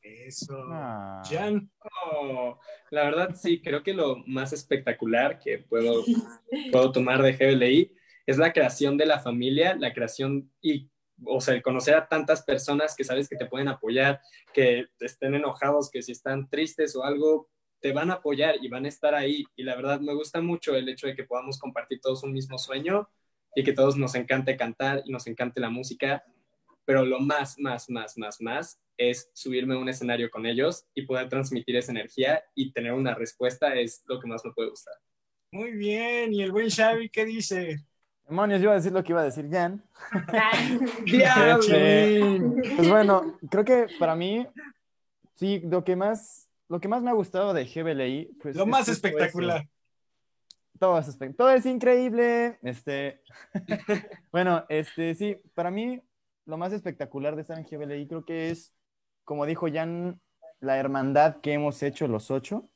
Eso. 0.03 0.57
Ah. 0.71 1.23
Jan. 1.29 1.71
Oh, 1.81 2.59
la 2.91 3.05
verdad, 3.05 3.35
sí, 3.35 3.63
creo 3.63 3.83
que 3.83 3.95
lo 3.95 4.17
más 4.27 4.53
espectacular 4.53 5.39
que 5.39 5.59
puedo, 5.59 6.05
puedo 6.73 6.93
tomar 6.93 7.23
de 7.23 7.33
GBLI 7.33 7.95
es 8.27 8.39
la 8.39 8.53
creación 8.53 8.97
de 8.97 9.07
la 9.07 9.21
familia, 9.21 9.77
la 9.77 9.93
creación 9.93 10.51
y, 10.61 10.91
o 11.25 11.41
sea, 11.41 11.55
el 11.55 11.63
conocer 11.63 11.95
a 11.95 12.09
tantas 12.09 12.43
personas 12.43 12.95
que 12.97 13.05
sabes 13.05 13.29
que 13.29 13.37
te 13.37 13.47
pueden 13.47 13.69
apoyar, 13.69 14.21
que 14.53 14.87
estén 15.01 15.35
enojados, 15.35 15.91
que 15.91 16.03
si 16.03 16.13
están 16.13 16.49
tristes 16.49 16.97
o 16.97 17.05
algo, 17.05 17.49
te 17.81 17.93
van 17.93 18.11
a 18.11 18.15
apoyar 18.15 18.57
y 18.63 18.69
van 18.69 18.87
a 18.87 18.89
estar 18.89 19.15
ahí. 19.15 19.45
Y 19.57 19.63
la 19.63 19.77
verdad, 19.77 20.01
me 20.01 20.15
gusta 20.15 20.41
mucho 20.41 20.75
el 20.75 20.89
hecho 20.89 21.07
de 21.07 21.15
que 21.15 21.25
podamos 21.25 21.59
compartir 21.59 22.01
todos 22.01 22.23
un 22.23 22.33
mismo 22.33 22.57
sueño 22.59 23.11
y 23.55 23.63
que 23.63 23.75
todos 23.75 23.97
nos 23.97 24.15
encante 24.15 24.57
cantar 24.57 25.03
y 25.05 25.13
nos 25.13 25.27
encante 25.27 25.61
la 25.61 25.69
música. 25.69 26.25
Pero 26.87 27.05
lo 27.05 27.21
más, 27.21 27.59
más, 27.59 27.91
más, 27.91 28.17
más, 28.17 28.41
más 28.41 28.81
es 28.97 29.31
subirme 29.35 29.75
a 29.75 29.79
un 29.79 29.89
escenario 29.89 30.31
con 30.31 30.47
ellos 30.47 30.87
y 30.95 31.03
poder 31.03 31.29
transmitir 31.29 31.77
esa 31.77 31.93
energía 31.93 32.43
y 32.55 32.73
tener 32.73 32.93
una 32.93 33.15
respuesta 33.15 33.75
es 33.75 34.03
lo 34.07 34.19
que 34.19 34.29
más 34.29 34.43
me 34.45 34.53
puede 34.53 34.71
gustar. 34.71 34.95
Muy 35.51 35.73
bien. 35.73 36.33
¿Y 36.33 36.43
el 36.43 36.53
buen 36.53 36.71
Xavi 36.71 37.11
qué 37.11 37.25
dice? 37.25 37.85
Demonios, 38.29 38.61
yo 38.61 38.65
iba 38.65 38.73
a 38.73 38.77
decir 38.77 38.93
lo 38.93 39.03
que 39.05 39.13
iba 39.13 39.21
a 39.21 39.25
decir 39.25 39.49
Jan. 39.51 39.83
Pues 42.77 42.89
bueno, 42.89 43.39
creo 43.51 43.65
que 43.65 43.87
para 43.99 44.15
mí, 44.15 44.47
sí, 45.35 45.61
lo 45.65 45.85
que 45.85 45.97
más, 45.97 46.49
lo 46.69 46.81
que 46.81 46.89
más 46.89 47.03
me 47.03 47.11
ha 47.11 47.15
gustado 47.15 47.53
de 47.53 47.65
GBLI, 47.67 48.37
pues. 48.41 48.57
Lo 48.57 48.63
es 48.63 48.69
más 48.69 48.89
espectacular. 48.89 49.63
eso. 49.63 49.71
Todo 50.79 50.99
es, 50.99 51.09
espe- 51.19 51.37
todo 51.37 51.51
es 51.51 51.67
increíble. 51.67 52.59
Este, 52.63 53.21
bueno, 54.33 54.65
este, 54.69 55.15
sí, 55.15 55.37
para 55.55 55.71
mí 55.71 56.01
lo 56.47 56.57
más 56.57 56.73
espectacular 56.73 57.37
de 57.37 57.43
estar 57.43 57.59
en 57.59 57.65
GBLI 57.65 58.07
creo 58.07 58.25
que 58.25 58.51
es, 58.51 58.75
como 59.25 59.47
dijo 59.47 59.67
Jan, 59.73 60.21
la 60.61 60.77
hermandad 60.79 61.37
que 61.41 61.53
hemos 61.53 61.83
hecho 61.83 62.09
los 62.09 62.31
ocho. 62.31 62.69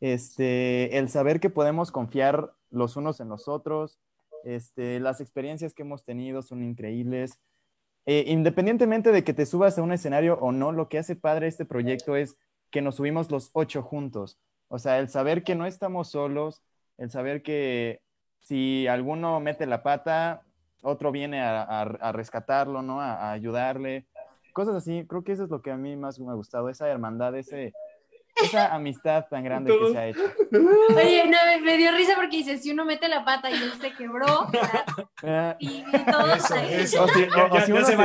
Este, 0.00 0.96
el 0.98 1.08
saber 1.08 1.40
que 1.40 1.50
podemos 1.50 1.90
confiar 1.90 2.52
los 2.70 2.96
unos 2.96 3.20
en 3.20 3.28
los 3.28 3.48
otros. 3.48 3.98
Este, 4.48 4.98
las 4.98 5.20
experiencias 5.20 5.74
que 5.74 5.82
hemos 5.82 6.04
tenido 6.04 6.40
son 6.40 6.62
increíbles. 6.62 7.38
Eh, 8.06 8.24
independientemente 8.28 9.12
de 9.12 9.22
que 9.22 9.34
te 9.34 9.44
subas 9.44 9.76
a 9.76 9.82
un 9.82 9.92
escenario 9.92 10.38
o 10.40 10.52
no, 10.52 10.72
lo 10.72 10.88
que 10.88 10.98
hace 10.98 11.16
padre 11.16 11.48
este 11.48 11.66
proyecto 11.66 12.16
es 12.16 12.38
que 12.70 12.80
nos 12.80 12.96
subimos 12.96 13.30
los 13.30 13.50
ocho 13.52 13.82
juntos. 13.82 14.38
O 14.68 14.78
sea, 14.78 15.00
el 15.00 15.10
saber 15.10 15.44
que 15.44 15.54
no 15.54 15.66
estamos 15.66 16.08
solos, 16.08 16.62
el 16.96 17.10
saber 17.10 17.42
que 17.42 18.00
si 18.40 18.86
alguno 18.86 19.38
mete 19.40 19.66
la 19.66 19.82
pata, 19.82 20.42
otro 20.80 21.12
viene 21.12 21.42
a, 21.42 21.84
rescatarlo, 22.12 22.80
¿no? 22.80 23.02
A, 23.02 23.14
a 23.14 23.32
ayudarle. 23.32 24.06
Cosas 24.54 24.76
así, 24.76 25.04
creo 25.06 25.24
que 25.24 25.32
eso 25.32 25.44
es 25.44 25.50
lo 25.50 25.60
que 25.60 25.72
a 25.72 25.76
mí 25.76 25.94
más 25.94 26.18
me 26.18 26.30
ha 26.30 26.34
gustado, 26.34 26.70
esa 26.70 26.88
hermandad, 26.88 27.36
ese, 27.36 27.74
esa 28.42 28.74
amistad 28.74 29.26
tan 29.28 29.44
grande 29.44 29.76
que 29.78 29.92
se 29.92 29.98
ha 29.98 30.06
hecho. 30.08 30.20
Oye, 30.96 31.24
no, 31.28 31.36
me- 31.46 31.60
me 31.60 31.76
dio 31.76 31.92
risa 31.92 32.14
porque 32.16 32.38
dice, 32.38 32.58
si 32.58 32.70
uno 32.70 32.84
mete 32.84 33.08
la 33.08 33.24
pata 33.24 33.50
y 33.50 33.54
él 33.54 33.72
se 33.80 33.92
quebró, 33.92 34.48
Eh, 35.22 35.54
y, 35.58 35.68
y 35.68 35.84
todos 36.10 36.36
Eso, 36.36 36.54
ahí. 36.54 36.74
eso. 36.74 37.04
o 37.04 37.08
si, 37.08 37.20
Ya- 37.28 37.44
o- 37.44 37.50
o 37.50 37.54
ya- 37.54 37.60
si 37.66 37.72
ya 37.72 37.78
uno 37.78 37.86
se 37.86 37.92
el 37.92 37.98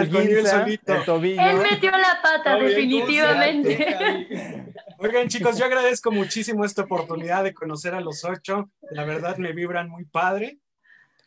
tobillo. 1.05 1.41
Él 1.41 1.57
metió 1.57 1.91
la 1.91 2.19
pata, 2.21 2.55
definitivamente. 2.57 4.73
Oigan, 4.99 5.27
chicos, 5.27 5.57
yo 5.57 5.65
agradezco 5.65 6.11
muchísimo 6.11 6.65
esta 6.65 6.83
oportunidad 6.83 7.43
de 7.43 7.53
conocer 7.53 7.93
a 7.93 8.01
los 8.01 8.23
ocho. 8.23 8.69
La 8.91 9.05
verdad, 9.05 9.37
me 9.37 9.53
vibran 9.53 9.89
muy 9.89 10.05
padre. 10.05 10.59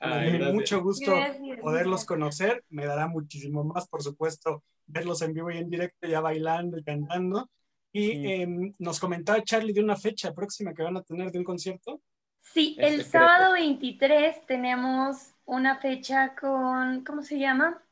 Me 0.00 0.06
Ay, 0.12 0.24
dio 0.30 0.38
gracias. 0.38 0.54
mucho 0.54 0.82
gusto 0.82 1.10
Gracias. 1.14 1.58
poderlos 1.60 2.04
conocer. 2.04 2.64
Me 2.68 2.86
dará 2.86 3.06
muchísimo 3.06 3.64
más, 3.64 3.88
por 3.88 4.02
supuesto, 4.02 4.62
verlos 4.86 5.22
en 5.22 5.32
vivo 5.32 5.50
y 5.50 5.58
en 5.58 5.70
directo, 5.70 6.06
ya 6.06 6.20
bailando 6.20 6.78
y 6.78 6.84
cantando. 6.84 7.48
Y 7.92 8.10
Sí. 8.12 8.32
em, 8.32 8.74
nos 8.78 9.00
comentaba 9.00 9.42
Charlie 9.42 9.72
de 9.72 9.82
una 9.82 9.96
fecha 9.96 10.32
próxima 10.34 10.74
que 10.74 10.82
van 10.82 10.96
a 10.96 11.02
tener 11.02 11.30
de 11.30 11.38
un 11.38 11.44
concierto. 11.44 12.00
Sí, 12.38 12.76
Es 12.78 12.92
el 12.92 13.04
secreto. 13.04 13.26
sábado 13.26 13.52
23 13.54 14.46
tenemos 14.46 15.32
una 15.44 15.76
fecha 15.78 16.34
con, 16.36 17.04
¿cómo 17.04 17.22
se 17.22 17.38
llama? 17.38 17.82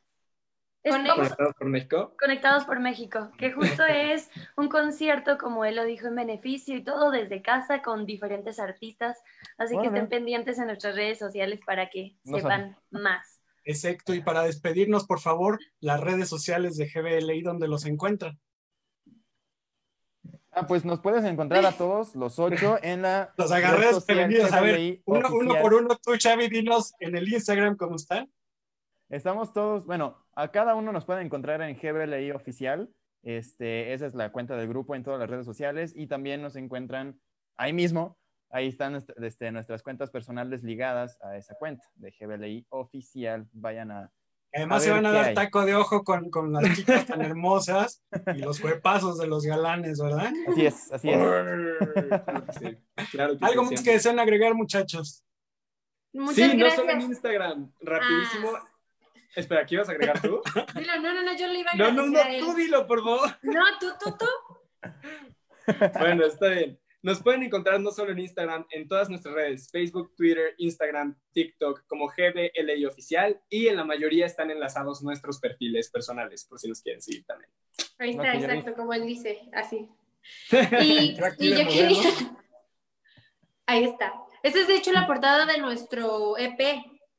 ¿Conectados 0.82 1.54
por 1.56 1.68
México? 1.68 2.14
Conectados 2.20 2.64
por 2.64 2.78
México, 2.80 3.30
que 3.38 3.52
justo 3.52 3.82
es 3.88 4.30
un 4.56 4.68
concierto, 4.68 5.38
como 5.38 5.64
él 5.64 5.76
lo 5.76 5.84
dijo, 5.84 6.08
en 6.08 6.14
beneficio 6.14 6.76
y 6.76 6.84
todo 6.84 7.10
desde 7.10 7.40
casa 7.40 7.80
con 7.80 8.04
diferentes 8.04 8.58
artistas. 8.58 9.22
Así 9.56 9.78
que 9.78 9.86
estén 9.86 10.08
pendientes 10.08 10.58
en 10.58 10.66
nuestras 10.66 10.94
redes 10.94 11.18
sociales 11.18 11.60
para 11.64 11.88
que 11.88 12.16
No 12.24 12.36
sepan 12.36 12.76
más. 12.90 13.40
Exacto. 13.64 14.12
Y 14.12 14.20
para 14.20 14.42
despedirnos, 14.42 15.06
por 15.06 15.20
favor, 15.20 15.58
las 15.80 16.00
redes 16.00 16.28
sociales 16.28 16.76
de 16.76 16.86
GBLI 16.86 17.40
donde 17.40 17.66
los 17.66 17.86
encuentran. 17.86 18.38
Ah, 20.56 20.66
pues 20.66 20.84
nos 20.84 21.00
puedes 21.00 21.24
encontrar 21.24 21.66
a 21.66 21.72
todos 21.72 22.14
los 22.14 22.38
ocho 22.38 22.78
en 22.82 23.02
la. 23.02 23.32
Los 23.36 23.50
agarré 23.50 23.86
desprevenidos. 23.92 24.52
A 24.52 24.60
ver, 24.60 25.00
uno, 25.04 25.28
por 25.60 25.74
uno, 25.74 25.96
tú, 25.96 26.12
Xavi, 26.20 26.48
dinos 26.48 26.94
en 27.00 27.16
el 27.16 27.28
Instagram 27.28 27.76
cómo 27.76 27.96
están. 27.96 28.30
Estamos 29.08 29.52
todos, 29.52 29.84
bueno, 29.84 30.24
a 30.34 30.48
cada 30.48 30.74
uno 30.74 30.92
nos 30.92 31.04
pueden 31.04 31.26
encontrar 31.26 31.60
en 31.62 31.76
GBLI 31.76 32.30
oficial. 32.32 32.88
Este, 33.22 33.92
esa 33.92 34.06
es 34.06 34.14
la 34.14 34.32
cuenta 34.32 34.56
del 34.56 34.68
grupo 34.68 34.94
en 34.94 35.02
todas 35.02 35.18
las 35.18 35.30
redes 35.30 35.46
sociales 35.46 35.92
y 35.96 36.06
también 36.06 36.42
nos 36.42 36.56
encuentran 36.56 37.20
ahí 37.56 37.72
mismo. 37.72 38.18
Ahí 38.50 38.68
están 38.68 39.02
este, 39.22 39.50
nuestras 39.50 39.82
cuentas 39.82 40.10
personales 40.10 40.62
ligadas 40.62 41.18
a 41.22 41.36
esa 41.36 41.54
cuenta 41.56 41.84
de 41.96 42.12
GBLI 42.12 42.66
oficial. 42.68 43.48
Vayan 43.52 43.90
a. 43.90 44.12
Además, 44.54 44.84
se 44.84 44.90
van 44.90 45.04
a 45.06 45.10
dar 45.12 45.24
hay. 45.26 45.34
taco 45.34 45.64
de 45.64 45.74
ojo 45.74 46.04
con, 46.04 46.30
con 46.30 46.52
las 46.52 46.76
chicas 46.76 47.06
tan 47.06 47.20
hermosas 47.22 48.02
y 48.34 48.38
los 48.38 48.60
cuerpazos 48.60 49.18
de 49.18 49.26
los 49.26 49.44
galanes, 49.44 50.00
¿verdad? 50.00 50.32
Así 50.48 50.66
es, 50.66 50.92
así 50.92 51.10
es. 51.10 51.18
Claro 51.18 52.46
que 52.46 52.52
sí. 52.52 52.78
Claro 53.10 53.38
que 53.38 53.44
Algo 53.44 53.64
más 53.64 53.82
que 53.82 53.90
desean 53.92 54.18
agregar, 54.20 54.54
muchachos. 54.54 55.24
Muchas 56.12 56.36
Sí, 56.36 56.56
no 56.56 56.70
solo 56.70 56.90
en 56.90 57.00
Instagram. 57.00 57.72
Rapidísimo. 57.80 58.52
Espera, 59.34 59.66
¿qué 59.66 59.74
ibas 59.74 59.88
a 59.88 59.92
agregar 59.92 60.20
tú? 60.22 60.40
Dilo, 60.76 61.00
no, 61.00 61.12
no, 61.12 61.22
no, 61.22 61.36
yo 61.36 61.48
le 61.48 61.58
iba 61.58 61.72
a 61.72 61.76
No, 61.76 61.90
no, 61.90 62.06
no, 62.06 62.20
él. 62.20 62.38
tú 62.38 62.54
dilo, 62.54 62.86
por 62.86 63.02
favor. 63.02 63.36
No, 63.42 63.62
tú, 63.80 63.86
tú, 63.98 64.16
tú. 64.16 64.26
Bueno, 65.98 66.26
está 66.26 66.48
bien. 66.48 66.78
Nos 67.04 67.22
pueden 67.22 67.42
encontrar 67.42 67.78
no 67.82 67.90
solo 67.90 68.12
en 68.12 68.18
Instagram, 68.18 68.64
en 68.70 68.88
todas 68.88 69.10
nuestras 69.10 69.34
redes, 69.34 69.68
Facebook, 69.70 70.14
Twitter, 70.16 70.54
Instagram, 70.56 71.14
TikTok, 71.34 71.84
como 71.86 72.06
GBLI 72.08 72.86
Oficial, 72.86 73.38
y 73.50 73.68
en 73.68 73.76
la 73.76 73.84
mayoría 73.84 74.24
están 74.24 74.50
enlazados 74.50 75.02
nuestros 75.02 75.38
perfiles 75.38 75.90
personales, 75.90 76.46
por 76.46 76.58
si 76.58 76.66
nos 76.66 76.80
quieren 76.80 77.02
seguir 77.02 77.26
también. 77.26 77.50
Ahí 77.98 78.10
está, 78.12 78.22
Ok, 78.22 78.42
exacto, 78.42 78.74
como 78.74 78.94
él 78.94 79.04
dice, 79.04 79.42
así. 79.52 79.86
Y, 80.80 81.14
y 81.40 81.50
yo 81.50 81.68
quería... 81.68 82.02
Ahí 83.66 83.84
está. 83.84 84.14
Esta 84.42 84.60
es 84.60 84.66
de 84.66 84.76
hecho 84.76 84.90
la 84.90 85.06
portada 85.06 85.44
de 85.44 85.58
nuestro 85.58 86.38
EP, 86.38 86.58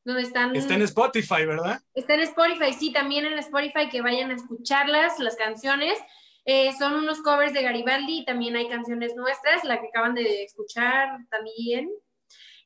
donde 0.03 0.23
están... 0.23 0.55
Está 0.55 0.73
en 0.73 0.81
Spotify, 0.81 1.45
¿verdad? 1.45 1.79
Está 1.93 2.15
en 2.15 2.21
Spotify, 2.21 2.73
sí, 2.73 2.91
también 2.91 3.27
en 3.27 3.37
Spotify 3.37 3.87
que 3.91 4.01
vayan 4.01 4.31
a 4.31 4.33
escucharlas, 4.33 5.19
las 5.19 5.35
canciones. 5.35 5.99
Eh, 6.45 6.71
son 6.77 6.93
unos 6.93 7.21
covers 7.21 7.53
de 7.53 7.63
Garibaldi 7.63 8.19
y 8.19 8.25
también 8.25 8.55
hay 8.55 8.69
canciones 8.69 9.15
nuestras, 9.15 9.63
la 9.63 9.81
que 9.81 9.87
acaban 9.87 10.13
de 10.13 10.43
escuchar 10.43 11.17
también. 11.29 11.89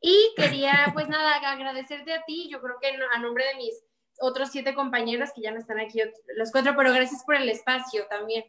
Y 0.02 0.34
quería, 0.36 0.74
pues 0.94 1.08
nada, 1.08 1.36
agradecerte 1.52 2.14
a 2.14 2.24
ti, 2.26 2.50
yo 2.52 2.62
creo 2.62 2.76
que 2.82 2.90
a 2.90 3.20
nombre 3.20 3.46
de 3.46 3.56
mis 3.56 3.82
otros 4.22 4.50
siete 4.52 4.74
compañeros 4.74 5.30
que 5.34 5.42
ya 5.42 5.52
no 5.52 5.60
están 5.60 5.80
aquí, 5.80 6.00
los 6.36 6.52
cuatro, 6.52 6.74
pero 6.78 6.92
gracias 6.94 7.24
por 7.24 7.36
el 7.36 7.48
espacio 7.48 8.06
también. 8.10 8.44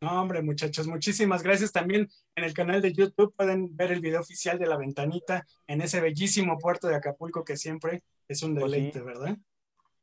No, 0.00 0.22
hombre, 0.22 0.42
muchachos, 0.42 0.86
muchísimas 0.86 1.42
gracias. 1.42 1.72
También 1.72 2.08
en 2.36 2.44
el 2.44 2.54
canal 2.54 2.80
de 2.80 2.92
YouTube 2.92 3.34
pueden 3.36 3.76
ver 3.76 3.90
el 3.90 4.00
video 4.00 4.20
oficial 4.20 4.58
de 4.58 4.66
la 4.66 4.76
ventanita 4.76 5.44
en 5.66 5.80
ese 5.80 6.00
bellísimo 6.00 6.56
puerto 6.58 6.86
de 6.86 6.94
Acapulco 6.94 7.44
que 7.44 7.56
siempre 7.56 8.02
es 8.28 8.42
un 8.44 8.54
Pues 8.54 8.64
sí. 8.66 8.70
deleite, 8.76 9.00
¿verdad? 9.00 9.36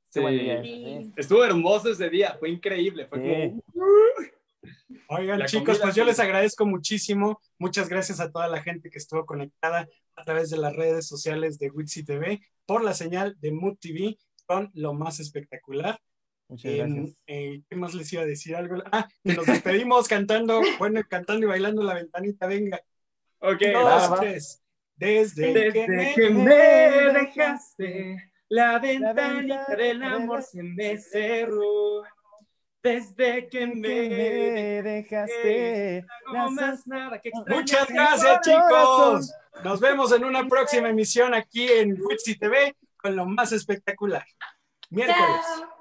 Sí. 0.10 0.22
sí. 0.64 1.14
Estuvo 1.16 1.44
hermoso 1.46 1.92
ese 1.92 2.10
día, 2.10 2.36
fue 2.40 2.50
increíble. 2.50 3.06
Fue 3.08 3.20
Sí. 3.20 3.24
como. 3.30 3.64
Oigan, 5.10 5.40
La 5.40 5.46
chicos, 5.46 5.80
pues 5.82 5.96
yo 5.96 6.04
les 6.06 6.20
agradezco 6.20 6.66
muchísimo. 6.66 7.40
Muchas 7.60 7.90
gracias 7.90 8.20
a 8.20 8.32
toda 8.32 8.48
la 8.48 8.62
gente 8.62 8.90
que 8.90 8.98
estuvo 8.98 9.26
conectada 9.26 9.88
a 10.16 10.24
través 10.24 10.50
de 10.50 10.58
las 10.58 10.76
redes 10.76 11.08
sociales 11.08 11.60
de 11.60 11.70
Wixi 11.70 12.04
TV 12.04 12.42
por 12.66 12.84
la 12.84 12.94
señal 12.94 13.36
de 13.40 13.52
Mood 13.52 13.78
TV 13.80 14.18
con 14.46 14.72
lo 14.74 14.94
más 14.94 15.20
espectacular. 15.20 16.00
Muchas 16.48 16.72
Eh, 16.72 16.78
gracias. 16.78 17.18
eh, 17.28 17.62
¿Qué 17.70 17.76
más 17.76 17.94
les 17.96 18.14
iba 18.14 18.22
a 18.22 18.26
decir? 18.26 18.56
Algo. 18.56 18.82
Ah, 18.92 19.08
nos 19.24 19.46
despedimos 19.46 20.08
cantando, 20.08 20.62
bueno, 20.78 21.02
cantando 21.10 21.46
y 21.46 21.50
bailando 21.50 21.82
la 21.84 21.96
ventanita. 21.96 22.46
Venga, 22.48 22.80
Ok, 23.40 23.62
dos, 23.74 23.84
va, 23.86 24.08
va. 24.10 24.20
tres. 24.20 24.62
Desde, 24.96 25.54
Desde 25.54 25.74
que 25.74 25.88
me- 25.88 26.14
que 26.16 26.30
me 26.30 26.56
dejaste, 27.20 28.32
la 28.48 28.80
ventanita 28.80 29.76
del 29.76 30.02
amor 30.04 30.42
se 30.44 30.64
me 30.64 30.98
cerró. 30.98 32.04
Desde 32.86 33.50
que 33.50 33.66
me 33.66 33.74
me 33.74 34.84
dejaste. 34.84 36.06
no 36.32 36.52
más 36.52 36.86
nada 36.86 37.20
que 37.20 37.30
extrañar. 37.30 37.62
Muchas 37.62 37.88
gracias, 37.88 38.42
chicos. 38.42 39.34
Nos 39.64 39.80
vemos 39.80 40.12
en 40.12 40.24
una 40.24 40.48
próxima 40.48 40.90
emisión 40.90 41.34
aquí 41.34 41.68
en 41.68 42.00
Wixi 42.00 42.38
TV 42.38 42.76
con 42.96 43.16
lo 43.16 43.26
más 43.26 43.52
espectacular. 43.54 44.24
Miércoles. 44.92 45.42
Chao. 45.58 45.75